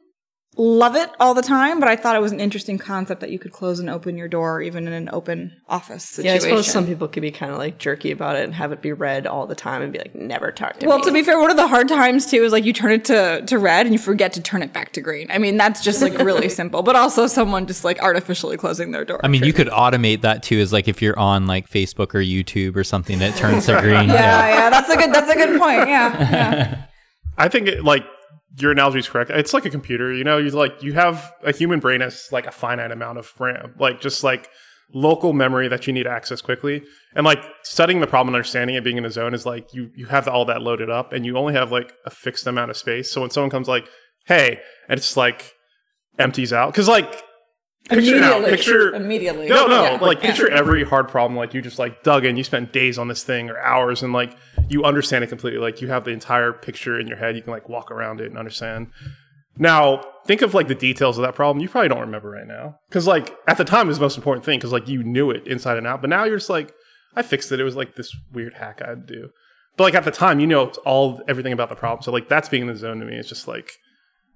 love 0.58 0.96
it 0.96 1.10
all 1.20 1.34
the 1.34 1.42
time, 1.42 1.80
but 1.80 1.90
I 1.90 1.96
thought 1.96 2.16
it 2.16 2.22
was 2.22 2.32
an 2.32 2.40
interesting 2.40 2.78
concept 2.78 3.22
that 3.22 3.30
you 3.30 3.40
could 3.40 3.52
close 3.52 3.80
and 3.80 3.90
open 3.90 4.18
your 4.18 4.28
door 4.28 4.62
even 4.62 4.88
in 4.88 4.94
an 4.94 5.10
open 5.12 5.56
office 5.68 6.04
situation. 6.04 6.26
Yeah, 6.30 6.36
I 6.36 6.40
suppose 6.40 6.68
some 6.68 6.86
people 6.86 7.08
could 7.08 7.22
be 7.22 7.32
kind 7.32 7.52
of 7.52 7.58
like 7.58 7.78
jerky 7.78 8.12
about 8.12 8.38
it 8.38 8.46
and 8.46 8.54
have 8.54 8.72
it 8.72 8.82
be 8.82 8.94
red 8.94 9.28
all 9.28 9.48
the 9.48 9.56
time 9.56 9.82
and 9.82 9.92
be 9.92 10.00
like, 10.00 10.16
never 10.16 10.52
talk 10.52 10.80
to 10.80 10.86
Well, 10.86 10.98
me. 10.98 11.02
Well, 11.02 11.08
to 11.08 11.14
be 11.14 11.24
fair, 11.24 11.40
one 11.40 11.52
of 11.52 11.58
the 11.58 11.68
hard 11.68 11.90
times 11.90 12.26
too 12.26 12.44
is 12.44 12.52
like 12.52 12.64
you 12.64 12.74
turn 12.74 12.92
it 12.92 13.06
to, 13.06 13.44
to 13.46 13.60
red 13.60 13.86
and 13.86 13.94
you 13.94 14.00
forget 14.00 14.34
to 14.34 14.42
turn 14.42 14.64
it 14.64 14.72
back 14.72 14.94
to 14.94 15.02
green. 15.02 15.30
I 15.30 15.38
mean, 15.38 15.58
that's 15.58 15.84
just 15.84 16.02
like 16.02 16.18
really 16.20 16.50
simple, 16.62 16.84
but 16.84 16.96
also 16.96 17.28
someone 17.28 17.68
just 17.68 17.84
like 17.84 18.02
artificially 18.02 18.58
closing 18.58 18.92
their 18.92 19.04
door. 19.06 19.20
I 19.24 19.28
mean, 19.28 19.44
you 19.44 19.54
could 19.54 19.68
automate 19.68 20.22
that 20.22 20.44
too, 20.44 20.58
is 20.58 20.72
like 20.72 20.88
if 20.88 21.02
you're 21.02 21.20
on 21.20 21.48
like 21.48 21.70
Facebook 21.70 22.16
or 22.16 22.20
YouTube 22.20 22.76
or 22.76 22.84
something, 22.84 23.20
that 23.20 23.36
turns 23.36 23.66
to 23.66 23.74
green. 23.82 24.10
yeah, 24.10 24.48
yeah, 24.48 24.70
that's 24.70 24.90
a 24.90 24.96
good, 24.96 25.14
that's 25.14 25.30
a 25.30 25.36
good 25.36 25.60
point. 25.60 25.88
Yeah, 25.90 26.18
yeah. 26.20 26.86
I 27.38 27.50
think 27.50 27.68
it, 27.68 27.84
like 27.84 28.04
your 28.58 28.72
analogy 28.72 29.00
is 29.00 29.08
correct. 29.10 29.30
It's 29.32 29.54
like 29.54 29.66
a 29.66 29.70
computer, 29.70 30.14
you 30.14 30.24
know. 30.24 30.38
You 30.38 30.50
like 30.52 30.82
you 30.84 30.94
have 30.94 31.34
a 31.44 31.52
human 31.52 31.80
brain 31.80 32.02
has 32.02 32.28
like 32.32 32.48
a 32.48 32.52
finite 32.52 32.92
amount 32.92 33.18
of 33.18 33.34
RAM, 33.40 33.74
like 33.80 34.02
just 34.02 34.24
like 34.24 34.50
local 34.94 35.34
memory 35.34 35.68
that 35.68 35.88
you 35.88 35.94
need 35.94 36.04
to 36.04 36.10
access 36.12 36.42
quickly. 36.42 36.84
And 37.16 37.26
like 37.26 37.44
studying 37.64 38.00
the 38.02 38.08
problem 38.08 38.30
and 38.34 38.36
understanding 38.38 38.76
it, 38.76 38.84
being 38.84 38.98
in 38.98 39.06
a 39.06 39.10
zone 39.10 39.34
is 39.34 39.46
like 39.46 39.74
you 39.74 39.90
you 39.96 40.06
have 40.08 40.28
all 40.28 40.46
that 40.46 40.62
loaded 40.62 40.90
up, 40.90 41.12
and 41.14 41.26
you 41.26 41.38
only 41.38 41.54
have 41.54 41.72
like 41.72 41.92
a 42.06 42.10
fixed 42.10 42.48
amount 42.48 42.72
of 42.72 42.78
space. 42.78 43.12
So 43.12 43.22
when 43.22 43.30
someone 43.30 43.50
comes 43.50 43.68
like, 43.68 43.88
"Hey," 44.26 44.60
and 44.88 44.98
it's 44.98 45.18
like 45.18 45.54
empties 46.18 46.54
out 46.54 46.72
because 46.72 46.88
like 46.88 47.12
picture 47.90 48.20
now, 48.20 48.38
Immediately. 48.38 48.50
picture 48.52 48.96
Immediately. 48.96 49.48
no, 49.50 49.68
no. 49.68 49.84
Yeah. 49.84 49.98
Like 50.02 50.20
Yeah. 50.22 50.28
picture 50.28 50.50
every 50.50 50.84
hard 50.84 51.10
problem. 51.10 51.36
Like 51.38 51.54
you 51.54 51.62
just 51.62 51.78
like 51.80 52.04
dug 52.04 52.24
in. 52.26 52.38
You 52.38 52.44
spent 52.44 52.72
days 52.72 52.98
on 52.98 53.08
this 53.10 53.24
thing 53.24 53.50
or 53.50 53.60
hours, 53.60 54.02
and 54.02 54.14
like 54.14 54.36
you 54.70 54.84
understand 54.84 55.24
it 55.24 55.28
completely. 55.28 55.60
Like 55.60 55.82
you 55.82 55.88
have 55.88 56.06
the 56.06 56.12
entire 56.12 56.54
picture 56.54 57.00
in 57.00 57.08
your 57.08 57.18
head. 57.18 57.36
You 57.36 57.42
can 57.42 57.52
like 57.52 57.70
walk 57.70 57.92
around 57.92 58.22
it 58.22 58.28
and 58.28 58.38
understand. 58.38 58.88
Now 59.58 60.04
think 60.26 60.42
of 60.42 60.54
like 60.54 60.68
the 60.68 60.76
details 60.76 61.18
of 61.18 61.24
that 61.24 61.36
problem. 61.36 61.62
You 61.62 61.70
probably 61.70 61.90
don't 61.90 62.02
remember 62.02 62.30
right 62.30 62.48
now 62.48 62.80
because 62.90 63.08
like 63.08 63.36
at 63.48 63.58
the 63.58 63.64
time 63.64 63.88
it 63.88 63.90
was 63.90 63.98
the 63.98 64.06
most 64.06 64.18
important 64.18 64.46
thing 64.46 64.60
because 64.60 64.72
like 64.72 64.88
you 64.88 65.04
knew 65.04 65.32
it 65.32 65.48
inside 65.48 65.78
and 65.78 65.88
out. 65.88 66.02
But 66.02 66.10
now 66.10 66.26
you're 66.26 66.38
just 66.38 66.50
like, 66.50 66.74
I 67.16 67.22
fixed 67.22 67.52
it. 67.52 67.60
It 67.60 67.64
was 67.64 67.76
like 67.76 67.96
this 67.96 68.16
weird 68.34 68.56
hack 68.56 68.82
I 68.84 68.90
had 68.90 69.08
to 69.08 69.14
do. 69.14 69.30
But 69.78 69.86
like 69.86 69.96
at 69.96 70.04
the 70.04 70.12
time, 70.12 70.40
you 70.40 70.48
know 70.48 70.68
all 70.86 71.22
everything 71.28 71.54
about 71.54 71.70
the 71.70 71.76
problem. 71.76 72.02
So 72.02 72.12
like 72.12 72.30
that's 72.30 72.50
being 72.50 72.64
in 72.64 72.68
the 72.68 72.76
zone 72.76 73.00
to 73.00 73.06
me. 73.06 73.16
It's 73.16 73.30
just 73.30 73.48
like 73.48 73.72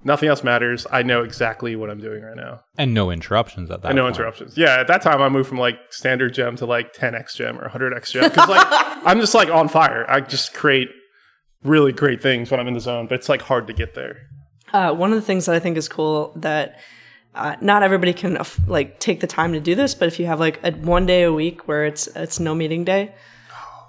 nothing 0.04 0.30
else 0.30 0.44
matters. 0.44 0.88
I 0.92 1.04
know 1.04 1.24
exactly 1.24 1.76
what 1.76 1.90
I'm 1.90 2.00
doing 2.00 2.24
right 2.24 2.36
now. 2.36 2.62
And 2.78 2.94
no 2.94 3.12
interruptions 3.12 3.70
at 3.72 3.82
that 3.82 3.90
And 3.90 3.96
no 3.98 4.04
point. 4.04 4.16
interruptions. 4.16 4.58
Yeah, 4.58 4.80
at 4.80 4.88
that 4.88 5.02
time 5.02 5.22
I 5.22 5.30
moved 5.30 5.50
from 5.50 5.58
like 5.58 5.78
standard 5.90 6.34
Jem 6.34 6.56
to 6.58 6.66
like 6.66 6.94
10x 6.94 7.36
Jem 7.36 7.60
or 7.60 7.70
100x 7.70 8.12
Jem 8.12 8.24
because 8.30 8.48
like 8.50 8.66
I'm 9.06 9.20
just 9.20 9.34
like 9.36 9.50
on 9.50 9.68
fire. 9.68 10.06
I 10.10 10.22
just 10.22 10.54
create 10.54 10.90
really 11.64 11.92
great 11.92 12.22
things 12.22 12.50
when 12.52 12.60
I'm 12.60 12.68
in 12.68 12.74
the 12.74 12.80
zone, 12.80 13.08
but 13.08 13.16
it's 13.16 13.30
like 13.30 13.42
hard 13.42 13.68
to 13.68 13.74
get 13.74 13.94
there. 13.96 14.18
Uh, 14.72 14.94
one 14.94 15.12
of 15.12 15.16
the 15.18 15.22
things 15.26 15.46
that 15.48 15.56
I 15.56 15.60
think 15.60 15.78
is 15.78 15.90
cool 15.90 16.32
that 16.38 16.80
uh, 17.36 17.56
not 17.62 17.84
everybody 17.84 18.14
can 18.14 18.38
aff- 18.38 18.60
like 18.68 19.00
take 19.00 19.20
the 19.20 19.28
time 19.28 19.54
to 19.54 19.60
do 19.60 19.76
this, 19.76 19.94
but 19.96 20.08
if 20.08 20.20
you 20.20 20.26
have 20.28 20.40
like 20.40 20.60
a 20.64 20.72
one 20.72 21.06
day 21.06 21.24
a 21.24 21.34
week 21.34 21.68
where 21.68 21.86
it's 21.86 22.08
it's 22.16 22.40
no 22.40 22.54
meeting 22.56 22.84
day 22.84 23.14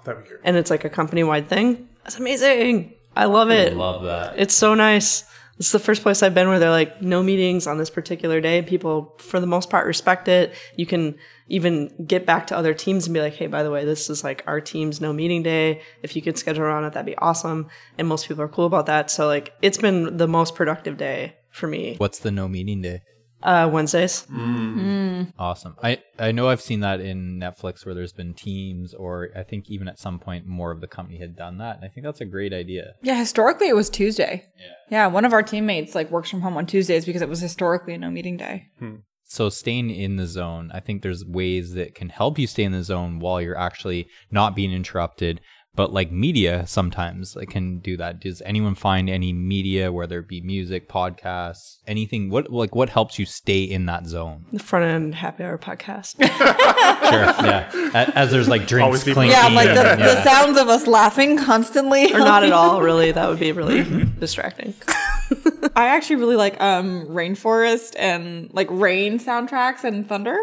That'd 0.03 0.23
be 0.23 0.29
great. 0.29 0.41
and 0.43 0.57
it's 0.57 0.69
like 0.71 0.83
a 0.83 0.89
company 0.89 1.23
wide 1.23 1.47
thing, 1.47 1.87
that's 2.03 2.17
amazing. 2.17 2.93
I 3.15 3.25
love 3.25 3.49
it. 3.51 3.73
I 3.73 3.75
love 3.75 4.03
that. 4.03 4.39
It's 4.39 4.53
so 4.53 4.73
nice. 4.73 5.23
It's 5.61 5.71
the 5.71 5.77
first 5.77 6.01
place 6.01 6.23
I've 6.23 6.33
been 6.33 6.47
where 6.47 6.57
they're 6.57 6.71
like 6.71 7.03
no 7.03 7.21
meetings 7.21 7.67
on 7.67 7.77
this 7.77 7.91
particular 7.91 8.41
day. 8.41 8.63
People, 8.63 9.13
for 9.19 9.39
the 9.39 9.45
most 9.45 9.69
part, 9.69 9.85
respect 9.85 10.27
it. 10.27 10.55
You 10.75 10.87
can 10.87 11.19
even 11.49 11.93
get 12.03 12.25
back 12.25 12.47
to 12.47 12.57
other 12.57 12.73
teams 12.73 13.05
and 13.05 13.13
be 13.13 13.21
like, 13.21 13.35
hey, 13.35 13.45
by 13.45 13.61
the 13.61 13.69
way, 13.69 13.85
this 13.85 14.09
is 14.09 14.23
like 14.23 14.43
our 14.47 14.59
team's 14.59 14.99
no 14.99 15.13
meeting 15.13 15.43
day. 15.43 15.83
If 16.01 16.15
you 16.15 16.23
could 16.23 16.35
schedule 16.35 16.63
around 16.63 16.85
it, 16.85 16.93
that'd 16.93 17.05
be 17.05 17.15
awesome. 17.19 17.67
And 17.99 18.07
most 18.07 18.27
people 18.27 18.43
are 18.43 18.47
cool 18.47 18.65
about 18.65 18.87
that. 18.87 19.11
So 19.11 19.27
like, 19.27 19.53
it's 19.61 19.77
been 19.77 20.17
the 20.17 20.27
most 20.27 20.55
productive 20.55 20.97
day 20.97 21.35
for 21.51 21.67
me. 21.67 21.93
What's 21.99 22.17
the 22.17 22.31
no 22.31 22.47
meeting 22.47 22.81
day? 22.81 23.03
Uh, 23.43 23.69
Wednesdays. 23.71 24.25
Mm. 24.31 24.75
Mm. 24.75 25.33
Awesome. 25.37 25.75
I, 25.81 26.01
I 26.19 26.31
know 26.31 26.49
I've 26.49 26.61
seen 26.61 26.81
that 26.81 26.99
in 26.99 27.39
Netflix 27.39 27.85
where 27.85 27.95
there's 27.95 28.13
been 28.13 28.33
teams, 28.33 28.93
or 28.93 29.29
I 29.35 29.43
think 29.43 29.69
even 29.69 29.87
at 29.87 29.99
some 29.99 30.19
point 30.19 30.45
more 30.45 30.71
of 30.71 30.81
the 30.81 30.87
company 30.87 31.19
had 31.19 31.35
done 31.35 31.57
that. 31.59 31.77
And 31.77 31.85
I 31.85 31.87
think 31.87 32.05
that's 32.05 32.21
a 32.21 32.25
great 32.25 32.53
idea. 32.53 32.93
Yeah, 33.01 33.15
historically 33.15 33.67
it 33.67 33.75
was 33.75 33.89
Tuesday. 33.89 34.45
Yeah. 34.57 34.65
Yeah, 34.89 35.07
one 35.07 35.25
of 35.25 35.33
our 35.33 35.43
teammates 35.43 35.95
like 35.95 36.11
works 36.11 36.29
from 36.29 36.41
home 36.41 36.57
on 36.57 36.65
Tuesdays 36.65 37.05
because 37.05 37.21
it 37.21 37.29
was 37.29 37.39
historically 37.39 37.93
a 37.93 37.97
no 37.97 38.09
meeting 38.09 38.37
day. 38.37 38.67
Hmm. 38.79 38.95
So 39.23 39.47
staying 39.47 39.91
in 39.91 40.17
the 40.17 40.27
zone, 40.27 40.71
I 40.73 40.81
think 40.81 41.01
there's 41.01 41.23
ways 41.23 41.73
that 41.75 41.95
can 41.95 42.09
help 42.09 42.37
you 42.37 42.47
stay 42.47 42.63
in 42.63 42.73
the 42.73 42.83
zone 42.83 43.19
while 43.19 43.41
you're 43.41 43.57
actually 43.57 44.09
not 44.29 44.57
being 44.57 44.73
interrupted. 44.73 45.39
But 45.73 45.93
like 45.93 46.11
media 46.11 46.67
sometimes 46.67 47.35
like 47.35 47.49
can 47.49 47.79
do 47.79 47.95
that. 47.95 48.19
Does 48.19 48.41
anyone 48.41 48.75
find 48.75 49.09
any 49.09 49.31
media, 49.31 49.89
whether 49.91 50.19
it 50.19 50.27
be 50.27 50.41
music, 50.41 50.89
podcasts, 50.89 51.77
anything? 51.87 52.29
What 52.29 52.51
like 52.51 52.75
what 52.75 52.89
helps 52.89 53.17
you 53.17 53.25
stay 53.25 53.63
in 53.63 53.85
that 53.85 54.05
zone? 54.05 54.45
The 54.51 54.59
front 54.59 54.83
end 54.85 55.15
happy 55.15 55.43
hour 55.43 55.57
podcast. 55.57 56.15
Sure, 57.11 57.23
yeah. 57.23 58.11
As 58.15 58.31
there's 58.31 58.47
like 58.47 58.67
drinks 58.67 58.85
Always 58.85 59.03
be 59.03 59.13
clinking. 59.13 59.37
Yeah, 59.37 59.47
like 59.49 59.67
the, 59.73 59.91
and- 59.91 60.01
the 60.01 60.23
sounds 60.23 60.57
of 60.57 60.69
us 60.69 60.87
laughing 60.87 61.37
constantly. 61.37 62.13
or 62.13 62.19
not 62.19 62.43
at 62.43 62.53
all, 62.53 62.81
really. 62.89 63.11
That 63.11 63.27
would 63.27 63.39
be 63.39 63.51
really 63.51 63.83
distracting. 64.19 64.73
I 65.75 65.87
actually 65.87 66.17
really 66.17 66.35
like 66.37 66.59
um 66.61 67.07
rainforest 67.07 67.95
and 67.97 68.49
like 68.53 68.67
rain 68.69 69.19
soundtracks 69.19 69.83
and 69.83 70.07
thunder. 70.07 70.37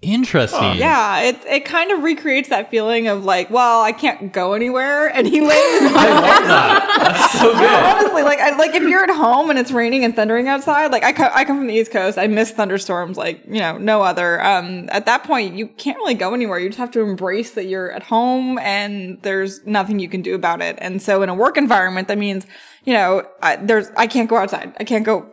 Interesting. 0.00 0.76
Yeah, 0.76 1.22
it 1.22 1.44
it 1.44 1.64
kind 1.64 1.90
of 1.90 2.04
recreates 2.04 2.50
that 2.50 2.70
feeling 2.70 3.08
of 3.08 3.24
like, 3.24 3.50
well, 3.50 3.82
I 3.82 3.90
can't 3.90 4.32
go 4.32 4.52
anywhere 4.52 5.10
anyways. 5.14 5.50
I 5.50 5.90
love 5.90 6.44
that. 6.46 6.98
That's 7.02 7.40
so 7.40 7.52
good. 7.58 7.68
Honestly, 7.68 8.22
like 8.22 8.38
I, 8.38 8.56
like 8.56 8.76
if 8.76 8.84
you're 8.84 9.02
at 9.02 9.10
home 9.10 9.50
and 9.50 9.58
it's 9.58 9.72
raining 9.72 10.04
and 10.04 10.14
thundering 10.14 10.46
outside, 10.46 10.92
like 10.92 11.02
I, 11.02 11.12
co- 11.12 11.30
I 11.34 11.44
come 11.44 11.58
from 11.58 11.66
the 11.66 11.74
East 11.74 11.90
Coast, 11.90 12.16
I 12.16 12.28
miss 12.28 12.52
thunderstorms 12.52 13.16
like 13.16 13.44
you 13.46 13.58
know 13.58 13.76
no 13.76 14.02
other. 14.02 14.40
Um, 14.40 14.88
at 14.92 15.04
that 15.06 15.24
point, 15.24 15.56
you 15.56 15.66
can't 15.66 15.96
really 15.96 16.14
go 16.14 16.32
anywhere. 16.32 16.60
You 16.60 16.68
just 16.68 16.78
have 16.78 16.92
to 16.92 17.00
embrace 17.00 17.50
that 17.52 17.64
you're 17.64 17.90
at 17.90 18.04
home 18.04 18.56
and 18.60 19.20
there's 19.22 19.66
nothing 19.66 19.98
you 19.98 20.08
can 20.08 20.22
do 20.22 20.36
about 20.36 20.62
it. 20.62 20.76
And 20.80 21.02
so 21.02 21.22
in 21.22 21.28
a 21.28 21.34
work 21.34 21.56
environment, 21.56 22.06
that 22.06 22.18
means 22.18 22.46
you 22.84 22.92
know 22.92 23.26
I, 23.42 23.56
there's 23.56 23.90
I 23.96 24.06
can't 24.06 24.30
go 24.30 24.36
outside. 24.36 24.74
I 24.78 24.84
can't 24.84 25.04
go. 25.04 25.32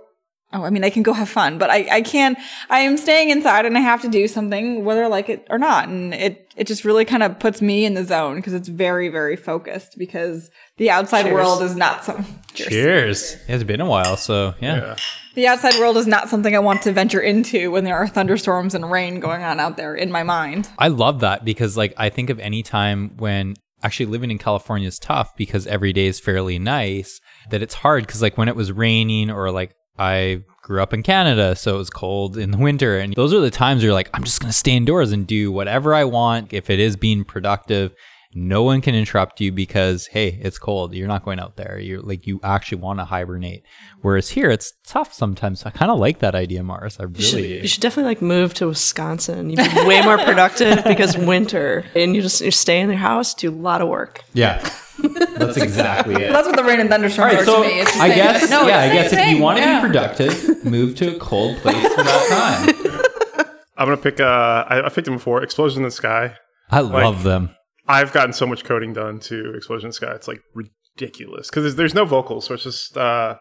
Oh, 0.55 0.63
I 0.63 0.69
mean, 0.69 0.85
I 0.85 0.89
can 0.89 1.03
go 1.03 1.11
have 1.11 1.27
fun, 1.27 1.57
but 1.57 1.69
I, 1.69 1.85
I 1.91 2.01
can't, 2.01 2.37
I 2.69 2.79
am 2.79 2.95
staying 2.95 3.29
inside 3.29 3.65
and 3.65 3.77
I 3.77 3.81
have 3.81 4.01
to 4.03 4.07
do 4.07 4.25
something 4.29 4.85
whether 4.85 5.03
I 5.03 5.07
like 5.07 5.27
it 5.27 5.45
or 5.49 5.57
not. 5.57 5.89
And 5.89 6.13
it, 6.13 6.49
it 6.55 6.65
just 6.65 6.85
really 6.85 7.03
kind 7.03 7.23
of 7.23 7.37
puts 7.39 7.61
me 7.61 7.83
in 7.83 7.93
the 7.93 8.05
zone 8.05 8.37
because 8.37 8.53
it's 8.53 8.69
very, 8.69 9.09
very 9.09 9.35
focused 9.35 9.97
because 9.97 10.49
the 10.77 10.89
outside 10.89 11.31
world 11.33 11.61
is 11.61 11.75
not 11.75 12.05
some, 12.05 12.25
Cheers. 12.53 12.69
Cheers. 12.69 13.37
It's 13.49 13.63
been 13.65 13.81
a 13.81 13.85
while, 13.85 14.15
so 14.15 14.53
yeah. 14.61 14.77
Yeah. 14.77 14.95
The 15.35 15.47
outside 15.47 15.77
world 15.77 15.97
is 15.97 16.07
not 16.07 16.29
something 16.29 16.55
I 16.55 16.59
want 16.59 16.83
to 16.83 16.93
venture 16.93 17.19
into 17.19 17.69
when 17.69 17.83
there 17.83 17.97
are 17.97 18.07
thunderstorms 18.07 18.73
and 18.73 18.89
rain 18.89 19.19
going 19.19 19.43
on 19.43 19.59
out 19.59 19.75
there 19.75 19.93
in 19.93 20.09
my 20.09 20.23
mind. 20.23 20.69
I 20.79 20.87
love 20.87 21.19
that 21.19 21.43
because 21.43 21.75
like 21.75 21.93
I 21.97 22.07
think 22.09 22.29
of 22.29 22.39
any 22.39 22.63
time 22.63 23.17
when 23.17 23.55
actually 23.83 24.05
living 24.05 24.31
in 24.31 24.37
California 24.37 24.87
is 24.87 24.97
tough 24.97 25.35
because 25.35 25.67
every 25.67 25.91
day 25.91 26.07
is 26.07 26.19
fairly 26.19 26.57
nice 26.57 27.19
that 27.51 27.61
it's 27.61 27.73
hard 27.73 28.05
because 28.05 28.21
like 28.21 28.37
when 28.37 28.47
it 28.47 28.55
was 28.55 28.71
raining 28.71 29.29
or 29.29 29.51
like 29.51 29.74
I 29.97 30.43
grew 30.61 30.81
up 30.81 30.93
in 30.93 31.03
Canada 31.03 31.55
so 31.55 31.75
it 31.75 31.77
was 31.77 31.89
cold 31.89 32.37
in 32.37 32.51
the 32.51 32.57
winter. 32.57 32.97
And 32.97 33.13
those 33.13 33.33
are 33.33 33.39
the 33.39 33.51
times 33.51 33.83
you're 33.83 33.93
like 33.93 34.09
I'm 34.13 34.23
just 34.23 34.41
going 34.41 34.51
to 34.51 34.57
stay 34.57 34.71
indoors 34.71 35.11
and 35.11 35.27
do 35.27 35.51
whatever 35.51 35.93
I 35.93 36.03
want 36.05 36.53
if 36.53 36.69
it 36.69 36.79
is 36.79 36.95
being 36.95 37.23
productive 37.23 37.93
no 38.37 38.63
one 38.63 38.81
can 38.81 38.93
interrupt 38.93 39.39
you 39.39 39.49
because 39.51 40.07
hey 40.07 40.37
it's 40.41 40.57
cold 40.59 40.93
you're 40.93 41.07
not 41.07 41.23
going 41.23 41.39
out 41.39 41.55
there 41.55 41.79
you're 41.79 42.01
like 42.01 42.27
you 42.27 42.37
actually 42.43 42.77
want 42.81 42.99
to 42.99 43.05
hibernate 43.05 43.63
whereas 44.01 44.27
here 44.29 44.49
it's 44.51 44.73
tough 44.85 45.13
sometimes 45.13 45.65
i 45.65 45.69
kind 45.69 45.89
of 45.89 45.97
like 45.97 46.19
that 46.19 46.35
idea 46.35 46.61
mars 46.61 46.97
i 46.99 47.03
You 47.03 47.09
should, 47.21 47.35
really 47.35 47.61
you 47.61 47.67
should 47.69 47.81
definitely 47.81 48.09
like 48.09 48.21
move 48.21 48.53
to 48.55 48.67
Wisconsin. 48.67 49.49
You'd 49.49 49.57
be 49.57 49.85
way 49.87 50.01
more 50.01 50.17
productive 50.17 50.83
because 50.91 51.17
winter, 51.17 51.85
and 51.95 52.13
you 52.15 52.21
just 52.21 52.41
you 52.41 52.51
stay 52.51 52.81
in 52.81 52.89
your 52.89 52.97
house, 52.99 53.33
do 53.33 53.49
a 53.49 53.55
lot 53.55 53.81
of 53.81 53.87
work. 53.87 54.21
yeah 54.33 54.59
that's 55.37 55.57
exactly 55.57 56.15
it 56.15 56.31
That's 56.31 56.47
what 56.47 56.55
the 56.57 56.63
rain 56.63 56.79
and 56.79 56.89
thunderstorms 56.89 57.33
All 57.33 57.37
right, 57.37 57.41
are 57.41 57.45
so 57.45 57.63
to 57.63 57.67
me. 57.69 57.79
It's 57.81 57.99
I 57.99 58.07
guess. 58.15 58.49
No, 58.49 58.67
yeah, 58.67 58.79
I 58.79 58.89
guess 58.89 59.11
same 59.11 59.19
if 59.19 59.35
you 59.37 59.41
want 59.43 59.57
to 59.59 59.63
Yeah. 59.63 59.81
be 59.81 59.87
productive, 59.87 60.65
move 60.65 60.95
to 60.95 61.15
a 61.15 61.19
cold 61.19 61.57
place 61.57 61.75
for 61.95 62.03
that 62.03 62.73
time. 62.75 63.45
I'm 63.77 63.87
gonna 63.87 63.97
pick. 63.97 64.19
Uh, 64.21 64.65
I, 64.69 64.85
I 64.85 64.89
picked 64.89 65.05
them 65.05 65.15
before. 65.15 65.43
Explosion 65.43 65.79
in 65.79 65.83
the 65.83 65.91
Sky. 65.91 66.35
I 66.71 66.79
love 66.79 67.23
them. 67.23 67.49
I've 67.87 68.11
gotten 68.11 68.33
so 68.33 68.45
much 68.45 68.63
coding 68.63 68.93
done 68.93 69.19
to 69.21 69.53
Explosion 69.55 69.87
in 69.87 69.91
Sky. 69.93 70.13
It's 70.13 70.27
like 70.27 70.41
ridiculous 70.53 71.49
because 71.49 71.63
there's, 71.63 71.75
there's 71.75 71.93
no 71.93 72.05
vocals, 72.05 72.45
so 72.45 72.53
it's 72.55 72.63
just 72.63 72.97
uh, 72.97 73.35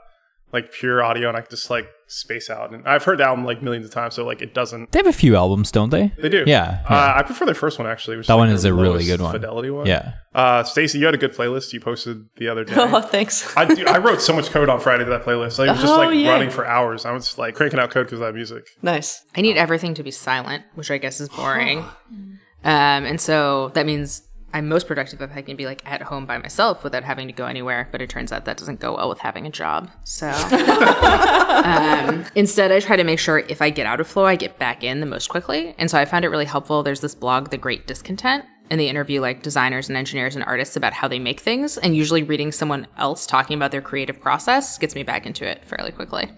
like 0.52 0.72
pure 0.72 1.02
audio, 1.02 1.28
and 1.28 1.36
I 1.36 1.40
just 1.48 1.70
like 1.70 1.86
space 2.06 2.50
out. 2.50 2.72
And 2.74 2.86
I've 2.86 3.02
heard 3.02 3.18
the 3.18 3.24
album 3.24 3.44
like 3.46 3.62
millions 3.62 3.86
of 3.86 3.92
times, 3.92 4.14
so 4.14 4.24
like 4.24 4.42
it 4.42 4.52
doesn't. 4.52 4.92
They 4.92 4.98
have 4.98 5.06
a 5.06 5.12
few 5.12 5.34
albums, 5.34 5.70
don't 5.72 5.88
they? 5.90 6.12
They 6.18 6.28
do. 6.28 6.44
Yeah, 6.46 6.82
yeah. 6.88 6.96
Uh, 6.96 7.14
I 7.16 7.22
prefer 7.22 7.46
their 7.46 7.54
first 7.54 7.78
one 7.78 7.88
actually. 7.88 8.18
Which 8.18 8.26
That 8.26 8.34
like, 8.34 8.40
one 8.48 8.50
is 8.50 8.64
a 8.66 8.74
really 8.74 9.04
good 9.06 9.20
one. 9.20 9.32
Fidelity 9.32 9.70
one. 9.70 9.86
Yeah. 9.86 10.12
Uh, 10.34 10.62
Stacy, 10.64 10.98
you 10.98 11.06
had 11.06 11.14
a 11.14 11.18
good 11.18 11.32
playlist 11.32 11.72
you 11.72 11.80
posted 11.80 12.24
the 12.36 12.48
other 12.48 12.64
day. 12.64 12.74
Oh, 12.76 13.00
thanks. 13.00 13.56
I, 13.56 13.64
do, 13.64 13.86
I 13.86 13.98
wrote 13.98 14.20
so 14.20 14.34
much 14.34 14.50
code 14.50 14.68
on 14.68 14.78
Friday 14.80 15.04
to 15.04 15.10
that 15.10 15.22
playlist. 15.24 15.58
Like, 15.58 15.68
it 15.68 15.72
was 15.72 15.80
just 15.80 15.92
Oh, 15.92 15.96
like 15.98 16.14
yeah. 16.18 16.30
running 16.30 16.50
for 16.50 16.66
hours. 16.66 17.04
I 17.06 17.12
was 17.12 17.38
like 17.38 17.54
cranking 17.54 17.78
out 17.80 17.90
code 17.90 18.06
because 18.06 18.20
of 18.20 18.26
that 18.26 18.34
music. 18.34 18.66
nice. 18.82 19.24
I 19.36 19.40
need 19.40 19.56
everything 19.56 19.94
to 19.94 20.02
be 20.02 20.10
silent, 20.10 20.64
which 20.74 20.90
I 20.90 20.98
guess 20.98 21.20
is 21.20 21.28
boring. 21.30 21.78
um, 22.10 22.36
and 22.64 23.20
so 23.20 23.70
that 23.74 23.86
means 23.86 24.22
I'm 24.54 24.68
most 24.68 24.86
productive 24.86 25.20
if 25.20 25.36
I 25.36 25.42
can 25.42 25.56
be 25.56 25.66
like 25.66 25.82
at 25.84 26.00
home 26.00 26.26
by 26.26 26.38
myself 26.38 26.84
without 26.84 27.02
having 27.02 27.26
to 27.26 27.32
go 27.32 27.46
anywhere. 27.46 27.88
But 27.90 28.00
it 28.00 28.08
turns 28.08 28.30
out 28.32 28.44
that 28.44 28.56
doesn't 28.56 28.78
go 28.78 28.94
well 28.94 29.08
with 29.08 29.18
having 29.18 29.46
a 29.46 29.50
job. 29.50 29.90
So 30.04 30.28
um, 30.30 32.24
instead, 32.36 32.70
I 32.70 32.78
try 32.78 32.94
to 32.94 33.04
make 33.04 33.18
sure 33.18 33.40
if 33.40 33.60
I 33.60 33.70
get 33.70 33.84
out 33.86 34.00
of 34.00 34.06
flow, 34.06 34.24
I 34.24 34.36
get 34.36 34.58
back 34.58 34.84
in 34.84 35.00
the 35.00 35.06
most 35.06 35.28
quickly. 35.28 35.74
And 35.76 35.90
so 35.90 35.98
I 35.98 36.04
found 36.04 36.24
it 36.24 36.28
really 36.28 36.44
helpful. 36.44 36.84
There's 36.84 37.00
this 37.00 37.16
blog, 37.16 37.50
The 37.50 37.58
Great 37.58 37.88
Discontent. 37.88 38.44
And 38.70 38.80
they 38.80 38.88
interview 38.88 39.20
like 39.20 39.42
designers 39.42 39.88
and 39.88 39.98
engineers 39.98 40.36
and 40.36 40.44
artists 40.44 40.76
about 40.76 40.94
how 40.94 41.08
they 41.08 41.18
make 41.18 41.40
things. 41.40 41.76
And 41.76 41.96
usually 41.96 42.22
reading 42.22 42.52
someone 42.52 42.86
else 42.96 43.26
talking 43.26 43.56
about 43.56 43.72
their 43.72 43.82
creative 43.82 44.20
process 44.20 44.78
gets 44.78 44.94
me 44.94 45.02
back 45.02 45.26
into 45.26 45.44
it 45.46 45.64
fairly 45.64 45.90
quickly. 45.90 46.30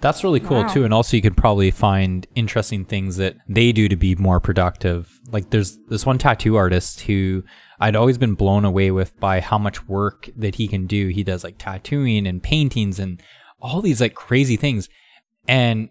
That's 0.00 0.24
really 0.24 0.40
cool 0.40 0.64
too. 0.68 0.84
And 0.84 0.94
also 0.94 1.16
you 1.16 1.22
could 1.22 1.36
probably 1.36 1.70
find 1.70 2.26
interesting 2.34 2.84
things 2.84 3.16
that 3.18 3.36
they 3.48 3.72
do 3.72 3.88
to 3.88 3.96
be 3.96 4.14
more 4.16 4.40
productive. 4.40 5.20
Like 5.30 5.50
there's 5.50 5.78
this 5.88 6.06
one 6.06 6.18
tattoo 6.18 6.56
artist 6.56 7.02
who 7.02 7.44
I'd 7.78 7.96
always 7.96 8.18
been 8.18 8.34
blown 8.34 8.64
away 8.64 8.90
with 8.90 9.18
by 9.20 9.40
how 9.40 9.58
much 9.58 9.86
work 9.88 10.28
that 10.36 10.54
he 10.56 10.68
can 10.68 10.86
do. 10.86 11.08
He 11.08 11.22
does 11.22 11.44
like 11.44 11.56
tattooing 11.58 12.26
and 12.26 12.42
paintings 12.42 12.98
and 12.98 13.22
all 13.60 13.80
these 13.82 14.00
like 14.00 14.14
crazy 14.14 14.56
things. 14.56 14.88
And 15.46 15.90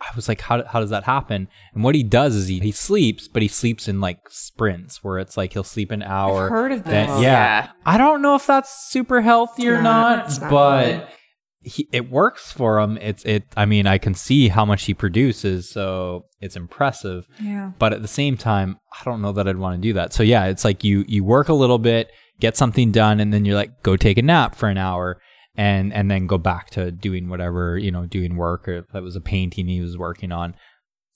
I 0.00 0.08
was 0.16 0.28
like, 0.28 0.40
how, 0.40 0.64
how 0.64 0.80
does 0.80 0.90
that 0.90 1.04
happen? 1.04 1.48
And 1.74 1.84
what 1.84 1.94
he 1.94 2.02
does 2.02 2.34
is 2.34 2.46
he, 2.48 2.58
he 2.60 2.72
sleeps, 2.72 3.28
but 3.28 3.42
he 3.42 3.48
sleeps 3.48 3.86
in 3.86 4.00
like 4.00 4.18
sprints 4.30 5.04
where 5.04 5.18
it's 5.18 5.36
like 5.36 5.52
he'll 5.52 5.62
sleep 5.64 5.90
an 5.90 6.02
hour. 6.02 6.48
heard 6.48 6.72
of 6.72 6.84
then- 6.84 7.08
yeah. 7.08 7.20
Yeah. 7.20 7.68
I 7.84 7.98
don't 7.98 8.22
know 8.22 8.34
if 8.34 8.46
that's 8.46 8.88
super 8.90 9.20
healthy 9.20 9.68
or 9.68 9.80
not. 9.82 10.28
not, 10.28 10.40
not. 10.40 10.50
but 10.50 11.10
he, 11.62 11.88
it 11.92 12.10
works 12.10 12.52
for 12.52 12.80
him. 12.80 12.96
It's 12.98 13.24
it. 13.24 13.44
I 13.56 13.66
mean, 13.66 13.86
I 13.86 13.98
can 13.98 14.14
see 14.14 14.48
how 14.48 14.64
much 14.64 14.84
he 14.84 14.94
produces, 14.94 15.68
so 15.68 16.24
it's 16.40 16.56
impressive. 16.56 17.26
Yeah. 17.40 17.72
But 17.78 17.92
at 17.92 18.02
the 18.02 18.08
same 18.08 18.36
time, 18.36 18.78
I 18.98 19.04
don't 19.04 19.20
know 19.20 19.32
that 19.32 19.46
I'd 19.46 19.58
want 19.58 19.76
to 19.76 19.88
do 19.88 19.92
that. 19.94 20.12
So 20.12 20.22
yeah, 20.22 20.46
it's 20.46 20.64
like 20.64 20.84
you 20.84 21.04
you 21.06 21.22
work 21.22 21.48
a 21.48 21.54
little 21.54 21.78
bit, 21.78 22.10
get 22.40 22.56
something 22.56 22.92
done, 22.92 23.20
and 23.20 23.32
then 23.32 23.44
you're 23.44 23.56
like, 23.56 23.82
go 23.82 23.96
take 23.96 24.16
a 24.16 24.22
nap 24.22 24.54
for 24.54 24.68
an 24.68 24.78
hour, 24.78 25.20
and 25.54 25.92
and 25.92 26.10
then 26.10 26.26
go 26.26 26.38
back 26.38 26.70
to 26.70 26.90
doing 26.90 27.28
whatever 27.28 27.76
you 27.76 27.90
know, 27.90 28.06
doing 28.06 28.36
work 28.36 28.66
or 28.66 28.78
if 28.78 28.88
that 28.92 29.02
was 29.02 29.16
a 29.16 29.20
painting 29.20 29.68
he 29.68 29.80
was 29.80 29.98
working 29.98 30.32
on. 30.32 30.54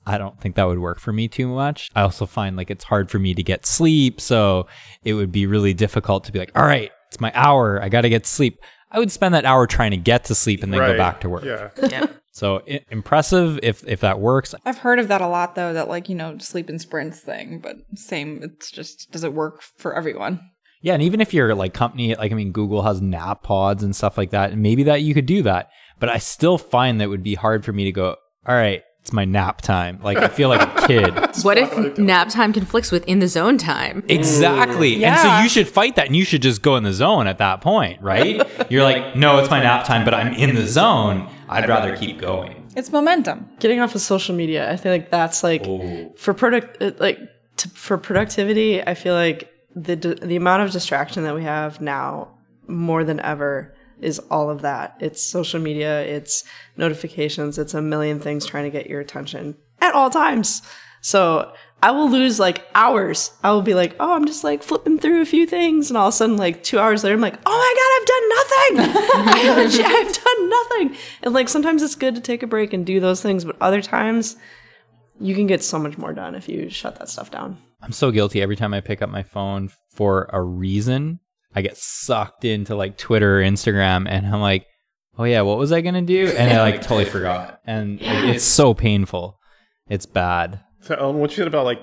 I 0.07 0.19
don't 0.19 0.39
think 0.39 0.57
that 0.57 0.65
would 0.65 0.81
work 0.81 1.01
for 1.01 1.15
me 1.15 1.29
too 1.29 1.49
much. 1.49 1.89
I 1.95 2.03
also 2.03 2.27
find 2.27 2.57
like 2.57 2.71
it's 2.71 2.85
hard 2.85 3.11
for 3.11 3.19
me 3.19 3.33
to 3.35 3.43
get 3.43 3.65
sleep, 3.65 4.21
so 4.21 4.67
it 5.05 5.15
would 5.15 5.33
be 5.33 5.47
really 5.47 5.73
difficult 5.73 6.25
to 6.25 6.33
be 6.33 6.39
like, 6.39 6.53
all 6.55 6.67
right, 6.67 6.91
it's 7.09 7.21
my 7.21 7.33
hour, 7.35 7.83
I 7.83 7.89
got 7.89 8.03
to 8.03 8.11
get 8.11 8.27
sleep. 8.27 8.59
I 8.95 8.99
would 8.99 9.11
spend 9.13 9.35
that 9.35 9.45
hour 9.45 9.67
trying 9.67 9.91
to 9.91 9.97
get 9.99 10.25
to 10.27 10.35
sleep 10.35 10.63
and 10.63 10.73
then 10.73 10.81
go 10.81 10.97
back 10.97 11.21
to 11.21 11.29
work. 11.29 11.45
Yeah. 11.45 11.71
Yeah. 11.91 12.07
So 12.33 12.63
i- 12.69 12.81
impressive 12.91 13.59
if 13.63 13.87
if 13.87 14.01
that 14.01 14.19
works. 14.21 14.55
I've 14.65 14.79
heard 14.79 14.99
of 14.99 15.09
that 15.09 15.21
a 15.21 15.29
lot 15.29 15.55
though, 15.55 15.73
that 15.73 15.89
like, 15.89 16.09
you 16.09 16.15
know, 16.15 16.39
sleep 16.39 16.71
in 16.71 16.79
sprints 16.79 17.21
thing, 17.21 17.61
but 17.61 17.77
same, 17.95 18.41
it's 18.43 18.71
just, 18.71 19.11
does 19.13 19.23
it 19.25 19.35
work 19.35 19.63
for 19.79 19.95
everyone? 19.95 20.41
Yeah, 20.81 20.95
and 20.95 21.03
even 21.03 21.21
if 21.21 21.33
you're 21.33 21.55
like 21.55 21.75
company, 21.75 22.15
like 22.15 22.31
I 22.33 22.35
mean, 22.35 22.53
Google 22.53 22.83
has 22.83 23.01
nap 23.01 23.43
pods 23.43 23.83
and 23.83 23.95
stuff 23.97 24.19
like 24.19 24.31
that, 24.31 24.53
and 24.53 24.63
maybe 24.63 24.83
that 24.85 25.03
you 25.03 25.15
could 25.15 25.27
do 25.27 25.43
that. 25.43 25.69
But 25.99 26.09
I 26.09 26.19
still 26.19 26.59
find 26.59 27.01
that 27.01 27.05
it 27.05 27.09
would 27.09 27.23
be 27.23 27.35
hard 27.37 27.65
for 27.65 27.73
me 27.73 27.85
to 27.85 27.93
go. 27.93 28.17
All 28.47 28.55
right, 28.55 28.83
it's 29.05 29.13
my 29.13 29.27
nap 29.27 29.61
time. 29.61 30.01
Like 30.03 30.17
I 30.17 30.29
feel 30.29 30.49
like 30.49 30.63
a 30.63 30.87
kid. 30.87 31.15
What 31.43 31.59
if 31.59 31.99
nap 31.99 32.31
time 32.31 32.55
conflicts 32.55 32.91
with 32.91 33.07
in 33.07 33.19
the 33.19 33.29
zone 33.29 33.59
time? 33.59 34.03
exactly. 34.09 34.97
Yeah. 34.97 35.11
And 35.11 35.21
so 35.21 35.43
you 35.43 35.49
should 35.51 35.69
fight 35.69 35.97
that, 35.97 36.07
and 36.07 36.17
you 36.17 36.25
should 36.25 36.41
just 36.41 36.63
go 36.63 36.77
in 36.77 36.85
the 36.85 36.93
zone 36.95 37.27
at 37.27 37.37
that 37.37 37.61
point, 37.61 38.01
right? 38.01 38.41
You're 38.71 38.83
like, 38.83 39.15
no, 39.15 39.39
it's 39.41 39.51
my 39.51 39.63
nap 39.63 39.85
time, 39.85 40.07
but 40.07 40.15
I'm 40.15 40.33
in 40.33 40.55
the 40.55 40.67
zone. 40.67 41.29
I'd 41.51 41.69
rather 41.69 41.95
keep 41.95 42.19
going. 42.19 42.67
It's 42.77 42.91
momentum. 42.91 43.51
Getting 43.61 43.81
off 43.81 43.95
of 43.95 44.01
social 44.01 44.35
media, 44.35 44.73
I 44.73 44.77
feel 44.77 44.91
like 44.91 45.11
that's 45.11 45.43
like 45.45 45.67
for 46.17 46.33
product, 46.33 46.83
uh, 46.83 46.93
like 46.99 47.19
to, 47.59 47.69
for 47.69 47.99
productivity. 47.99 48.83
I 48.83 48.95
feel 48.95 49.13
like 49.13 49.51
the 49.77 49.97
the 49.97 50.37
amount 50.37 50.63
of 50.63 50.71
distraction 50.71 51.25
that 51.25 51.35
we 51.35 51.43
have 51.43 51.79
now 51.83 52.39
more 52.69 53.05
than 53.05 53.21
ever 53.21 53.74
is 54.01 54.19
all 54.31 54.51
of 54.51 54.63
that. 54.63 54.97
It's 55.01 55.23
social 55.23 55.61
media, 55.61 56.03
it's 56.03 56.45
notifications, 56.77 57.59
it's 57.59 57.75
a 57.75 57.83
million 57.83 58.21
things 58.21 58.47
trying 58.47 58.65
to 58.65 58.71
get 58.71 58.89
your 58.89 59.01
attention 59.01 59.57
at 59.81 59.95
all 59.95 60.11
times. 60.11 60.63
So 61.01 61.53
I 61.83 61.91
will 61.91 62.09
lose 62.09 62.41
like 62.41 62.67
hours. 62.75 63.31
I 63.43 63.53
will 63.53 63.61
be 63.61 63.75
like, 63.75 63.95
oh, 64.01 64.15
I'm 64.15 64.25
just 64.25 64.43
like 64.43 64.63
flipping 64.63 64.99
through 64.99 65.21
a 65.21 65.27
few 65.27 65.47
things, 65.47 65.91
and 65.91 65.99
all 65.99 66.09
of 66.09 66.15
a 66.15 66.17
sudden, 66.17 66.39
like 66.39 66.63
two 66.63 66.79
hours 66.79 67.05
later, 67.05 67.15
I'm 67.15 67.21
like, 67.21 67.39
oh 67.45 67.51
my 67.51 67.75
god, 67.77 67.91
I've 68.01 68.07
done 68.07 68.29
nothing. 68.39 69.05
I 69.27 69.39
haven't, 69.39 69.85
I've 69.85 70.25
done 70.25 70.49
nothing. 70.49 70.97
And 71.23 71.35
like 71.35 71.51
sometimes 71.51 71.83
it's 71.83 71.95
good 71.95 72.15
to 72.15 72.23
take 72.23 72.43
a 72.43 72.47
break 72.47 72.73
and 72.73 72.87
do 72.87 73.01
those 73.01 73.21
things, 73.21 73.45
but 73.45 73.57
other 73.61 73.83
times 73.83 74.37
you 75.21 75.35
can 75.35 75.47
get 75.47 75.63
so 75.63 75.79
much 75.79 75.99
more 75.99 76.15
done 76.15 76.35
if 76.35 76.49
you 76.49 76.71
shut 76.71 76.99
that 76.99 77.11
stuff 77.11 77.31
down. 77.31 77.59
I'm 77.83 77.93
so 77.93 78.11
guilty 78.11 78.41
every 78.41 78.57
time 78.57 78.73
I 78.73 78.81
pick 78.81 79.03
up 79.03 79.11
my 79.11 79.23
phone 79.23 79.71
for 79.91 80.31
a 80.33 80.41
reason. 80.41 81.21
I 81.55 81.63
get 81.63 81.77
sucked 81.77 82.45
into 82.45 82.75
like 82.75 82.97
Twitter 82.99 83.41
or 83.41 83.43
Instagram 83.43 84.07
and 84.09 84.27
I'm 84.27 84.41
like, 84.41 84.67
oh 85.19 85.25
yeah, 85.25 85.43
what 85.43 85.59
was 85.59 85.73
I 85.73 85.81
going 85.81 85.95
to 85.95 86.03
do? 86.03 86.29
And 86.37 86.53
I 86.53 86.61
like 86.63 86.83
totally 86.83 87.05
forgot. 87.05 87.61
And 87.67 88.01
it- 88.01 88.25
it's 88.37 88.45
so 88.45 88.75
painful. 88.75 89.39
It's 89.89 90.07
bad. 90.07 90.61
So, 90.81 90.95
Ellen, 90.97 91.19
what 91.19 91.31
you 91.31 91.37
said 91.37 91.47
about 91.47 91.65
like 91.65 91.81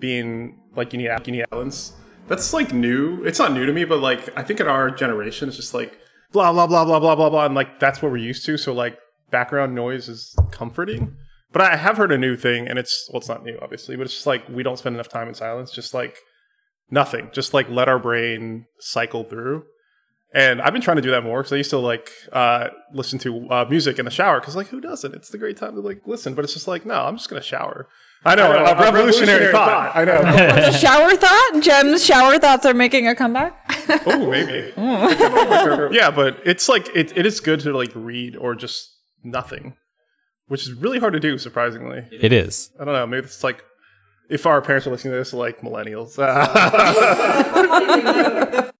being 0.00 0.58
like 0.76 0.92
you 0.92 0.98
need 0.98 1.10
you 1.26 1.32
need 1.32 1.44
balance. 1.50 1.92
That's 2.28 2.52
like 2.52 2.72
new. 2.72 3.22
It's 3.24 3.38
not 3.38 3.52
new 3.52 3.66
to 3.66 3.72
me, 3.72 3.84
but 3.84 4.00
like 4.00 4.36
I 4.36 4.42
think 4.42 4.60
in 4.60 4.66
our 4.66 4.90
generation, 4.90 5.48
it's 5.48 5.56
just 5.56 5.74
like 5.74 5.98
blah 6.32 6.52
blah 6.52 6.66
blah 6.66 6.84
blah 6.84 7.00
blah 7.00 7.14
blah 7.16 7.30
blah, 7.30 7.46
and 7.46 7.54
like 7.54 7.78
that's 7.80 8.00
what 8.02 8.10
we're 8.10 8.16
used 8.18 8.44
to. 8.46 8.56
So 8.56 8.72
like 8.72 8.98
background 9.30 9.74
noise 9.74 10.08
is 10.08 10.34
comforting. 10.50 11.16
But 11.52 11.62
I 11.62 11.76
have 11.76 11.96
heard 11.96 12.10
a 12.12 12.18
new 12.18 12.36
thing, 12.36 12.66
and 12.66 12.78
it's 12.78 13.08
well, 13.12 13.20
it's 13.20 13.28
not 13.28 13.44
new, 13.44 13.58
obviously, 13.62 13.96
but 13.96 14.02
it's 14.06 14.14
just 14.14 14.26
like 14.26 14.48
we 14.48 14.62
don't 14.62 14.78
spend 14.78 14.96
enough 14.96 15.08
time 15.08 15.28
in 15.28 15.34
silence. 15.34 15.70
Just 15.70 15.94
like 15.94 16.16
nothing. 16.90 17.30
Just 17.32 17.54
like 17.54 17.68
let 17.68 17.88
our 17.88 17.98
brain 17.98 18.66
cycle 18.78 19.24
through. 19.24 19.64
And 20.34 20.60
I've 20.60 20.72
been 20.72 20.82
trying 20.82 20.96
to 20.96 21.02
do 21.02 21.12
that 21.12 21.22
more 21.22 21.42
because 21.42 21.52
I 21.52 21.56
used 21.56 21.70
to 21.70 21.78
like 21.78 22.10
uh, 22.32 22.70
listen 22.92 23.20
to 23.20 23.48
uh, 23.50 23.66
music 23.70 24.00
in 24.00 24.04
the 24.04 24.10
shower 24.10 24.40
because 24.40 24.56
like 24.56 24.66
who 24.66 24.80
doesn't? 24.80 25.14
It's 25.14 25.28
the 25.28 25.38
great 25.38 25.56
time 25.56 25.74
to 25.74 25.80
like 25.80 26.02
listen. 26.06 26.34
But 26.34 26.44
it's 26.44 26.54
just 26.54 26.66
like 26.66 26.84
no, 26.84 26.94
I'm 26.94 27.16
just 27.16 27.30
gonna 27.30 27.40
shower. 27.40 27.88
I 28.26 28.34
know, 28.36 28.50
a, 28.52 28.74
revolutionary, 28.80 29.52
thought. 29.52 29.94
I 29.94 30.04
know. 30.04 30.22
The 30.22 30.72
shower 30.72 31.14
thought? 31.14 31.60
Jem's 31.60 32.04
shower 32.04 32.38
thoughts 32.38 32.64
are 32.64 32.72
making 32.72 33.06
a 33.06 33.14
comeback? 33.14 33.54
oh, 34.06 34.30
maybe. 34.30 34.72
yeah, 35.94 36.10
but 36.10 36.40
it's 36.46 36.66
like 36.68 36.88
it, 36.96 37.16
it 37.16 37.26
is 37.26 37.40
good 37.40 37.60
to 37.60 37.76
like 37.76 37.92
read 37.94 38.34
or 38.34 38.54
just 38.54 38.90
nothing, 39.22 39.76
which 40.46 40.62
is 40.62 40.72
really 40.72 40.98
hard 40.98 41.12
to 41.12 41.20
do. 41.20 41.36
Surprisingly, 41.36 42.08
It 42.10 42.32
is. 42.32 42.70
I 42.80 42.84
don't 42.86 42.94
know. 42.94 43.06
Maybe 43.06 43.26
it's 43.26 43.44
like 43.44 43.62
if 44.28 44.46
our 44.46 44.60
parents 44.62 44.86
are 44.86 44.90
listening 44.90 45.12
to 45.12 45.18
this, 45.18 45.32
like 45.32 45.60
millennials. 45.60 46.18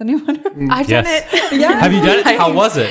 Anyone? 0.00 0.42
Mm, 0.42 0.70
I've 0.70 0.88
done 0.88 1.04
it. 1.06 1.52
yeah. 1.52 1.72
Have 1.78 1.92
you 1.92 2.00
done 2.00 2.20
it? 2.20 2.26
How 2.38 2.52
was 2.52 2.78
it? 2.78 2.90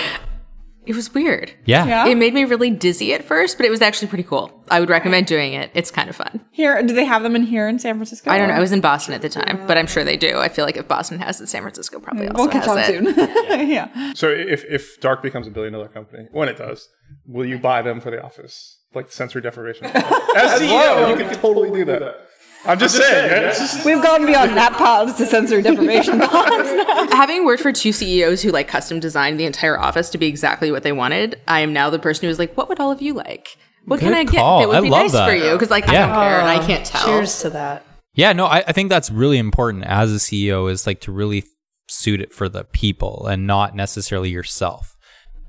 It 0.90 0.96
was 0.96 1.14
weird. 1.14 1.54
Yeah. 1.66 1.86
Yeah. 1.86 2.08
It 2.08 2.18
made 2.18 2.34
me 2.34 2.46
really 2.46 2.72
dizzy 2.72 3.14
at 3.14 3.24
first, 3.24 3.58
but 3.58 3.66
it 3.68 3.70
was 3.70 3.80
actually 3.80 4.08
pretty 4.08 4.24
cool. 4.24 4.52
I 4.72 4.80
would 4.80 4.90
recommend 4.90 5.28
doing 5.28 5.54
it. 5.54 5.70
It's 5.76 5.92
kind 5.92 6.10
of 6.10 6.16
fun. 6.16 6.44
Here, 6.50 6.82
do 6.82 6.96
they 6.96 7.06
have 7.06 7.22
them 7.22 7.36
in 7.36 7.44
here 7.44 7.68
in 7.68 7.78
San 7.78 7.94
Francisco? 7.94 8.32
I 8.32 8.40
don't 8.40 8.48
know. 8.48 8.56
I 8.56 8.60
was 8.60 8.72
in 8.72 8.82
Boston 8.82 9.14
at 9.14 9.22
the 9.22 9.30
time, 9.30 9.68
but 9.68 9.78
I'm 9.78 9.86
sure 9.86 10.04
they 10.04 10.18
do. 10.18 10.40
I 10.40 10.50
feel 10.50 10.66
like 10.66 10.78
if 10.78 10.88
Boston 10.88 11.20
has 11.20 11.40
it, 11.42 11.48
San 11.48 11.62
Francisco 11.62 12.00
probably 12.00 12.26
mm, 12.26 12.36
also 12.36 12.50
has 12.50 12.90
it. 12.90 13.04
We'll 13.04 13.14
catch 13.14 13.26
has 13.28 13.36
on 13.36 13.36
it. 13.38 13.50
soon. 13.50 13.70
yeah. 13.70 14.14
so 14.14 14.30
if 14.30 14.66
if 14.66 15.00
Dark 15.00 15.22
becomes 15.22 15.46
a 15.46 15.52
billion 15.52 15.74
dollar 15.74 15.90
company, 15.90 16.28
when 16.32 16.50
it 16.50 16.58
does, 16.58 16.90
will 17.28 17.46
you 17.46 17.60
buy 17.60 17.84
them 17.84 18.02
for 18.02 18.10
the 18.10 18.24
office, 18.24 18.80
like 18.96 19.12
sensory 19.12 19.44
deprivation? 19.44 19.86
As 19.96 20.60
CEO, 20.60 21.12
you 21.12 21.24
can 21.24 21.36
totally 21.36 21.70
do 21.70 21.86
that. 21.86 22.26
I'm 22.66 22.78
just 22.78 22.96
saying. 22.96 23.48
It's 23.50 23.60
just, 23.74 23.86
We've 23.86 24.02
gone 24.02 24.26
beyond 24.26 24.56
nap 24.56 24.74
pods 24.74 25.16
to 25.16 25.26
sensory 25.26 25.62
deprivation 25.62 26.20
pods. 26.20 26.70
Having 27.14 27.46
worked 27.46 27.62
for 27.62 27.72
two 27.72 27.92
CEOs 27.92 28.42
who 28.42 28.52
like 28.52 28.68
custom 28.68 29.00
designed 29.00 29.40
the 29.40 29.46
entire 29.46 29.80
office 29.80 30.10
to 30.12 30.18
be 30.18 30.28
exactly 30.28 30.72
what 30.72 30.84
they 30.84 30.92
wanted, 30.92 31.40
I 31.48 31.62
am 31.62 31.74
now 31.74 31.90
the 31.90 32.00
person 32.00 32.26
who 32.26 32.30
is 32.30 32.40
like, 32.40 32.56
what 32.58 32.70
would 32.70 32.80
all 32.80 32.92
of 32.92 33.02
you 33.02 33.14
like? 33.14 33.58
What 33.86 34.02
can 34.02 34.14
I 34.14 34.24
get 34.24 34.40
call. 34.40 34.60
that 34.60 34.68
would 34.68 34.78
I 34.78 34.82
be 34.82 34.90
nice 34.90 35.14
that. 35.14 35.28
for 35.28 35.36
you? 35.36 35.54
Because 35.54 35.72
like 35.72 35.88
I 35.88 35.94
don't 35.94 36.14
care 36.14 36.40
and 36.40 36.50
I 36.50 36.66
can't 36.66 36.88
ah, 36.94 36.98
tell. 36.98 37.06
Cheers 37.06 37.42
to 37.42 37.50
that. 37.52 37.86
Yeah, 38.14 38.34
no, 38.34 38.46
I, 38.46 38.58
I 38.68 38.72
think 38.72 38.90
that's 38.90 39.10
really 39.10 39.38
important 39.38 39.86
as 39.86 40.14
a 40.14 40.18
CEO 40.18 40.70
is 40.70 40.86
like 40.86 41.00
to 41.02 41.12
really 41.12 41.46
suit 41.88 42.22
it 42.22 42.34
for 42.34 42.50
the 42.50 42.66
people 42.66 43.28
and 43.28 43.48
not 43.48 43.76
necessarily 43.76 44.30
yourself. 44.30 44.96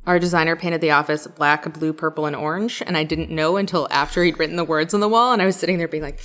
Our 0.07 0.19
designer 0.19 0.57
painted 0.57 0.81
the 0.81 0.93
office 0.93 1.27
black, 1.27 1.71
blue, 1.75 1.93
purple, 1.93 2.27
and 2.27 2.35
orange, 2.35 2.83
and 2.87 2.97
I 2.97 3.05
didn't 3.05 3.31
know 3.31 3.57
until 3.57 3.87
after 3.91 4.25
he'd 4.25 4.39
written 4.39 4.57
the 4.57 4.65
words 4.65 4.95
on 4.95 5.01
the 5.01 5.09
wall, 5.09 5.33
and 5.33 5.43
I 5.43 5.47
was 5.47 5.57
sitting 5.57 5.77
there 5.77 5.89
being 5.89 6.03
like, 6.03 6.21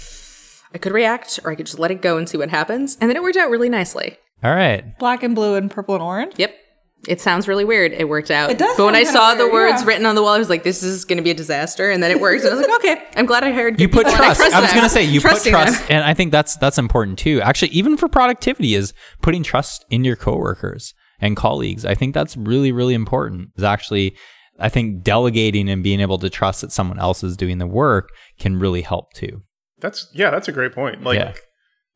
I 0.76 0.78
could 0.78 0.92
react 0.92 1.40
or 1.46 1.52
I 1.52 1.56
could 1.56 1.68
just 1.68 1.80
let 1.80 1.90
it 1.90 2.02
go 2.02 2.18
and 2.18 2.28
see 2.28 2.38
what 2.38 2.50
happens. 2.50 2.98
And 3.00 3.10
then 3.10 3.16
it 3.16 3.24
worked 3.24 3.38
out 3.38 3.50
really 3.50 3.70
nicely. 3.70 4.18
All 4.44 4.54
right. 4.54 4.84
Black 5.00 5.24
and 5.24 5.34
blue 5.34 5.56
and 5.56 5.72
purple 5.72 5.96
and 5.96 6.04
orange. 6.04 6.34
Yep. 6.36 6.54
It 7.08 7.22
sounds 7.22 7.48
really 7.48 7.64
weird. 7.64 7.94
It 7.94 8.10
worked 8.10 8.30
out. 8.30 8.50
It 8.52 8.58
does 8.58 8.76
But 8.76 8.86
when 8.86 8.96
I 8.96 9.04
sound 9.04 9.16
kinda 9.16 9.20
saw 9.20 9.36
the 9.36 9.54
words 9.54 9.82
yeah. 9.82 9.88
written 9.88 10.06
on 10.06 10.16
the 10.16 10.22
wall, 10.22 10.34
I 10.34 10.38
was 10.38 10.50
like, 10.50 10.64
this 10.64 10.84
is 10.84 11.06
going 11.06 11.18
to 11.18 11.24
be 11.24 11.32
a 11.32 11.36
disaster. 11.36 11.92
And 11.92 12.04
then 12.04 12.12
it 12.12 12.20
worked. 12.20 12.44
And 12.44 12.52
I 12.54 12.58
was 12.58 12.68
like, 12.68 12.76
okay, 12.80 13.06
I'm 13.16 13.26
glad 13.26 13.46
I 13.46 13.52
hired 13.54 13.80
You 13.80 13.88
good 13.88 13.94
put 13.94 14.06
people 14.08 14.26
and 14.26 14.36
trust. 14.36 14.54
I 14.54 14.60
was 14.60 14.72
going 14.72 14.84
to 14.84 14.90
say 14.90 15.04
you 15.04 15.22
Trusting 15.22 15.54
put 15.54 15.66
them. 15.66 15.74
trust, 15.74 15.90
and 15.92 16.04
I 16.04 16.14
think 16.14 16.34
that's 16.34 16.58
that's 16.58 16.78
important 16.78 17.20
too. 17.20 17.40
Actually, 17.42 17.70
even 17.70 17.96
for 17.96 18.10
productivity, 18.10 18.76
is 18.76 18.94
putting 19.22 19.44
trust 19.44 19.86
in 19.90 20.04
your 20.04 20.18
coworkers 20.18 20.94
and 21.22 21.38
colleagues. 21.38 21.86
I 21.86 21.96
think 21.96 22.14
that's 22.14 22.36
really 22.36 22.74
really 22.74 22.96
important. 22.96 23.52
Is 23.56 23.64
actually, 23.64 24.18
I 24.60 24.68
think 24.68 25.04
delegating 25.04 25.70
and 25.70 25.84
being 25.84 26.02
able 26.02 26.18
to 26.18 26.30
trust 26.30 26.62
that 26.62 26.74
someone 26.74 27.00
else 27.00 27.24
is 27.24 27.38
doing 27.38 27.60
the 27.60 27.68
work 27.68 28.10
can 28.40 28.60
really 28.60 28.82
help 28.82 29.14
too. 29.14 29.44
That's 29.80 30.08
yeah, 30.14 30.30
that's 30.30 30.48
a 30.48 30.52
great 30.52 30.74
point. 30.74 31.04
Like 31.04 31.20
Yeah. 31.20 31.34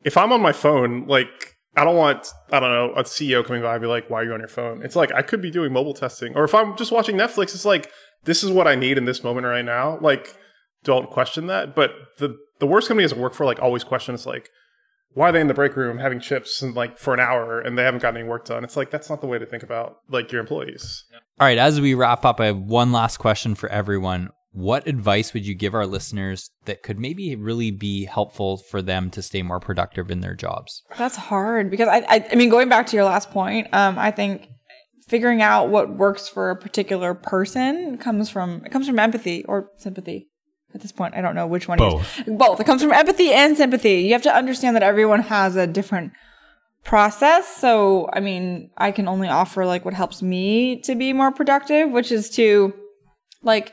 if 0.04 0.16
I'm 0.16 0.32
on 0.32 0.40
my 0.40 0.52
phone, 0.52 1.06
like 1.06 1.56
I 1.76 1.84
don't 1.84 1.96
want 1.96 2.28
I 2.52 2.60
don't 2.60 2.70
know 2.70 2.92
a 2.96 3.04
CEO 3.04 3.44
coming 3.44 3.62
by 3.62 3.74
and 3.74 3.82
be 3.82 3.88
like, 3.88 4.10
"Why 4.10 4.20
are 4.20 4.24
you 4.24 4.32
on 4.32 4.40
your 4.40 4.48
phone?" 4.48 4.82
It's 4.82 4.96
like 4.96 5.12
I 5.12 5.22
could 5.22 5.40
be 5.40 5.50
doing 5.50 5.72
mobile 5.72 5.94
testing, 5.94 6.34
or 6.36 6.44
if 6.44 6.54
I'm 6.54 6.76
just 6.76 6.92
watching 6.92 7.16
Netflix, 7.16 7.54
it's 7.54 7.64
like 7.64 7.90
this 8.24 8.42
is 8.42 8.50
what 8.50 8.66
I 8.66 8.74
need 8.74 8.98
in 8.98 9.04
this 9.04 9.24
moment 9.24 9.46
right 9.46 9.64
now. 9.64 9.98
Like, 10.00 10.34
don't 10.84 11.08
question 11.10 11.46
that. 11.46 11.74
But 11.74 11.92
the 12.18 12.36
the 12.58 12.66
worst 12.66 12.88
companies 12.88 13.12
I 13.12 13.16
work 13.16 13.34
for 13.34 13.46
like 13.46 13.60
always 13.60 13.84
questions 13.84 14.26
like, 14.26 14.50
why 15.14 15.28
are 15.30 15.32
they 15.32 15.40
in 15.40 15.48
the 15.48 15.54
break 15.54 15.76
room 15.76 15.98
having 15.98 16.20
chips 16.20 16.60
and 16.60 16.74
like 16.74 16.98
for 16.98 17.14
an 17.14 17.20
hour 17.20 17.60
and 17.60 17.78
they 17.78 17.84
haven't 17.84 18.02
gotten 18.02 18.20
any 18.20 18.28
work 18.28 18.44
done? 18.46 18.64
It's 18.64 18.76
like 18.76 18.90
that's 18.90 19.08
not 19.08 19.20
the 19.20 19.26
way 19.26 19.38
to 19.38 19.46
think 19.46 19.62
about 19.62 19.96
like 20.08 20.30
your 20.32 20.40
employees. 20.40 21.04
All 21.38 21.46
right, 21.46 21.56
as 21.56 21.80
we 21.80 21.94
wrap 21.94 22.24
up, 22.24 22.40
I 22.40 22.46
have 22.46 22.58
one 22.58 22.92
last 22.92 23.16
question 23.18 23.54
for 23.54 23.68
everyone. 23.70 24.30
What 24.52 24.88
advice 24.88 25.32
would 25.32 25.46
you 25.46 25.54
give 25.54 25.74
our 25.74 25.86
listeners 25.86 26.50
that 26.64 26.82
could 26.82 26.98
maybe 26.98 27.36
really 27.36 27.70
be 27.70 28.04
helpful 28.04 28.56
for 28.56 28.82
them 28.82 29.10
to 29.10 29.22
stay 29.22 29.42
more 29.42 29.60
productive 29.60 30.10
in 30.10 30.20
their 30.20 30.34
jobs? 30.34 30.82
That's 30.98 31.16
hard 31.16 31.70
because 31.70 31.88
I, 31.88 31.98
I, 32.08 32.28
I 32.32 32.34
mean, 32.34 32.48
going 32.48 32.68
back 32.68 32.86
to 32.88 32.96
your 32.96 33.04
last 33.04 33.30
point, 33.30 33.68
um, 33.72 33.96
I 33.98 34.10
think 34.10 34.48
figuring 35.06 35.40
out 35.42 35.68
what 35.68 35.96
works 35.96 36.28
for 36.28 36.50
a 36.50 36.56
particular 36.56 37.14
person 37.14 37.98
comes 37.98 38.30
from 38.30 38.62
it 38.64 38.70
comes 38.70 38.86
from 38.86 38.98
empathy 38.98 39.44
or 39.44 39.70
sympathy. 39.76 40.28
At 40.72 40.80
this 40.80 40.92
point, 40.92 41.14
I 41.14 41.20
don't 41.20 41.34
know 41.34 41.48
which 41.48 41.66
one. 41.66 41.78
Both. 41.78 42.20
It 42.20 42.28
is. 42.28 42.36
Both. 42.36 42.60
It 42.60 42.64
comes 42.64 42.82
from 42.82 42.92
empathy 42.92 43.32
and 43.32 43.56
sympathy. 43.56 44.02
You 44.02 44.12
have 44.12 44.22
to 44.22 44.34
understand 44.34 44.76
that 44.76 44.84
everyone 44.84 45.20
has 45.22 45.56
a 45.56 45.66
different 45.66 46.12
process. 46.84 47.48
So, 47.56 48.08
I 48.12 48.20
mean, 48.20 48.70
I 48.76 48.92
can 48.92 49.08
only 49.08 49.28
offer 49.28 49.66
like 49.66 49.84
what 49.84 49.94
helps 49.94 50.22
me 50.22 50.80
to 50.82 50.94
be 50.94 51.12
more 51.12 51.32
productive, 51.32 51.90
which 51.90 52.12
is 52.12 52.30
to 52.30 52.72
like 53.42 53.72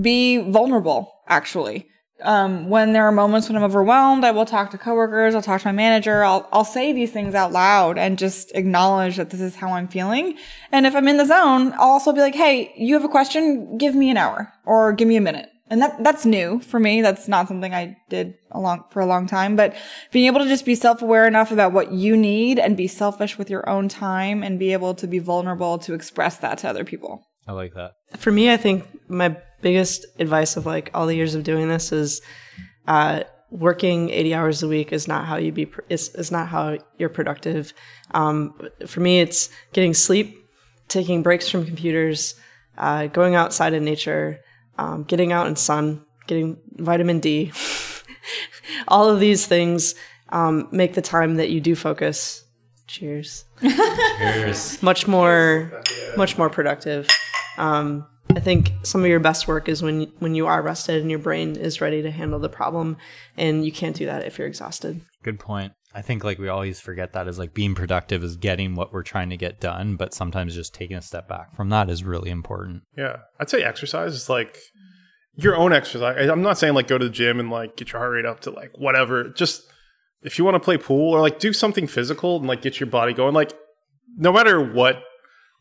be 0.00 0.38
vulnerable 0.38 1.12
actually. 1.28 1.88
Um, 2.22 2.70
when 2.70 2.94
there 2.94 3.04
are 3.04 3.12
moments 3.12 3.46
when 3.46 3.58
i'm 3.58 3.62
overwhelmed 3.62 4.24
i 4.24 4.30
will 4.30 4.46
talk 4.46 4.70
to 4.70 4.78
coworkers 4.78 5.34
i'll 5.34 5.42
talk 5.42 5.60
to 5.60 5.68
my 5.68 5.72
manager 5.72 6.24
I'll, 6.24 6.48
I'll 6.50 6.64
say 6.64 6.94
these 6.94 7.12
things 7.12 7.34
out 7.34 7.52
loud 7.52 7.98
and 7.98 8.18
just 8.18 8.52
acknowledge 8.54 9.18
that 9.18 9.28
this 9.28 9.42
is 9.42 9.56
how 9.56 9.74
i'm 9.74 9.86
feeling. 9.86 10.38
And 10.72 10.86
if 10.86 10.96
i'm 10.96 11.08
in 11.08 11.18
the 11.18 11.26
zone 11.26 11.74
i'll 11.74 11.90
also 11.90 12.14
be 12.14 12.22
like 12.22 12.34
hey 12.34 12.72
you 12.78 12.94
have 12.94 13.04
a 13.04 13.08
question? 13.08 13.76
Give 13.76 13.94
me 13.94 14.08
an 14.10 14.16
hour 14.16 14.50
or 14.64 14.94
give 14.94 15.08
me 15.08 15.16
a 15.16 15.20
minute. 15.20 15.50
And 15.68 15.82
that 15.82 16.02
that's 16.02 16.24
new 16.24 16.60
for 16.60 16.80
me. 16.80 17.02
That's 17.02 17.28
not 17.28 17.48
something 17.48 17.74
i 17.74 17.98
did 18.08 18.32
a 18.50 18.60
long 18.60 18.84
for 18.90 19.00
a 19.00 19.06
long 19.06 19.26
time. 19.26 19.54
But 19.54 19.76
being 20.10 20.24
able 20.24 20.40
to 20.40 20.48
just 20.48 20.64
be 20.64 20.74
self-aware 20.74 21.26
enough 21.26 21.52
about 21.52 21.72
what 21.72 21.92
you 21.92 22.16
need 22.16 22.58
and 22.58 22.78
be 22.78 22.86
selfish 22.86 23.36
with 23.36 23.50
your 23.50 23.68
own 23.68 23.88
time 23.88 24.42
and 24.42 24.58
be 24.58 24.72
able 24.72 24.94
to 24.94 25.06
be 25.06 25.18
vulnerable 25.18 25.76
to 25.80 25.92
express 25.92 26.38
that 26.38 26.58
to 26.58 26.68
other 26.70 26.84
people 26.84 27.26
I 27.46 27.52
like 27.52 27.74
that. 27.74 27.92
For 28.16 28.30
me, 28.30 28.52
I 28.52 28.56
think 28.56 28.86
my 29.08 29.36
biggest 29.60 30.04
advice 30.18 30.56
of 30.56 30.66
like 30.66 30.90
all 30.94 31.06
the 31.06 31.14
years 31.14 31.34
of 31.34 31.44
doing 31.44 31.68
this 31.68 31.92
is 31.92 32.20
uh, 32.88 33.22
working 33.50 34.10
80 34.10 34.34
hours 34.34 34.62
a 34.62 34.68
week 34.68 34.92
is 34.92 35.06
not 35.06 35.26
how 35.26 35.36
you 35.36 35.52
be, 35.52 35.66
pr- 35.66 35.82
is, 35.88 36.08
is 36.14 36.30
not 36.30 36.48
how 36.48 36.78
you're 36.98 37.08
productive. 37.08 37.72
Um, 38.12 38.54
for 38.86 39.00
me, 39.00 39.20
it's 39.20 39.50
getting 39.72 39.94
sleep, 39.94 40.36
taking 40.88 41.22
breaks 41.22 41.48
from 41.48 41.64
computers, 41.64 42.34
uh, 42.78 43.06
going 43.06 43.34
outside 43.34 43.72
in 43.72 43.84
nature, 43.84 44.40
um, 44.78 45.04
getting 45.04 45.32
out 45.32 45.46
in 45.46 45.56
sun, 45.56 46.04
getting 46.26 46.58
vitamin 46.72 47.20
D. 47.20 47.52
all 48.88 49.08
of 49.08 49.20
these 49.20 49.46
things 49.46 49.94
um, 50.30 50.68
make 50.72 50.94
the 50.94 51.02
time 51.02 51.36
that 51.36 51.50
you 51.50 51.60
do 51.60 51.74
focus. 51.74 52.42
Cheers 52.88 53.44
much 54.82 55.08
more 55.08 55.82
much 56.16 56.38
more 56.38 56.48
productive 56.48 57.08
um, 57.58 58.06
i 58.34 58.40
think 58.40 58.72
some 58.82 59.02
of 59.02 59.08
your 59.08 59.20
best 59.20 59.48
work 59.48 59.68
is 59.68 59.82
when 59.82 60.02
when 60.18 60.34
you 60.34 60.46
are 60.46 60.62
rested 60.62 61.00
and 61.00 61.10
your 61.10 61.18
brain 61.20 61.56
is 61.56 61.80
ready 61.80 62.02
to 62.02 62.10
handle 62.10 62.38
the 62.38 62.48
problem 62.48 62.96
and 63.36 63.64
you 63.64 63.72
can't 63.72 63.96
do 63.96 64.06
that 64.06 64.24
if 64.24 64.38
you're 64.38 64.48
exhausted 64.48 65.00
Good 65.26 65.40
point. 65.40 65.72
I 65.92 66.02
think 66.02 66.22
like 66.22 66.38
we 66.38 66.46
always 66.46 66.78
forget 66.78 67.14
that 67.14 67.26
is 67.26 67.36
like 67.36 67.52
being 67.52 67.74
productive 67.74 68.22
is 68.22 68.36
getting 68.36 68.76
what 68.76 68.92
we're 68.92 69.02
trying 69.02 69.30
to 69.30 69.36
get 69.36 69.58
done, 69.58 69.96
but 69.96 70.14
sometimes 70.14 70.54
just 70.54 70.72
taking 70.72 70.96
a 70.96 71.02
step 71.02 71.28
back 71.28 71.56
from 71.56 71.68
that 71.70 71.90
is 71.90 72.04
really 72.04 72.30
important. 72.30 72.84
Yeah, 72.96 73.16
I'd 73.40 73.50
say 73.50 73.64
exercise 73.64 74.14
is 74.14 74.28
like 74.28 74.56
your 75.34 75.56
own 75.56 75.72
exercise. 75.72 76.30
I'm 76.30 76.42
not 76.42 76.58
saying 76.58 76.74
like 76.74 76.86
go 76.86 76.96
to 76.96 77.06
the 77.06 77.10
gym 77.10 77.40
and 77.40 77.50
like 77.50 77.74
get 77.74 77.92
your 77.92 77.98
heart 77.98 78.12
rate 78.12 78.24
up 78.24 78.38
to 78.42 78.52
like 78.52 78.70
whatever. 78.78 79.30
Just 79.30 79.62
if 80.22 80.38
you 80.38 80.44
want 80.44 80.54
to 80.54 80.60
play 80.60 80.78
pool 80.78 81.12
or 81.12 81.20
like 81.20 81.40
do 81.40 81.52
something 81.52 81.88
physical 81.88 82.36
and 82.36 82.46
like 82.46 82.62
get 82.62 82.78
your 82.78 82.88
body 82.88 83.12
going. 83.12 83.34
Like 83.34 83.52
no 84.16 84.32
matter 84.32 84.62
what 84.62 85.02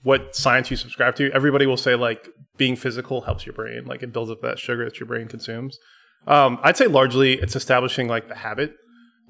what 0.06 0.36
science 0.36 0.70
you 0.70 0.78
subscribe 0.78 1.16
to, 1.16 1.32
everybody 1.32 1.66
will 1.66 1.78
say 1.78 1.96
like 1.96 2.30
being 2.58 2.76
physical 2.76 3.22
helps 3.22 3.44
your 3.44 3.54
brain. 3.54 3.86
Like 3.86 4.04
it 4.04 4.14
builds 4.14 4.30
up 4.30 4.40
that 4.44 4.60
sugar 4.60 4.86
that 4.86 5.00
your 5.00 5.08
brain 5.08 5.28
consumes. 5.28 5.80
Um, 6.28 6.60
I'd 6.62 6.78
say 6.78 6.86
largely 6.86 7.34
it's 7.34 7.56
establishing 7.56 8.08
like 8.08 8.28
the 8.28 8.36
habit 8.36 8.76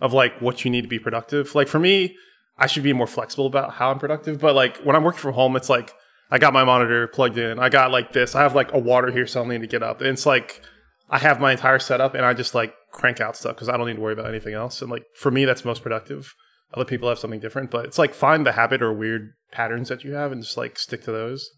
of 0.02 0.12
like 0.12 0.38
what 0.42 0.66
you 0.66 0.70
need 0.70 0.82
to 0.82 0.90
be 0.90 1.00
productive. 1.00 1.56
Like 1.56 1.70
for 1.70 1.80
me, 1.80 2.18
I 2.58 2.68
should 2.68 2.84
be 2.84 2.92
more 2.92 3.08
flexible 3.08 3.46
about 3.46 3.72
how 3.76 3.90
I'm 3.90 4.00
productive. 4.00 4.42
But 4.42 4.54
like 4.54 4.76
when 4.80 4.98
I'm 4.98 5.04
working 5.06 5.22
from 5.22 5.34
home, 5.34 5.56
it's 5.56 5.70
like 5.70 5.94
I 6.30 6.40
got 6.40 6.52
my 6.52 6.66
monitor 6.66 7.08
plugged 7.08 7.38
in. 7.38 7.58
I 7.58 7.70
got 7.70 7.92
like 7.92 8.12
this. 8.12 8.36
I 8.36 8.42
have 8.42 8.54
like 8.54 8.74
a 8.74 8.80
water 8.80 9.12
here, 9.12 9.28
so 9.28 9.42
I 9.42 9.48
need 9.48 9.62
to 9.62 9.68
get 9.68 9.82
up. 9.82 10.02
And 10.02 10.10
it's 10.10 10.26
like 10.26 10.62
I 11.10 11.20
have 11.20 11.40
my 11.40 11.54
entire 11.54 11.80
setup, 11.80 12.16
and 12.16 12.26
I 12.26 12.34
just 12.34 12.54
like 12.54 12.74
crank 12.92 13.22
out 13.22 13.38
stuff 13.38 13.56
because 13.56 13.70
I 13.70 13.78
don't 13.78 13.88
need 13.88 13.96
to 13.96 14.02
worry 14.02 14.14
about 14.14 14.28
anything 14.28 14.56
else. 14.56 14.82
And 14.82 14.92
like 14.92 15.06
for 15.16 15.32
me, 15.32 15.46
that's 15.46 15.64
most 15.64 15.84
productive. 15.84 16.34
Other 16.74 16.84
people 16.84 17.08
have 17.08 17.20
something 17.20 17.40
different, 17.40 17.72
but 17.72 17.86
it's 17.86 17.98
like 17.98 18.14
find 18.14 18.46
the 18.46 18.52
habit 18.52 18.82
or 18.82 18.92
weird 18.92 19.32
patterns 19.56 19.90
that 19.90 20.04
you 20.04 20.14
have 20.14 20.32
and 20.32 20.44
just 20.44 20.58
like 20.58 20.78
stick 20.78 21.04
to 21.06 21.12
those, 21.12 21.50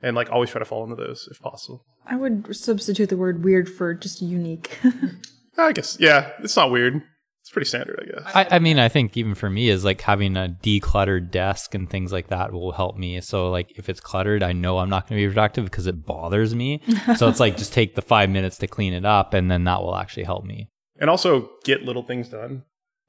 and 0.00 0.16
like 0.16 0.30
always 0.30 0.50
try 0.50 0.58
to 0.58 0.64
fall 0.64 0.82
into 0.84 0.96
those 0.96 1.28
if 1.30 1.38
possible. 1.40 1.84
I 2.06 2.16
would 2.16 2.56
substitute 2.56 3.08
the 3.10 3.16
word 3.16 3.44
weird 3.44 3.68
for 3.68 3.94
just 3.94 4.20
unique. 4.22 4.78
I 5.58 5.72
guess 5.72 5.98
yeah, 6.00 6.30
it's 6.40 6.56
not 6.56 6.70
weird. 6.70 7.02
It's 7.42 7.50
pretty 7.50 7.66
standard, 7.66 7.98
I 8.00 8.04
guess. 8.12 8.36
I, 8.36 8.56
I 8.56 8.58
mean, 8.60 8.78
I 8.78 8.88
think 8.88 9.16
even 9.16 9.34
for 9.34 9.50
me 9.50 9.68
is 9.68 9.84
like 9.84 10.00
having 10.00 10.36
a 10.36 10.56
decluttered 10.62 11.32
desk 11.32 11.74
and 11.74 11.90
things 11.90 12.12
like 12.12 12.28
that 12.28 12.52
will 12.52 12.70
help 12.70 12.96
me. 12.96 13.20
So 13.20 13.50
like 13.50 13.72
if 13.76 13.88
it's 13.88 13.98
cluttered, 14.00 14.44
I 14.44 14.52
know 14.52 14.78
I'm 14.78 14.88
not 14.88 15.08
going 15.08 15.20
to 15.20 15.26
be 15.26 15.28
productive 15.28 15.64
because 15.64 15.88
it 15.88 16.06
bothers 16.06 16.54
me. 16.54 16.80
so 17.16 17.28
it's 17.28 17.40
like 17.40 17.56
just 17.56 17.72
take 17.72 17.96
the 17.96 18.02
five 18.02 18.30
minutes 18.30 18.58
to 18.58 18.68
clean 18.68 18.92
it 18.92 19.04
up, 19.04 19.34
and 19.34 19.50
then 19.50 19.64
that 19.64 19.82
will 19.82 19.96
actually 19.96 20.22
help 20.24 20.44
me. 20.44 20.68
and 21.00 21.10
also 21.10 21.50
get 21.64 21.82
little 21.82 22.04
things 22.04 22.28
done. 22.28 22.62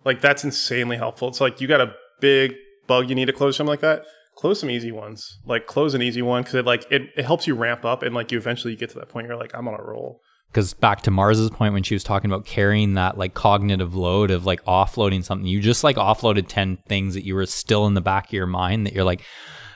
Like 0.04 0.20
that's 0.20 0.44
insanely 0.44 0.98
helpful. 0.98 1.28
It's 1.30 1.40
like 1.40 1.62
you 1.62 1.68
got 1.68 1.82
a 1.82 1.94
big 2.20 2.56
bug 2.88 3.10
you 3.10 3.16
need 3.16 3.26
to 3.26 3.34
close, 3.34 3.56
something 3.56 3.70
like 3.70 3.82
that. 3.82 4.04
Close 4.36 4.60
some 4.60 4.70
easy 4.70 4.92
ones. 4.92 5.40
Like 5.46 5.68
close 5.68 5.94
an 5.94 6.02
easy 6.02 6.22
one 6.22 6.42
because 6.42 6.56
it 6.56 6.66
like 6.66 6.86
it, 6.92 7.04
it 7.16 7.26
helps 7.26 7.48
you 7.48 7.56
ramp 7.56 7.86
up 7.86 8.04
and 8.04 8.14
like 8.16 8.32
you 8.32 8.38
eventually 8.38 8.76
get 8.76 8.90
to 8.92 9.00
that 9.00 9.10
point. 9.10 9.28
Where 9.28 9.34
You're 9.36 9.42
like 9.42 9.56
I'm 9.56 9.68
on 9.68 9.80
a 9.80 9.84
roll. 9.84 10.22
because 10.52 10.74
back 10.74 11.02
to 11.04 11.12
Mars's 11.12 11.50
point 11.50 11.74
when 11.74 11.84
she 11.84 11.96
was 11.96 12.04
talking 12.04 12.30
about 12.32 12.46
carrying 12.46 12.94
that 12.96 13.18
like 13.18 13.34
cognitive 13.34 13.96
load 13.96 14.32
of 14.32 14.46
like 14.46 14.64
offloading 14.66 15.24
something, 15.24 15.48
you 15.48 15.60
just 15.62 15.84
like 15.84 15.96
offloaded 15.98 16.46
10 16.48 16.78
things 16.88 17.14
that 17.14 17.26
you 17.26 17.36
were 17.36 17.46
still 17.46 17.86
in 17.88 17.94
the 17.94 18.02
back 18.02 18.28
of 18.28 18.34
your 18.34 18.48
mind 18.48 18.86
that 18.86 18.94
you're 18.94 19.04
like, 19.04 19.22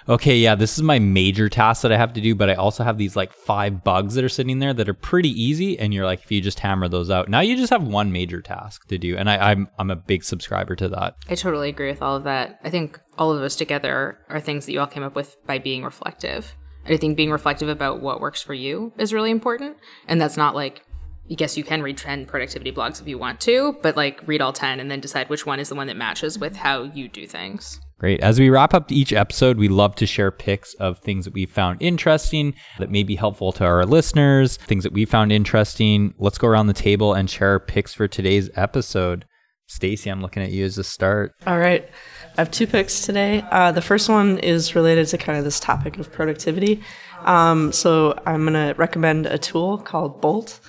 okay, 0.09 0.37
yeah, 0.37 0.55
this 0.55 0.77
is 0.77 0.83
my 0.83 0.99
major 0.99 1.49
task 1.49 1.81
that 1.81 1.91
I 1.91 1.97
have 1.97 2.13
to 2.13 2.21
do, 2.21 2.35
but 2.35 2.49
I 2.49 2.55
also 2.55 2.83
have 2.83 2.97
these 2.97 3.15
like 3.15 3.33
five 3.33 3.83
bugs 3.83 4.15
that 4.15 4.23
are 4.23 4.29
sitting 4.29 4.59
there 4.59 4.73
that 4.73 4.87
are 4.87 4.93
pretty 4.93 5.29
easy. 5.29 5.77
And 5.77 5.93
you're 5.93 6.05
like, 6.05 6.23
if 6.23 6.31
you 6.31 6.41
just 6.41 6.59
hammer 6.59 6.87
those 6.87 7.09
out, 7.09 7.29
now 7.29 7.41
you 7.41 7.55
just 7.55 7.71
have 7.71 7.83
one 7.83 8.11
major 8.11 8.41
task 8.41 8.87
to 8.87 8.97
do. 8.97 9.17
And 9.17 9.29
I, 9.29 9.51
I'm, 9.51 9.67
I'm 9.77 9.91
a 9.91 9.95
big 9.95 10.23
subscriber 10.23 10.75
to 10.77 10.89
that. 10.89 11.17
I 11.29 11.35
totally 11.35 11.69
agree 11.69 11.89
with 11.89 12.01
all 12.01 12.15
of 12.15 12.23
that. 12.23 12.59
I 12.63 12.69
think 12.69 12.99
all 13.17 13.31
of 13.31 13.41
us 13.41 13.55
together 13.55 14.19
are 14.29 14.39
things 14.39 14.65
that 14.65 14.71
you 14.71 14.79
all 14.79 14.87
came 14.87 15.03
up 15.03 15.15
with 15.15 15.35
by 15.45 15.59
being 15.59 15.83
reflective. 15.83 16.55
And 16.85 16.93
I 16.93 16.97
think 16.97 17.17
being 17.17 17.31
reflective 17.31 17.69
about 17.69 18.01
what 18.01 18.21
works 18.21 18.41
for 18.41 18.53
you 18.53 18.93
is 18.97 19.13
really 19.13 19.31
important. 19.31 19.77
And 20.07 20.21
that's 20.21 20.37
not 20.37 20.55
like, 20.55 20.83
I 21.29 21.33
guess 21.33 21.57
you 21.57 21.63
can 21.65 21.81
read 21.81 21.97
10 21.97 22.25
productivity 22.25 22.71
blogs 22.71 23.01
if 23.01 23.07
you 23.07 23.17
want 23.17 23.41
to, 23.41 23.77
but 23.81 23.97
like 23.97 24.25
read 24.25 24.39
all 24.39 24.53
10 24.53 24.79
and 24.79 24.89
then 24.89 25.01
decide 25.01 25.29
which 25.29 25.45
one 25.45 25.59
is 25.59 25.67
the 25.67 25.75
one 25.75 25.87
that 25.87 25.97
matches 25.97 26.39
with 26.39 26.55
how 26.55 26.83
you 26.83 27.09
do 27.09 27.27
things. 27.27 27.81
Great. 27.99 28.19
As 28.21 28.39
we 28.39 28.51
wrap 28.51 28.75
up 28.75 28.91
each 28.91 29.11
episode, 29.11 29.57
we 29.57 29.67
love 29.67 29.95
to 29.95 30.05
share 30.05 30.29
pics 30.29 30.75
of 30.75 30.99
things 30.99 31.25
that 31.25 31.33
we 31.33 31.47
found 31.47 31.81
interesting 31.81 32.53
that 32.77 32.91
may 32.91 33.01
be 33.01 33.15
helpful 33.15 33.51
to 33.53 33.65
our 33.65 33.87
listeners, 33.87 34.57
things 34.57 34.83
that 34.83 34.93
we 34.93 35.03
found 35.03 35.31
interesting. 35.31 36.13
Let's 36.19 36.37
go 36.37 36.47
around 36.47 36.67
the 36.67 36.73
table 36.73 37.15
and 37.15 37.27
share 37.27 37.53
our 37.53 37.59
picks 37.59 37.95
for 37.95 38.07
today's 38.07 38.51
episode. 38.55 39.25
Stacy, 39.65 40.11
I'm 40.11 40.21
looking 40.21 40.43
at 40.43 40.51
you 40.51 40.63
as 40.63 40.77
a 40.77 40.83
start. 40.83 41.33
All 41.47 41.57
right. 41.57 41.89
I 42.37 42.41
have 42.41 42.51
two 42.51 42.67
picks 42.67 43.01
today. 43.01 43.43
Uh, 43.49 43.71
the 43.71 43.81
first 43.81 44.09
one 44.09 44.37
is 44.39 44.75
related 44.75 45.07
to 45.07 45.17
kind 45.17 45.39
of 45.39 45.43
this 45.43 45.59
topic 45.59 45.97
of 45.97 46.11
productivity. 46.11 46.83
Um, 47.21 47.71
so 47.71 48.17
I'm 48.27 48.45
going 48.45 48.53
to 48.53 48.79
recommend 48.79 49.25
a 49.25 49.39
tool 49.39 49.79
called 49.79 50.21
Bolt. 50.21 50.59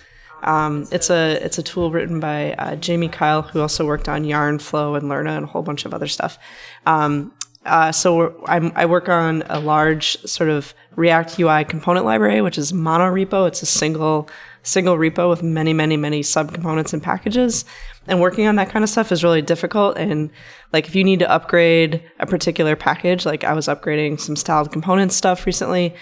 Um, 0.43 0.87
it's 0.93 1.11
a 1.11 1.45
it's 1.45 1.59
a 1.59 1.63
tool 1.63 1.91
written 1.91 2.21
by 2.21 2.55
uh, 2.55 2.77
Jamie 2.77 3.09
Kyle, 3.09 3.43
who 3.43 3.61
also 3.61 3.87
worked 3.87 4.09
on 4.09 4.25
Yarn, 4.25 4.59
Flow, 4.59 4.95
and 4.95 5.09
Lerna, 5.09 5.37
and 5.37 5.45
a 5.45 5.49
whole 5.49 5.63
bunch 5.63 5.85
of 5.85 5.95
other 5.95 6.09
stuff. 6.09 6.39
Um, 6.87 7.33
Uh, 7.65 7.93
so 7.93 8.43
I 8.47 8.87
work 8.87 9.09
on 9.11 9.43
a 9.51 9.61
large 9.61 10.17
sort 10.25 10.49
of 10.49 10.75
React 10.97 11.39
UI 11.41 11.65
component 11.65 12.07
library, 12.07 12.41
which 12.41 12.57
is 12.57 12.73
mono 12.73 13.13
repo. 13.13 13.47
It's 13.47 13.63
a 13.63 13.67
single 13.67 14.29
single 14.63 14.97
repo 14.97 15.29
with 15.29 15.43
many, 15.43 15.73
many, 15.73 15.97
many 15.97 16.23
subcomponents 16.23 16.93
and 16.93 17.03
packages. 17.03 17.65
And 18.07 18.21
working 18.21 18.47
on 18.47 18.57
that 18.57 18.71
kind 18.71 18.85
of 18.85 18.89
stuff 18.89 19.13
is 19.13 19.23
really 19.23 19.43
difficult. 19.43 19.99
And 19.99 20.31
like 20.73 20.89
if 20.89 20.95
you 20.95 21.05
need 21.05 21.19
to 21.19 21.31
upgrade 21.31 22.03
a 22.21 22.27
particular 22.27 22.77
package, 22.77 23.27
like 23.27 23.45
I 23.45 23.53
was 23.53 23.67
upgrading 23.69 24.21
some 24.21 24.37
styled 24.37 24.73
component 24.73 25.13
stuff 25.13 25.45
recently, 25.45 25.95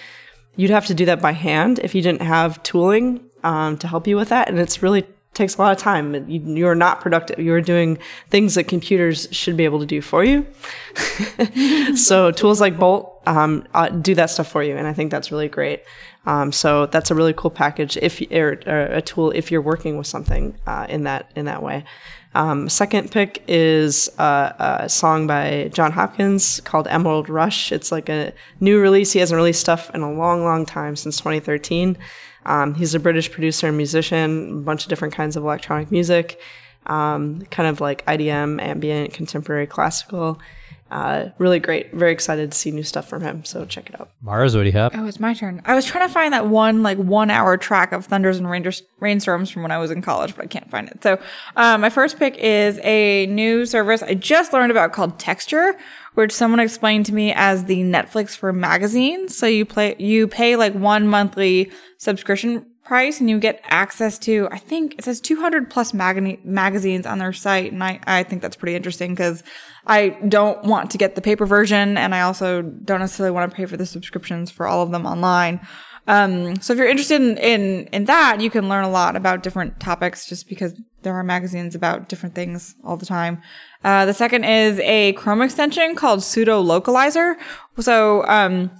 you'd 0.56 0.70
have 0.70 0.86
to 0.86 0.94
do 0.94 1.04
that 1.06 1.20
by 1.20 1.32
hand 1.32 1.80
if 1.80 1.94
you 1.94 2.02
didn't 2.02 2.22
have 2.22 2.62
tooling 2.62 3.20
um, 3.46 3.78
to 3.78 3.86
help 3.86 4.06
you 4.08 4.16
with 4.16 4.30
that. 4.30 4.48
And 4.48 4.58
it's 4.58 4.82
really 4.82 5.06
takes 5.32 5.56
a 5.56 5.62
lot 5.62 5.70
of 5.70 5.78
time. 5.78 6.28
You, 6.28 6.40
you're 6.40 6.74
not 6.74 7.00
productive. 7.00 7.38
You're 7.38 7.60
doing 7.60 7.98
things 8.28 8.56
that 8.56 8.64
computers 8.64 9.28
should 9.30 9.56
be 9.56 9.64
able 9.64 9.78
to 9.80 9.86
do 9.86 10.00
for 10.00 10.24
you. 10.24 10.46
so 11.94 12.32
tools 12.32 12.60
like 12.60 12.78
Bolt 12.78 13.22
um, 13.26 13.66
uh, 13.72 13.88
do 13.90 14.14
that 14.16 14.30
stuff 14.30 14.48
for 14.48 14.62
you, 14.62 14.76
and 14.76 14.86
I 14.86 14.92
think 14.92 15.10
that's 15.10 15.30
really 15.30 15.48
great. 15.48 15.82
Um, 16.24 16.50
so 16.50 16.86
that's 16.86 17.12
a 17.12 17.14
really 17.14 17.34
cool 17.34 17.52
package 17.52 17.96
if 17.98 18.20
or, 18.32 18.60
or 18.66 18.80
a 18.86 19.00
tool 19.00 19.30
if 19.30 19.52
you're 19.52 19.62
working 19.62 19.96
with 19.96 20.08
something 20.08 20.58
uh, 20.66 20.86
in 20.88 21.04
that 21.04 21.30
in 21.36 21.44
that 21.44 21.62
way. 21.62 21.84
Um, 22.34 22.68
second 22.68 23.12
pick 23.12 23.42
is 23.48 24.10
uh, 24.18 24.80
a 24.82 24.88
song 24.88 25.26
by 25.26 25.70
Jon 25.72 25.92
Hopkins 25.92 26.60
called 26.60 26.86
Emerald 26.88 27.30
Rush. 27.30 27.72
It's 27.72 27.90
like 27.90 28.08
a 28.08 28.32
new 28.60 28.80
release. 28.80 29.12
He 29.12 29.20
hasn't 29.20 29.36
released 29.36 29.60
stuff 29.60 29.90
in 29.94 30.02
a 30.02 30.12
long, 30.12 30.42
long 30.42 30.66
time 30.66 30.96
since 30.96 31.16
2013. 31.18 31.96
Um, 32.46 32.74
he's 32.74 32.94
a 32.94 33.00
British 33.00 33.30
producer 33.30 33.66
and 33.66 33.76
musician, 33.76 34.50
a 34.50 34.60
bunch 34.60 34.84
of 34.84 34.88
different 34.88 35.12
kinds 35.12 35.36
of 35.36 35.42
electronic 35.42 35.90
music, 35.90 36.40
um, 36.86 37.42
kind 37.50 37.68
of 37.68 37.80
like 37.80 38.06
IDM, 38.06 38.62
ambient, 38.62 39.12
contemporary, 39.12 39.66
classical. 39.66 40.40
Uh, 40.90 41.30
really 41.38 41.58
great. 41.58 41.92
Very 41.92 42.12
excited 42.12 42.52
to 42.52 42.56
see 42.56 42.70
new 42.70 42.84
stuff 42.84 43.08
from 43.08 43.20
him. 43.22 43.44
So 43.44 43.64
check 43.64 43.90
it 43.90 44.00
out. 44.00 44.10
Mars, 44.22 44.54
what 44.54 44.62
do 44.62 44.66
you 44.66 44.72
have? 44.72 44.92
Oh, 44.94 45.06
it's 45.06 45.18
my 45.18 45.34
turn. 45.34 45.60
I 45.64 45.74
was 45.74 45.84
trying 45.84 46.06
to 46.06 46.12
find 46.12 46.32
that 46.32 46.46
one 46.46 46.82
like 46.82 46.96
one 46.98 47.28
hour 47.28 47.56
track 47.56 47.90
of 47.92 48.06
thunders 48.06 48.38
and 48.38 48.48
rain- 48.48 48.70
rainstorms 49.00 49.50
from 49.50 49.62
when 49.62 49.72
I 49.72 49.78
was 49.78 49.90
in 49.90 50.00
college, 50.00 50.36
but 50.36 50.44
I 50.44 50.48
can't 50.48 50.70
find 50.70 50.88
it. 50.88 51.02
So 51.02 51.18
um, 51.56 51.80
my 51.80 51.90
first 51.90 52.18
pick 52.18 52.36
is 52.36 52.78
a 52.84 53.26
new 53.26 53.66
service 53.66 54.02
I 54.02 54.14
just 54.14 54.52
learned 54.52 54.70
about 54.70 54.92
called 54.92 55.18
Texture, 55.18 55.76
which 56.14 56.30
someone 56.30 56.60
explained 56.60 57.06
to 57.06 57.14
me 57.14 57.32
as 57.32 57.64
the 57.64 57.80
Netflix 57.80 58.36
for 58.36 58.52
magazines. 58.52 59.36
So 59.36 59.46
you 59.46 59.64
play 59.64 59.96
you 59.98 60.28
pay 60.28 60.54
like 60.54 60.74
one 60.74 61.08
monthly 61.08 61.72
subscription 61.98 62.64
price 62.86 63.20
and 63.20 63.28
you 63.28 63.38
get 63.38 63.60
access 63.64 64.18
to 64.18 64.48
i 64.50 64.58
think 64.58 64.94
it 64.98 65.04
says 65.04 65.20
200 65.20 65.68
plus 65.68 65.92
mag- 65.92 66.44
magazines 66.44 67.04
on 67.06 67.18
their 67.18 67.32
site 67.32 67.72
and 67.72 67.82
I, 67.82 68.00
I 68.06 68.22
think 68.22 68.42
that's 68.42 68.56
pretty 68.56 68.76
interesting 68.76 69.12
because 69.12 69.42
i 69.86 70.10
don't 70.28 70.62
want 70.64 70.90
to 70.92 70.98
get 70.98 71.14
the 71.14 71.20
paper 71.20 71.46
version 71.46 71.98
and 71.98 72.14
i 72.14 72.20
also 72.20 72.62
don't 72.62 73.00
necessarily 73.00 73.32
want 73.32 73.50
to 73.50 73.56
pay 73.56 73.66
for 73.66 73.76
the 73.76 73.86
subscriptions 73.86 74.50
for 74.50 74.66
all 74.66 74.82
of 74.82 74.90
them 74.90 75.06
online. 75.06 75.60
Um, 76.08 76.60
so 76.60 76.72
if 76.72 76.78
you're 76.78 76.88
interested 76.88 77.20
in, 77.20 77.36
in 77.38 77.86
in 77.86 78.04
that 78.04 78.40
you 78.40 78.48
can 78.48 78.68
learn 78.68 78.84
a 78.84 78.90
lot 78.90 79.16
about 79.16 79.42
different 79.42 79.80
topics 79.80 80.26
just 80.26 80.48
because 80.48 80.72
there 81.02 81.14
are 81.14 81.24
magazines 81.24 81.74
about 81.74 82.08
different 82.08 82.34
things 82.34 82.76
all 82.84 82.96
the 82.96 83.06
time. 83.06 83.42
Uh, 83.82 84.06
the 84.06 84.14
second 84.14 84.44
is 84.44 84.78
a 84.80 85.14
chrome 85.14 85.42
extension 85.42 85.96
called 85.96 86.22
pseudo 86.22 86.62
localizer. 86.62 87.34
So 87.80 88.24
um, 88.26 88.70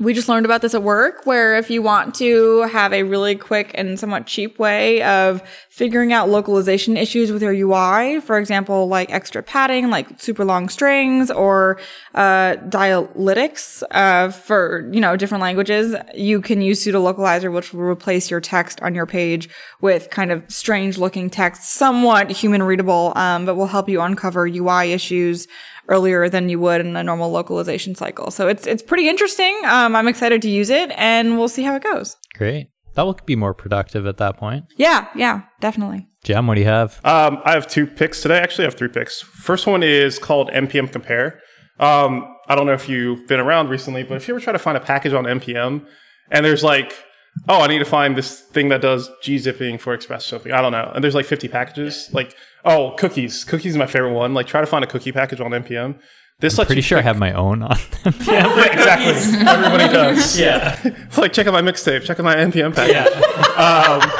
we 0.00 0.12
just 0.12 0.28
learned 0.28 0.44
about 0.44 0.60
this 0.60 0.74
at 0.74 0.82
work 0.82 1.24
where 1.24 1.56
if 1.56 1.70
you 1.70 1.80
want 1.80 2.16
to 2.16 2.62
have 2.62 2.92
a 2.92 3.04
really 3.04 3.36
quick 3.36 3.70
and 3.74 3.98
somewhat 3.98 4.26
cheap 4.26 4.58
way 4.58 5.00
of 5.02 5.40
figuring 5.70 6.12
out 6.12 6.28
localization 6.28 6.96
issues 6.96 7.30
with 7.30 7.42
your 7.42 7.52
UI, 7.52 8.20
for 8.20 8.36
example, 8.36 8.88
like 8.88 9.12
extra 9.12 9.40
padding, 9.40 9.90
like 9.90 10.20
super 10.20 10.44
long 10.44 10.68
strings 10.68 11.30
or, 11.30 11.78
uh, 12.16 12.56
diacritics, 12.68 13.84
uh, 13.92 14.30
for, 14.30 14.90
you 14.92 15.00
know, 15.00 15.16
different 15.16 15.42
languages, 15.42 15.94
you 16.12 16.40
can 16.40 16.60
use 16.60 16.82
pseudo 16.82 17.00
localizer, 17.00 17.52
which 17.52 17.72
will 17.72 17.82
replace 17.82 18.32
your 18.32 18.40
text 18.40 18.80
on 18.82 18.96
your 18.96 19.06
page 19.06 19.48
with 19.80 20.10
kind 20.10 20.32
of 20.32 20.42
strange 20.48 20.98
looking 20.98 21.30
text, 21.30 21.70
somewhat 21.70 22.32
human 22.32 22.64
readable, 22.64 23.12
um, 23.14 23.46
but 23.46 23.54
will 23.54 23.68
help 23.68 23.88
you 23.88 24.00
uncover 24.00 24.48
UI 24.48 24.92
issues 24.92 25.46
earlier 25.88 26.28
than 26.28 26.48
you 26.48 26.58
would 26.60 26.80
in 26.80 26.96
a 26.96 27.02
normal 27.02 27.30
localization 27.30 27.94
cycle. 27.94 28.30
So 28.30 28.48
it's 28.48 28.66
it's 28.66 28.82
pretty 28.82 29.08
interesting. 29.08 29.58
Um, 29.64 29.94
I'm 29.96 30.08
excited 30.08 30.42
to 30.42 30.50
use 30.50 30.70
it, 30.70 30.90
and 30.96 31.38
we'll 31.38 31.48
see 31.48 31.62
how 31.62 31.74
it 31.74 31.82
goes. 31.82 32.16
Great. 32.34 32.68
That 32.94 33.02
will 33.02 33.18
be 33.26 33.36
more 33.36 33.54
productive 33.54 34.06
at 34.06 34.18
that 34.18 34.36
point. 34.36 34.66
Yeah, 34.76 35.08
yeah, 35.16 35.42
definitely. 35.60 36.06
Jem, 36.22 36.46
what 36.46 36.54
do 36.54 36.60
you 36.60 36.66
have? 36.66 37.00
Um, 37.04 37.40
I 37.44 37.52
have 37.52 37.66
two 37.66 37.86
picks 37.86 38.22
today. 38.22 38.38
Actually, 38.38 38.64
I 38.64 38.68
have 38.68 38.76
three 38.76 38.88
picks. 38.88 39.20
First 39.20 39.66
one 39.66 39.82
is 39.82 40.18
called 40.18 40.48
npm 40.50 40.90
compare. 40.90 41.40
Um, 41.80 42.36
I 42.48 42.54
don't 42.54 42.66
know 42.66 42.72
if 42.72 42.88
you've 42.88 43.26
been 43.26 43.40
around 43.40 43.68
recently, 43.68 44.04
but 44.04 44.16
if 44.16 44.28
you 44.28 44.34
ever 44.34 44.40
try 44.40 44.52
to 44.52 44.58
find 44.58 44.76
a 44.76 44.80
package 44.80 45.12
on 45.12 45.24
npm 45.24 45.86
and 46.30 46.46
there's 46.46 46.62
like, 46.62 46.94
oh, 47.48 47.60
I 47.60 47.66
need 47.66 47.80
to 47.80 47.84
find 47.84 48.16
this 48.16 48.40
thing 48.40 48.68
that 48.68 48.80
does 48.80 49.10
gzipping 49.22 49.80
for 49.80 49.92
Express 49.92 50.24
something. 50.26 50.52
I 50.52 50.60
don't 50.60 50.72
know. 50.72 50.90
And 50.94 51.02
there's 51.02 51.14
like 51.14 51.26
50 51.26 51.48
packages. 51.48 52.08
Like, 52.12 52.36
oh, 52.64 52.94
cookies. 52.98 53.44
Cookies 53.44 53.72
is 53.72 53.76
my 53.76 53.86
favorite 53.86 54.12
one. 54.12 54.34
Like, 54.34 54.46
try 54.46 54.60
to 54.60 54.66
find 54.66 54.84
a 54.84 54.86
cookie 54.86 55.12
package 55.12 55.40
on 55.40 55.50
npm. 55.50 55.98
This 56.40 56.58
lets 56.58 56.68
Pretty 56.68 56.80
you 56.80 56.82
sure 56.82 56.98
I 56.98 57.02
have 57.02 57.18
my 57.18 57.32
own 57.32 57.62
on 57.62 57.76
them. 58.02 58.14
Yeah, 58.26 58.72
exactly. 58.72 59.46
Everybody 59.46 59.92
does. 59.92 60.38
yeah. 60.38 60.78
like 61.16 61.32
check 61.32 61.46
out 61.46 61.52
my 61.52 61.62
mixtape, 61.62 62.02
check 62.02 62.18
out 62.18 62.24
my 62.24 62.34
npm 62.34 62.74
package. 62.74 63.12
Um, 63.56 64.10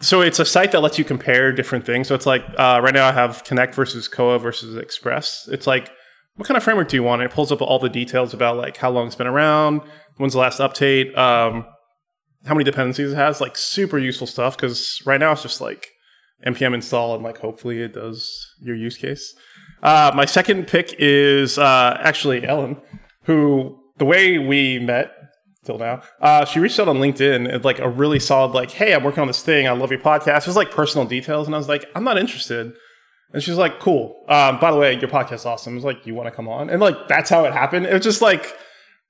so 0.00 0.20
it's 0.20 0.38
a 0.38 0.44
site 0.44 0.72
that 0.72 0.80
lets 0.80 0.98
you 0.98 1.04
compare 1.04 1.52
different 1.52 1.86
things. 1.86 2.08
So 2.08 2.14
it's 2.14 2.26
like 2.26 2.44
uh, 2.58 2.80
right 2.82 2.94
now 2.94 3.08
I 3.08 3.12
have 3.12 3.42
Connect 3.44 3.74
versus 3.74 4.06
Koa 4.06 4.38
versus 4.38 4.76
Express. 4.76 5.48
It's 5.50 5.66
like 5.66 5.90
what 6.36 6.46
kind 6.46 6.56
of 6.56 6.62
framework 6.62 6.88
do 6.88 6.96
you 6.96 7.02
want? 7.02 7.22
And 7.22 7.30
it 7.30 7.34
pulls 7.34 7.52
up 7.52 7.60
all 7.60 7.78
the 7.78 7.88
details 7.88 8.32
about 8.32 8.56
like 8.56 8.76
how 8.76 8.90
long 8.90 9.06
it's 9.06 9.16
been 9.16 9.26
around, 9.26 9.82
when's 10.16 10.34
the 10.34 10.38
last 10.38 10.58
update, 10.58 11.16
um, 11.16 11.66
how 12.46 12.54
many 12.54 12.64
dependencies 12.64 13.12
it 13.12 13.16
has. 13.16 13.40
Like 13.40 13.56
super 13.56 13.98
useful 13.98 14.26
stuff 14.26 14.56
because 14.56 15.02
right 15.04 15.20
now 15.20 15.32
it's 15.32 15.42
just 15.42 15.60
like 15.60 15.88
npm 16.46 16.74
install 16.74 17.14
and 17.14 17.22
like 17.22 17.38
hopefully 17.38 17.80
it 17.82 17.92
does 17.92 18.54
your 18.60 18.76
use 18.76 18.96
case. 18.96 19.34
Uh, 19.82 20.12
my 20.14 20.24
second 20.24 20.66
pick 20.66 20.94
is 20.98 21.58
uh, 21.58 21.98
actually 22.02 22.46
Ellen, 22.46 22.76
who 23.24 23.78
the 23.98 24.04
way 24.04 24.38
we 24.38 24.78
met 24.78 25.12
till 25.64 25.78
now, 25.78 26.02
uh, 26.20 26.44
she 26.44 26.58
reached 26.58 26.80
out 26.80 26.88
on 26.88 26.96
LinkedIn 26.96 27.52
and 27.52 27.64
like 27.64 27.78
a 27.78 27.88
really 27.88 28.18
solid 28.18 28.52
like, 28.52 28.70
hey, 28.70 28.94
I'm 28.94 29.04
working 29.04 29.20
on 29.20 29.26
this 29.26 29.42
thing. 29.42 29.68
I 29.68 29.72
love 29.72 29.90
your 29.90 30.00
podcast. 30.00 30.38
It 30.38 30.46
was 30.46 30.56
like 30.56 30.70
personal 30.70 31.06
details, 31.06 31.46
and 31.46 31.54
I 31.54 31.58
was 31.58 31.68
like, 31.68 31.84
I'm 31.94 32.04
not 32.04 32.18
interested. 32.18 32.72
And 33.32 33.42
she's 33.42 33.56
like, 33.56 33.78
cool. 33.78 34.24
Um, 34.28 34.58
by 34.58 34.72
the 34.72 34.76
way, 34.76 34.98
your 34.98 35.08
podcast's 35.08 35.46
awesome. 35.46 35.74
I 35.74 35.76
was 35.76 35.84
like, 35.84 36.04
you 36.04 36.14
want 36.14 36.26
to 36.26 36.32
come 36.32 36.48
on? 36.48 36.68
And 36.68 36.80
like 36.80 37.08
that's 37.08 37.30
how 37.30 37.44
it 37.44 37.52
happened. 37.52 37.86
It 37.86 37.92
was 37.92 38.02
just 38.02 38.22
like, 38.22 38.56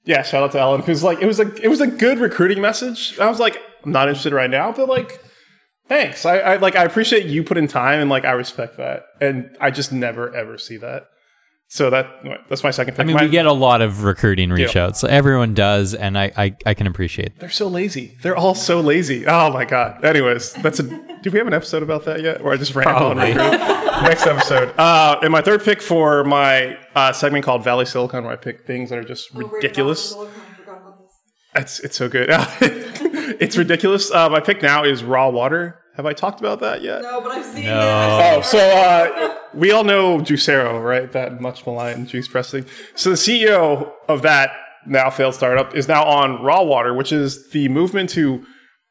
yeah, 0.04 0.22
shout 0.22 0.42
out 0.42 0.52
to 0.52 0.60
Ellen 0.60 0.80
because 0.80 1.02
like 1.02 1.22
it 1.22 1.26
was 1.26 1.40
a 1.40 1.54
it 1.62 1.68
was 1.68 1.80
a 1.80 1.86
good 1.86 2.18
recruiting 2.18 2.60
message. 2.60 3.18
I 3.18 3.28
was 3.28 3.38
like, 3.38 3.58
I'm 3.84 3.92
not 3.92 4.08
interested 4.08 4.32
right 4.32 4.50
now, 4.50 4.72
but 4.72 4.88
like 4.88 5.22
thanks. 5.90 6.24
I, 6.24 6.38
I 6.38 6.56
like 6.56 6.74
I 6.76 6.84
appreciate 6.84 7.26
you 7.26 7.44
putting 7.44 7.68
time 7.68 8.00
and 8.00 8.08
like 8.08 8.24
I 8.24 8.30
respect 8.32 8.78
that. 8.78 9.02
And 9.20 9.54
I 9.60 9.70
just 9.70 9.92
never 9.92 10.34
ever 10.34 10.56
see 10.56 10.78
that. 10.78 11.02
So 11.72 11.88
that 11.90 12.06
that's 12.48 12.64
my 12.64 12.70
second 12.72 12.94
pick. 12.94 13.00
I 13.00 13.04
mean, 13.04 13.14
My- 13.16 13.22
we 13.24 13.28
get 13.28 13.46
a 13.46 13.52
lot 13.52 13.80
of 13.82 14.02
recruiting 14.02 14.50
reach 14.50 14.74
Yeah. 14.74 14.86
outs. 14.86 14.98
So 15.00 15.06
everyone 15.06 15.54
does, 15.54 15.94
and 15.94 16.18
I, 16.18 16.32
I, 16.36 16.56
I 16.66 16.74
can 16.74 16.88
appreciate 16.88 17.34
that. 17.34 17.40
they're 17.40 17.48
so 17.50 17.68
lazy. 17.68 18.16
They're 18.22 18.34
all 18.36 18.56
so 18.56 18.80
lazy. 18.80 19.24
Oh 19.26 19.52
my 19.52 19.64
god. 19.66 20.04
Anyways, 20.04 20.54
that's 20.54 20.80
a. 20.80 20.82
Do 21.22 21.30
we 21.30 21.36
have 21.38 21.46
an 21.46 21.52
episode 21.54 21.82
about 21.84 22.06
that 22.06 22.22
yet? 22.22 22.40
Or 22.40 22.52
I 22.52 22.56
just 22.56 22.74
ran 22.74 22.88
on 22.88 23.16
Probably. 23.16 23.34
next 24.08 24.26
episode. 24.26 24.74
Uh, 24.78 25.20
and 25.22 25.30
my 25.30 25.42
third 25.42 25.62
pick 25.62 25.82
for 25.82 26.24
my 26.24 26.78
uh, 26.96 27.12
segment 27.12 27.44
called 27.44 27.62
Valley 27.62 27.84
Silicon, 27.84 28.24
where 28.24 28.32
I 28.32 28.36
pick 28.36 28.66
things 28.66 28.88
that 28.90 28.98
are 28.98 29.04
just 29.04 29.30
ridiculous. 29.34 30.16
It's 31.54 31.78
it's 31.80 31.96
so 31.96 32.08
good. 32.08 32.30
it's 33.40 33.56
ridiculous. 33.56 34.10
Uh, 34.10 34.28
my 34.28 34.40
pick 34.40 34.62
now 34.62 34.84
is 34.84 35.04
raw 35.04 35.28
water. 35.28 35.76
Have 35.96 36.06
I 36.06 36.12
talked 36.12 36.40
about 36.40 36.60
that 36.60 36.82
yet? 36.82 37.02
No, 37.02 37.20
but 37.20 37.32
I've 37.32 37.44
seen 37.44 37.64
No. 37.64 38.36
Oh, 38.36 38.40
so 38.42 38.58
uh, 38.58 39.34
we 39.52 39.70
all 39.70 39.84
know 39.84 40.18
Juicero, 40.18 40.82
right? 40.82 41.10
That 41.12 41.40
much 41.40 41.66
maligned 41.66 42.08
juice 42.08 42.28
pressing. 42.28 42.64
So 42.94 43.10
the 43.10 43.16
CEO 43.16 43.92
of 44.08 44.22
that 44.22 44.52
now 44.86 45.10
failed 45.10 45.34
startup 45.34 45.74
is 45.74 45.88
now 45.88 46.04
on 46.04 46.42
raw 46.42 46.62
water, 46.62 46.94
which 46.94 47.12
is 47.12 47.50
the 47.50 47.68
movement 47.68 48.08
to 48.10 48.44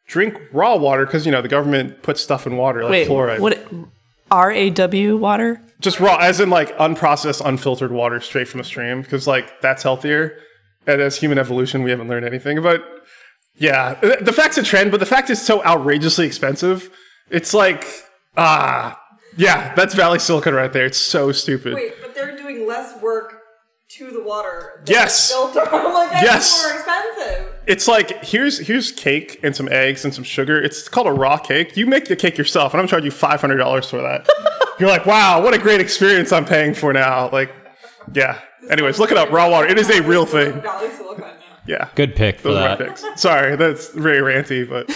drink 0.07 0.39
raw 0.51 0.75
water 0.75 1.05
because 1.05 1.25
you 1.25 1.31
know 1.31 1.41
the 1.41 1.47
government 1.47 2.03
puts 2.03 2.21
stuff 2.21 2.45
in 2.45 2.57
water 2.57 2.83
like 2.83 2.91
Wait, 2.91 3.07
fluoride. 3.07 3.39
what? 3.39 3.59
R 4.31 4.51
A 4.51 4.69
W 4.69 5.17
water? 5.17 5.61
Just 5.79 5.99
raw, 5.99 6.17
as 6.17 6.39
in 6.39 6.49
like 6.49 6.75
unprocessed, 6.77 7.41
unfiltered 7.43 7.91
water 7.91 8.19
straight 8.19 8.47
from 8.47 8.59
a 8.59 8.63
stream 8.63 9.01
because 9.01 9.25
like 9.25 9.61
that's 9.61 9.81
healthier. 9.83 10.37
And 10.85 11.01
as 11.01 11.17
human 11.17 11.37
evolution, 11.37 11.83
we 11.83 11.91
haven't 11.91 12.07
learned 12.07 12.25
anything. 12.25 12.61
But 12.61 12.83
yeah, 13.59 13.95
the 13.95 14.17
the 14.21 14.33
fact's 14.33 14.57
a 14.57 14.63
trend, 14.63 14.91
but 14.91 14.99
the 14.99 15.05
fact 15.05 15.29
is 15.29 15.41
so 15.41 15.63
outrageously 15.63 16.25
expensive. 16.25 16.89
It's 17.29 17.53
like 17.53 17.85
ah, 18.37 18.99
yeah, 19.37 19.73
that's 19.75 19.93
Valley 19.93 20.19
Silicon 20.19 20.53
right 20.53 20.71
there. 20.73 20.85
It's 20.85 20.97
so 20.97 21.31
stupid. 21.31 21.73
Wait, 21.75 21.93
but 22.01 22.15
they're 22.15 22.35
doing 22.37 22.67
less 22.67 22.99
work 23.01 23.35
to 23.97 24.11
the 24.11 24.23
water. 24.23 24.83
Yes. 24.87 25.31
Filter. 25.31 25.61
Like, 25.99 26.21
Yes. 26.23 26.63
more 26.63 26.73
expensive. 26.73 27.53
It's 27.67 27.87
like 27.87 28.23
here's 28.23 28.59
here's 28.59 28.91
cake 28.91 29.39
and 29.43 29.55
some 29.55 29.67
eggs 29.69 30.05
and 30.05 30.13
some 30.13 30.23
sugar. 30.23 30.59
It's 30.61 30.87
called 30.87 31.07
a 31.07 31.11
raw 31.11 31.37
cake. 31.37 31.75
You 31.77 31.85
make 31.85 32.05
the 32.05 32.15
cake 32.15 32.37
yourself, 32.37 32.73
and 32.73 32.81
I'm 32.81 32.87
charging 32.87 33.05
you 33.05 33.11
five 33.11 33.41
hundred 33.41 33.57
dollars 33.57 33.89
for 33.89 34.01
that. 34.01 34.27
You're 34.79 34.89
like, 34.89 35.05
wow, 35.05 35.41
what 35.43 35.53
a 35.53 35.57
great 35.57 35.81
experience 35.81 36.31
I'm 36.31 36.45
paying 36.45 36.73
for 36.73 36.93
now. 36.93 37.29
Like, 37.31 37.51
yeah, 38.13 38.39
Anyways, 38.69 38.99
look 38.99 39.11
it 39.11 39.17
up. 39.17 39.31
Raw 39.31 39.49
water. 39.49 39.67
It 39.67 39.77
is 39.79 39.89
a 39.89 40.01
real 40.03 40.25
thing. 40.25 40.61
Yeah. 41.69 41.87
Good 41.93 42.15
pick 42.15 42.39
for 42.39 42.47
Those 42.47 42.57
are 42.57 42.69
my 42.69 42.75
that. 42.75 42.87
picks. 42.97 43.21
Sorry, 43.21 43.55
that's 43.55 43.89
very 43.89 44.21
ranty, 44.21 44.67
but 44.67 44.89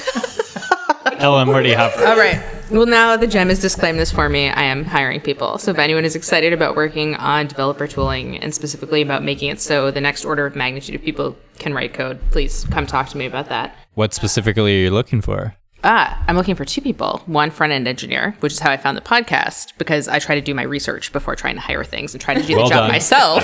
Ellen, 1.22 1.50
what 1.50 1.62
do 1.62 1.70
you 1.70 1.76
have? 1.76 1.96
All 2.02 2.18
right. 2.18 2.42
Well, 2.72 2.88
now 2.88 3.16
the 3.16 3.28
Jem 3.28 3.50
has 3.50 3.62
disclaimed 3.62 4.00
this 4.00 4.12
for 4.12 4.28
me. 4.28 4.50
I 4.50 4.64
am 4.64 4.84
hiring 4.84 5.22
people. 5.22 5.60
So 5.60 5.70
if 5.70 5.78
anyone 5.78 6.04
is 6.04 6.16
excited 6.16 6.52
about 6.52 6.76
working 6.76 7.14
on 7.16 7.46
developer 7.46 7.86
tooling 7.86 8.40
and 8.40 8.56
specifically 8.56 9.04
about 9.04 9.24
making 9.24 9.50
it 9.50 9.62
so 9.62 9.92
the 9.92 10.02
next 10.02 10.26
order 10.26 10.48
of 10.48 10.56
magnitude 10.56 10.96
of 10.96 11.04
people 11.04 11.38
can 11.60 11.76
write 11.76 11.94
code, 11.94 12.20
please 12.32 12.66
come 12.72 12.88
talk 12.88 13.08
to 13.10 13.18
me 13.18 13.28
about 13.28 13.50
that. 13.50 13.76
What 13.94 14.16
specifically 14.16 14.76
are 14.76 14.84
you 14.86 14.90
looking 14.90 15.22
for? 15.22 15.56
Ah, 15.86 16.24
I'm 16.30 16.38
looking 16.38 16.56
for 16.56 16.64
two 16.64 16.80
people. 16.82 17.22
One 17.26 17.52
front 17.52 17.74
end 17.74 17.88
engineer, 17.90 18.36
which 18.40 18.54
is 18.54 18.60
how 18.60 18.72
I 18.72 18.78
found 18.78 18.96
the 18.96 19.02
podcast 19.02 19.74
because 19.78 20.08
I 20.08 20.20
try 20.20 20.36
to 20.36 20.42
do 20.42 20.54
my 20.54 20.64
research 20.64 21.12
before 21.12 21.36
trying 21.36 21.56
to 21.56 21.62
hire 21.62 21.84
things 21.84 22.14
and 22.14 22.22
try 22.22 22.34
to 22.34 22.42
do 22.42 22.56
Well 22.56 22.66
the 22.66 22.70
job 22.70 22.80
done. 22.84 22.92
myself. 22.92 23.44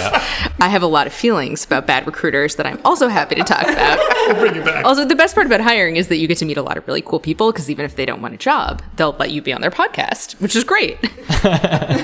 I 0.62 0.70
have 0.70 0.82
a 0.82 0.88
lot 0.88 1.06
of 1.06 1.12
feelings 1.14 1.66
about 1.66 1.86
bad 1.86 2.06
recruiters 2.08 2.56
that 2.56 2.66
I'm 2.66 2.80
also 2.86 3.10
happy 3.10 3.36
to 3.36 3.44
talk 3.44 3.64
about. 3.64 4.00
bring 4.40 4.56
it 4.56 4.64
back. 4.64 4.86
Also, 4.86 5.04
the 5.04 5.16
best 5.16 5.36
part 5.36 5.48
about 5.48 5.60
hiring 5.60 5.98
is 5.98 6.08
that 6.08 6.18
you 6.18 6.28
get 6.28 6.38
to 6.38 6.46
meet 6.46 6.56
a 6.58 6.62
lot 6.62 6.78
of 6.78 6.88
really 6.88 7.02
cool 7.02 7.20
people 7.20 7.52
because 7.52 7.70
even 7.70 7.84
if 7.84 7.96
they 7.98 8.06
don't 8.06 8.22
want 8.22 8.34
a 8.34 8.38
job, 8.38 8.82
they'll 8.96 9.16
let 9.20 9.32
you 9.32 9.42
be 9.42 9.52
on 9.52 9.60
their 9.60 9.72
podcast, 9.72 10.40
which 10.40 10.56
is 10.56 10.64
great. 10.64 10.98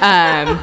um, 0.02 0.60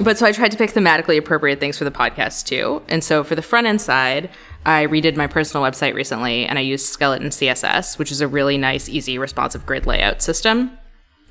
but 0.00 0.16
so 0.18 0.26
I 0.26 0.32
tried 0.32 0.52
to 0.52 0.56
pick 0.56 0.70
thematically 0.70 1.18
appropriate 1.18 1.60
things 1.60 1.76
for 1.78 1.84
the 1.84 1.90
podcast 1.90 2.46
too. 2.46 2.82
And 2.88 3.04
so 3.04 3.24
for 3.24 3.34
the 3.34 3.42
front 3.42 3.66
end 3.66 3.80
side, 3.80 4.30
I 4.64 4.86
redid 4.86 5.16
my 5.16 5.26
personal 5.26 5.64
website 5.66 5.94
recently 5.94 6.46
and 6.46 6.58
I 6.58 6.62
used 6.62 6.86
Skeleton 6.86 7.28
CSS, 7.30 7.98
which 7.98 8.12
is 8.12 8.20
a 8.20 8.28
really 8.28 8.56
nice, 8.58 8.88
easy, 8.88 9.18
responsive 9.18 9.66
grid 9.66 9.86
layout 9.86 10.22
system. 10.22 10.78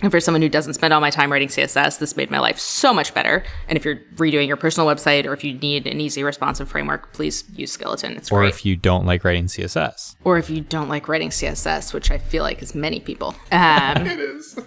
And 0.03 0.09
for 0.09 0.19
someone 0.19 0.41
who 0.41 0.49
doesn't 0.49 0.73
spend 0.73 0.95
all 0.95 0.99
my 0.99 1.11
time 1.11 1.31
writing 1.31 1.47
CSS, 1.47 1.99
this 1.99 2.17
made 2.17 2.31
my 2.31 2.39
life 2.39 2.57
so 2.57 2.91
much 2.91 3.13
better. 3.13 3.43
And 3.67 3.77
if 3.77 3.85
you're 3.85 3.97
redoing 4.15 4.47
your 4.47 4.57
personal 4.57 4.89
website 4.89 5.25
or 5.27 5.33
if 5.33 5.43
you 5.43 5.53
need 5.53 5.85
an 5.85 6.01
easy, 6.01 6.23
responsive 6.23 6.67
framework, 6.67 7.13
please 7.13 7.43
use 7.55 7.71
Skeleton. 7.71 8.13
It's 8.17 8.31
Or 8.31 8.39
great 8.39 8.47
Or 8.47 8.49
if 8.49 8.65
you 8.65 8.75
don't 8.75 9.05
like 9.05 9.23
writing 9.23 9.45
CSS. 9.45 10.15
or 10.23 10.39
if 10.39 10.49
you 10.49 10.61
don't 10.61 10.89
like 10.89 11.07
writing 11.07 11.29
CSS, 11.29 11.93
which 11.93 12.09
I 12.09 12.17
feel 12.17 12.41
like 12.41 12.63
is 12.63 12.73
many 12.73 12.99
people. 12.99 13.35
Um, 13.51 14.07
it 14.07 14.19
is. 14.19 14.57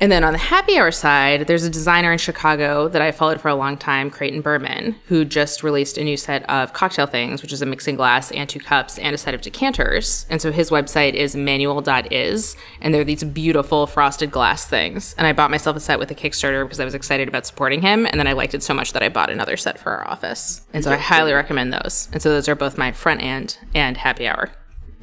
And 0.00 0.10
then 0.10 0.24
on 0.24 0.32
the 0.32 0.38
happy 0.38 0.78
hour 0.78 0.90
side, 0.90 1.46
there's 1.46 1.64
a 1.64 1.68
designer 1.68 2.10
in 2.10 2.16
Chicago 2.16 2.88
that 2.88 3.02
I 3.02 3.12
followed 3.12 3.38
for 3.38 3.48
a 3.48 3.54
long 3.54 3.76
time, 3.76 4.10
Craighton 4.10 4.42
Berman, 4.42 4.96
who 5.08 5.26
just 5.26 5.62
released 5.62 5.98
a 5.98 6.04
new 6.04 6.16
set 6.16 6.48
of 6.48 6.72
cocktail 6.72 7.06
things, 7.06 7.42
which 7.42 7.52
is 7.52 7.60
a 7.60 7.66
mixing 7.66 7.96
glass 7.96 8.32
and 8.32 8.48
two 8.48 8.60
cups 8.60 8.98
and 8.98 9.14
a 9.14 9.18
set 9.18 9.34
of 9.34 9.42
decanters. 9.42 10.24
And 10.30 10.40
so 10.40 10.52
his 10.52 10.70
website 10.70 11.12
is 11.12 11.36
manual.is, 11.36 12.56
and 12.80 12.94
they're 12.94 13.04
these 13.04 13.24
beautiful 13.24 13.86
frosted 13.86 14.30
glass 14.30 14.66
things. 14.66 15.14
And 15.18 15.26
I 15.26 15.34
bought 15.34 15.50
myself 15.50 15.76
a 15.76 15.80
set 15.80 15.98
with 15.98 16.10
a 16.10 16.14
Kickstarter 16.14 16.64
because 16.64 16.80
I 16.80 16.86
was 16.86 16.94
excited 16.94 17.28
about 17.28 17.44
supporting 17.44 17.82
him, 17.82 18.06
and 18.06 18.18
then 18.18 18.26
I 18.26 18.32
liked 18.32 18.54
it 18.54 18.62
so 18.62 18.72
much 18.72 18.94
that 18.94 19.02
I 19.02 19.10
bought 19.10 19.28
another 19.28 19.58
set 19.58 19.78
for 19.78 19.92
our 19.92 20.08
office. 20.08 20.62
And 20.72 20.82
so 20.82 20.92
I 20.92 20.96
highly 20.96 21.34
recommend 21.34 21.74
those. 21.74 22.08
And 22.12 22.22
so 22.22 22.30
those 22.30 22.48
are 22.48 22.54
both 22.54 22.78
my 22.78 22.90
front 22.90 23.22
end 23.22 23.58
and 23.74 23.98
happy 23.98 24.26
hour 24.26 24.50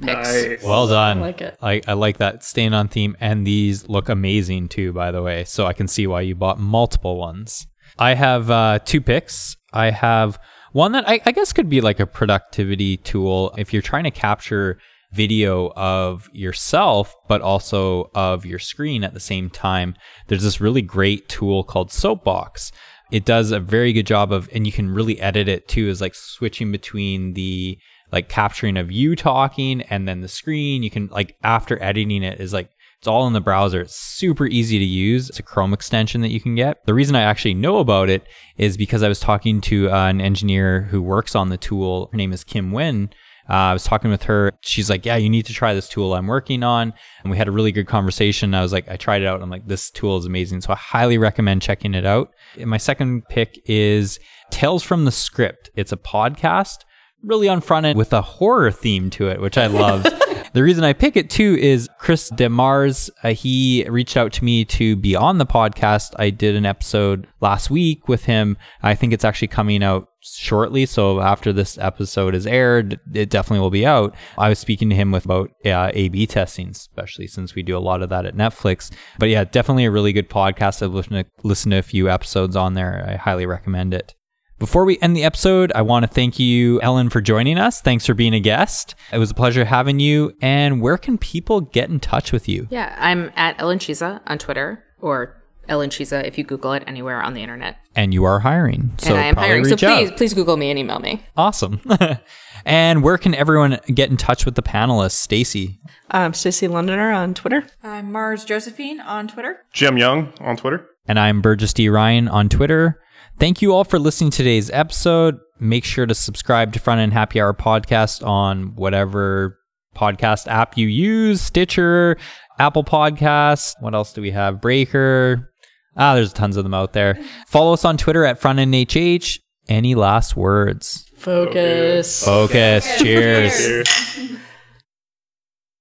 picks. 0.02 0.34
nice. 0.34 0.64
Well 0.64 0.88
done. 0.88 1.18
I 1.18 1.22
like 1.22 1.42
it. 1.42 1.58
I, 1.62 1.82
I 1.88 1.94
like 1.94 2.18
that. 2.18 2.44
Staying 2.44 2.74
on 2.74 2.88
theme. 2.88 3.16
And 3.20 3.46
these 3.46 3.88
look 3.90 4.10
amazing 4.10 4.70
too, 4.70 4.94
by 4.94 5.12
the 5.12 5.22
way. 5.22 5.44
So 5.44 5.66
I 5.66 5.74
can 5.74 5.88
see 5.88 6.08
why 6.08 6.22
you 6.22 6.36
bought 6.36 6.60
multiple 6.60 7.18
ones. 7.18 7.68
I 8.00 8.14
have 8.14 8.50
uh, 8.52 8.80
two 8.86 9.02
picks. 9.02 9.56
I 9.74 9.92
have 9.92 10.40
one 10.74 10.92
that 10.92 11.08
I, 11.08 11.20
I 11.26 11.32
guess 11.32 11.54
could 11.54 11.70
be 11.70 11.82
like 11.82 12.00
a 12.00 12.06
productivity 12.06 12.98
tool 12.98 13.54
if 13.58 13.74
you're 13.74 13.82
trying 13.82 14.04
to 14.04 14.12
capture 14.12 14.80
video 15.14 15.72
of 15.76 16.30
yourself, 16.34 17.16
but 17.28 17.42
also 17.42 18.12
of 18.14 18.46
your 18.46 18.60
screen 18.60 19.04
at 19.04 19.14
the 19.14 19.20
same 19.20 19.50
time. 19.50 19.96
There's 20.28 20.44
this 20.44 20.62
really 20.62 20.82
great 20.82 21.30
tool 21.30 21.64
called 21.64 21.92
Soapbox. 21.92 22.72
It 23.12 23.24
does 23.24 23.52
a 23.52 23.60
very 23.60 23.94
good 23.94 24.06
job 24.06 24.34
of, 24.34 24.50
and 24.54 24.66
you 24.66 24.74
can 24.74 24.90
really 24.94 25.20
edit 25.22 25.48
it 25.48 25.68
too, 25.68 25.88
is 25.88 26.02
like 26.02 26.14
switching 26.14 26.72
between 26.72 27.34
the 27.34 27.78
like 28.12 28.30
capturing 28.30 28.78
of 28.78 28.92
you 28.92 29.16
talking 29.16 29.82
and 29.84 30.08
then 30.08 30.22
the 30.22 30.28
screen. 30.28 30.84
You 30.84 30.90
can 30.90 31.08
like 31.08 31.36
after 31.44 31.82
editing 31.82 32.24
it 32.24 32.40
is 32.40 32.54
like 32.54 32.70
it's 33.00 33.08
all 33.08 33.28
in 33.28 33.34
the 33.34 33.42
browser. 33.42 33.82
It's 33.82 33.96
super 33.96 34.48
easy 34.48 34.80
to 34.80 34.86
use. 34.86 35.30
It's 35.30 35.40
a 35.40 35.44
Chrome 35.44 35.74
extension 35.74 36.22
that 36.22 36.32
you 36.32 36.42
can 36.42 36.56
get. 36.56 36.84
The 36.86 36.96
reason 36.96 37.16
I 37.16 37.22
actually 37.22 37.54
know 37.54 37.78
about 37.78 38.10
it 38.10 38.24
is 38.58 38.76
because 38.76 39.04
I 39.04 39.08
was 39.08 39.20
talking 39.20 39.62
to 39.62 39.92
uh, 39.92 40.08
an 40.08 40.20
engineer 40.20 40.82
who 40.82 41.02
works 41.02 41.36
on 41.36 41.50
the 41.50 41.58
tool. 41.58 42.10
Her 42.12 42.18
name 42.18 42.34
is 42.34 42.44
Kim 42.44 42.72
Wynn. 42.72 43.12
Uh, 43.50 43.54
I 43.54 43.74
was 43.74 43.84
talking 43.84 44.12
with 44.12 44.24
her. 44.24 44.52
She's 44.62 44.90
like, 44.90 45.06
"Yeah, 45.06 45.16
you 45.16 45.30
need 45.30 45.46
to 45.46 45.54
try 45.54 45.74
this 45.74 45.88
tool 45.88 46.14
I'm 46.14 46.28
working 46.28 46.64
on." 46.64 46.92
And 47.24 47.32
we 47.32 47.38
had 47.38 47.48
a 47.48 47.52
really 47.52 47.72
good 47.72 47.88
conversation. 47.88 48.54
I 48.54 48.62
was 48.62 48.74
like, 48.74 48.90
"I 48.90 48.98
tried 48.98 49.22
it 49.22 49.28
out. 49.28 49.42
I'm 49.42 49.50
like, 49.50 49.68
this 49.68 49.90
tool 49.92 50.18
is 50.18 50.26
amazing." 50.26 50.62
So 50.62 50.74
I 50.74 50.76
highly 50.76 51.18
recommend 51.18 51.62
checking 51.62 51.94
it 51.94 52.06
out. 52.06 52.32
And 52.58 52.70
my 52.70 52.78
second 52.78 53.26
pick 53.30 53.58
is 53.66 54.20
Tales 54.50 54.84
from 54.84 55.06
the 55.06 55.12
Script. 55.12 55.70
It's 55.76 55.94
a 55.94 55.98
podcast 55.98 56.80
really 57.24 57.48
on 57.48 57.62
front 57.62 57.86
end 57.86 57.98
with 57.98 58.14
a 58.14 58.22
horror 58.22 58.72
theme 58.72 59.10
to 59.12 59.28
it, 59.28 59.42
which 59.42 59.58
I 59.58 59.68
love. 59.68 60.04
the 60.54 60.64
reason 60.64 60.84
I 60.84 60.94
pick 60.94 61.16
it 61.16 61.30
too 61.30 61.58
is 61.60 61.90
Chris 62.00 62.30
Demars. 62.32 63.10
Uh, 63.24 63.30
he 63.30 63.86
reached 63.90 64.18
out 64.18 64.34
to 64.34 64.44
me 64.44 64.66
to 64.66 64.96
be 64.96 65.16
on 65.16 65.38
the 65.38 65.46
podcast. 65.46 66.14
I 66.18 66.30
did 66.30 66.56
an 66.56 66.66
episode 66.66 67.28
last 67.42 67.70
week 67.70 68.08
with 68.08 68.26
him. 68.26 68.58
I 68.82 68.96
think 68.96 69.14
it's 69.14 69.26
actually 69.26 69.50
coming 69.50 69.84
out 69.84 70.10
shortly. 70.22 70.86
So 70.86 71.22
after 71.22 71.54
this 71.54 71.78
episode 71.78 72.36
is 72.36 72.48
aired, 72.48 73.00
it 73.14 73.30
definitely 73.30 73.62
will 73.62 73.70
be 73.70 73.86
out. 73.86 74.16
I 74.38 74.50
was 74.50 74.60
speaking 74.60 74.90
to 74.90 74.96
him 74.96 75.12
with 75.12 75.26
about 75.26 75.52
uh, 75.66 75.92
A/B 75.94 76.28
testing, 76.28 76.70
especially 76.70 77.28
since 77.28 77.56
we 77.56 77.64
do 77.64 77.78
a 77.78 77.80
lot 77.80 78.02
of 78.02 78.10
that 78.10 78.26
at 78.26 78.36
Netflix. 78.36 78.92
But 79.20 79.30
yeah, 79.30 79.44
definitely 79.44 79.86
a 79.86 79.92
really 79.92 80.14
good 80.14 80.30
podcast. 80.30 80.82
I've 80.82 80.94
listened 80.94 81.26
to, 81.26 81.48
listened 81.48 81.72
to 81.72 81.78
a 81.80 81.84
few 81.84 82.10
episodes 82.10 82.56
on 82.56 82.74
there. 82.74 83.06
I 83.08 83.16
highly 83.16 83.46
recommend 83.46 83.94
it. 83.94 84.16
Before 84.60 84.86
we 84.86 84.98
end 85.02 85.16
the 85.16 85.24
episode, 85.24 85.72
I 85.76 85.84
want 85.84 86.04
to 86.04 86.08
thank 86.08 86.40
you, 86.40 86.82
Ellen, 86.82 87.10
for 87.10 87.22
joining 87.22 87.60
us. 87.60 87.80
Thanks 87.80 88.08
for 88.08 88.16
being 88.16 88.34
a 88.34 88.40
guest. 88.40 88.96
It 89.12 89.20
was 89.20 89.30
a 89.30 89.36
pleasure 89.36 89.64
having 89.64 90.00
you. 90.00 90.36
And 90.42 90.82
where 90.82 90.98
can 90.98 91.20
people 91.20 91.62
get 91.62 91.92
in 91.92 92.00
touch 92.00 92.32
with 92.32 92.50
you? 92.50 92.68
Yeah, 92.72 92.96
I'm 92.98 93.32
at 93.36 93.60
Ellen 93.62 93.78
Chisa 93.78 94.20
on 94.26 94.40
Twitter 94.40 94.84
or 95.00 95.40
Ellen 95.70 95.92
Chisa 95.92 96.26
if 96.26 96.40
you 96.40 96.44
Google 96.44 96.74
it 96.74 96.84
anywhere 96.88 97.22
on 97.22 97.36
the 97.36 97.44
internet. 97.44 97.78
And 97.96 98.16
you 98.16 98.24
are 98.24 98.40
hiring. 98.40 98.94
So 98.98 99.12
and 99.12 99.20
I 99.20 99.26
am 99.26 99.36
hiring. 99.36 99.64
So 99.66 99.72
reach 99.72 99.84
out. 99.84 99.98
please, 99.98 100.12
please 100.18 100.34
Google 100.34 100.58
me 100.58 100.72
and 100.72 100.80
email 100.80 101.00
me. 101.00 101.24
Awesome. 101.36 101.80
and 102.66 103.04
where 103.04 103.20
can 103.20 103.36
everyone 103.36 103.78
get 103.94 104.10
in 104.10 104.18
touch 104.18 104.44
with 104.44 104.56
the 104.56 104.64
panelists? 104.64 105.12
Stacy. 105.12 105.80
I'm 106.10 106.34
Stacy 106.34 106.68
Londoner 106.68 107.12
on 107.12 107.36
Twitter. 107.36 107.68
I'm 107.84 108.12
Mars 108.12 108.44
Josephine 108.44 109.02
on 109.02 109.28
Twitter. 109.28 109.60
Jem 109.72 110.00
Young 110.00 110.34
on 110.40 110.58
Twitter. 110.58 110.90
And 111.08 111.20
I'm 111.20 111.42
Burgess 111.42 111.74
D. 111.74 111.90
Ryan 111.90 112.28
on 112.28 112.50
Twitter. 112.50 113.00
Thank 113.40 113.62
you 113.62 113.72
all 113.74 113.84
for 113.84 114.00
listening 114.00 114.32
to 114.32 114.38
today's 114.38 114.72
episode. 114.72 115.40
Make 115.60 115.86
sure 115.86 116.08
to 116.08 116.16
subscribe 116.16 116.74
to 116.74 116.80
Front 116.80 117.02
End 117.02 117.14
Happy 117.14 117.40
Hour 117.40 117.54
podcast 117.54 118.26
on 118.26 118.76
whatever 118.76 119.60
podcast 119.96 120.48
app 120.48 120.76
you 120.76 120.88
use 120.88 121.40
Stitcher, 121.42 122.18
Apple 122.58 122.84
Podcasts. 122.84 123.76
What 123.80 123.94
else 123.94 124.14
do 124.14 124.22
we 124.22 124.32
have? 124.32 124.60
Breaker. 124.60 125.52
Ah, 125.96 126.16
there's 126.16 126.34
tons 126.34 126.58
of 126.58 126.64
them 126.64 126.74
out 126.74 126.94
there. 126.94 127.20
Follow 127.48 127.74
us 127.74 127.86
on 127.86 127.98
Twitter 127.98 128.26
at 128.26 128.40
Front 128.40 128.58
End 128.58 128.74
HH. 128.74 129.40
Any 129.68 129.94
last 129.94 130.36
words? 130.36 131.06
Focus. 131.16 132.24
Focus. 132.26 132.88
Cheers. 133.00 133.56
Cheers. 133.56 134.37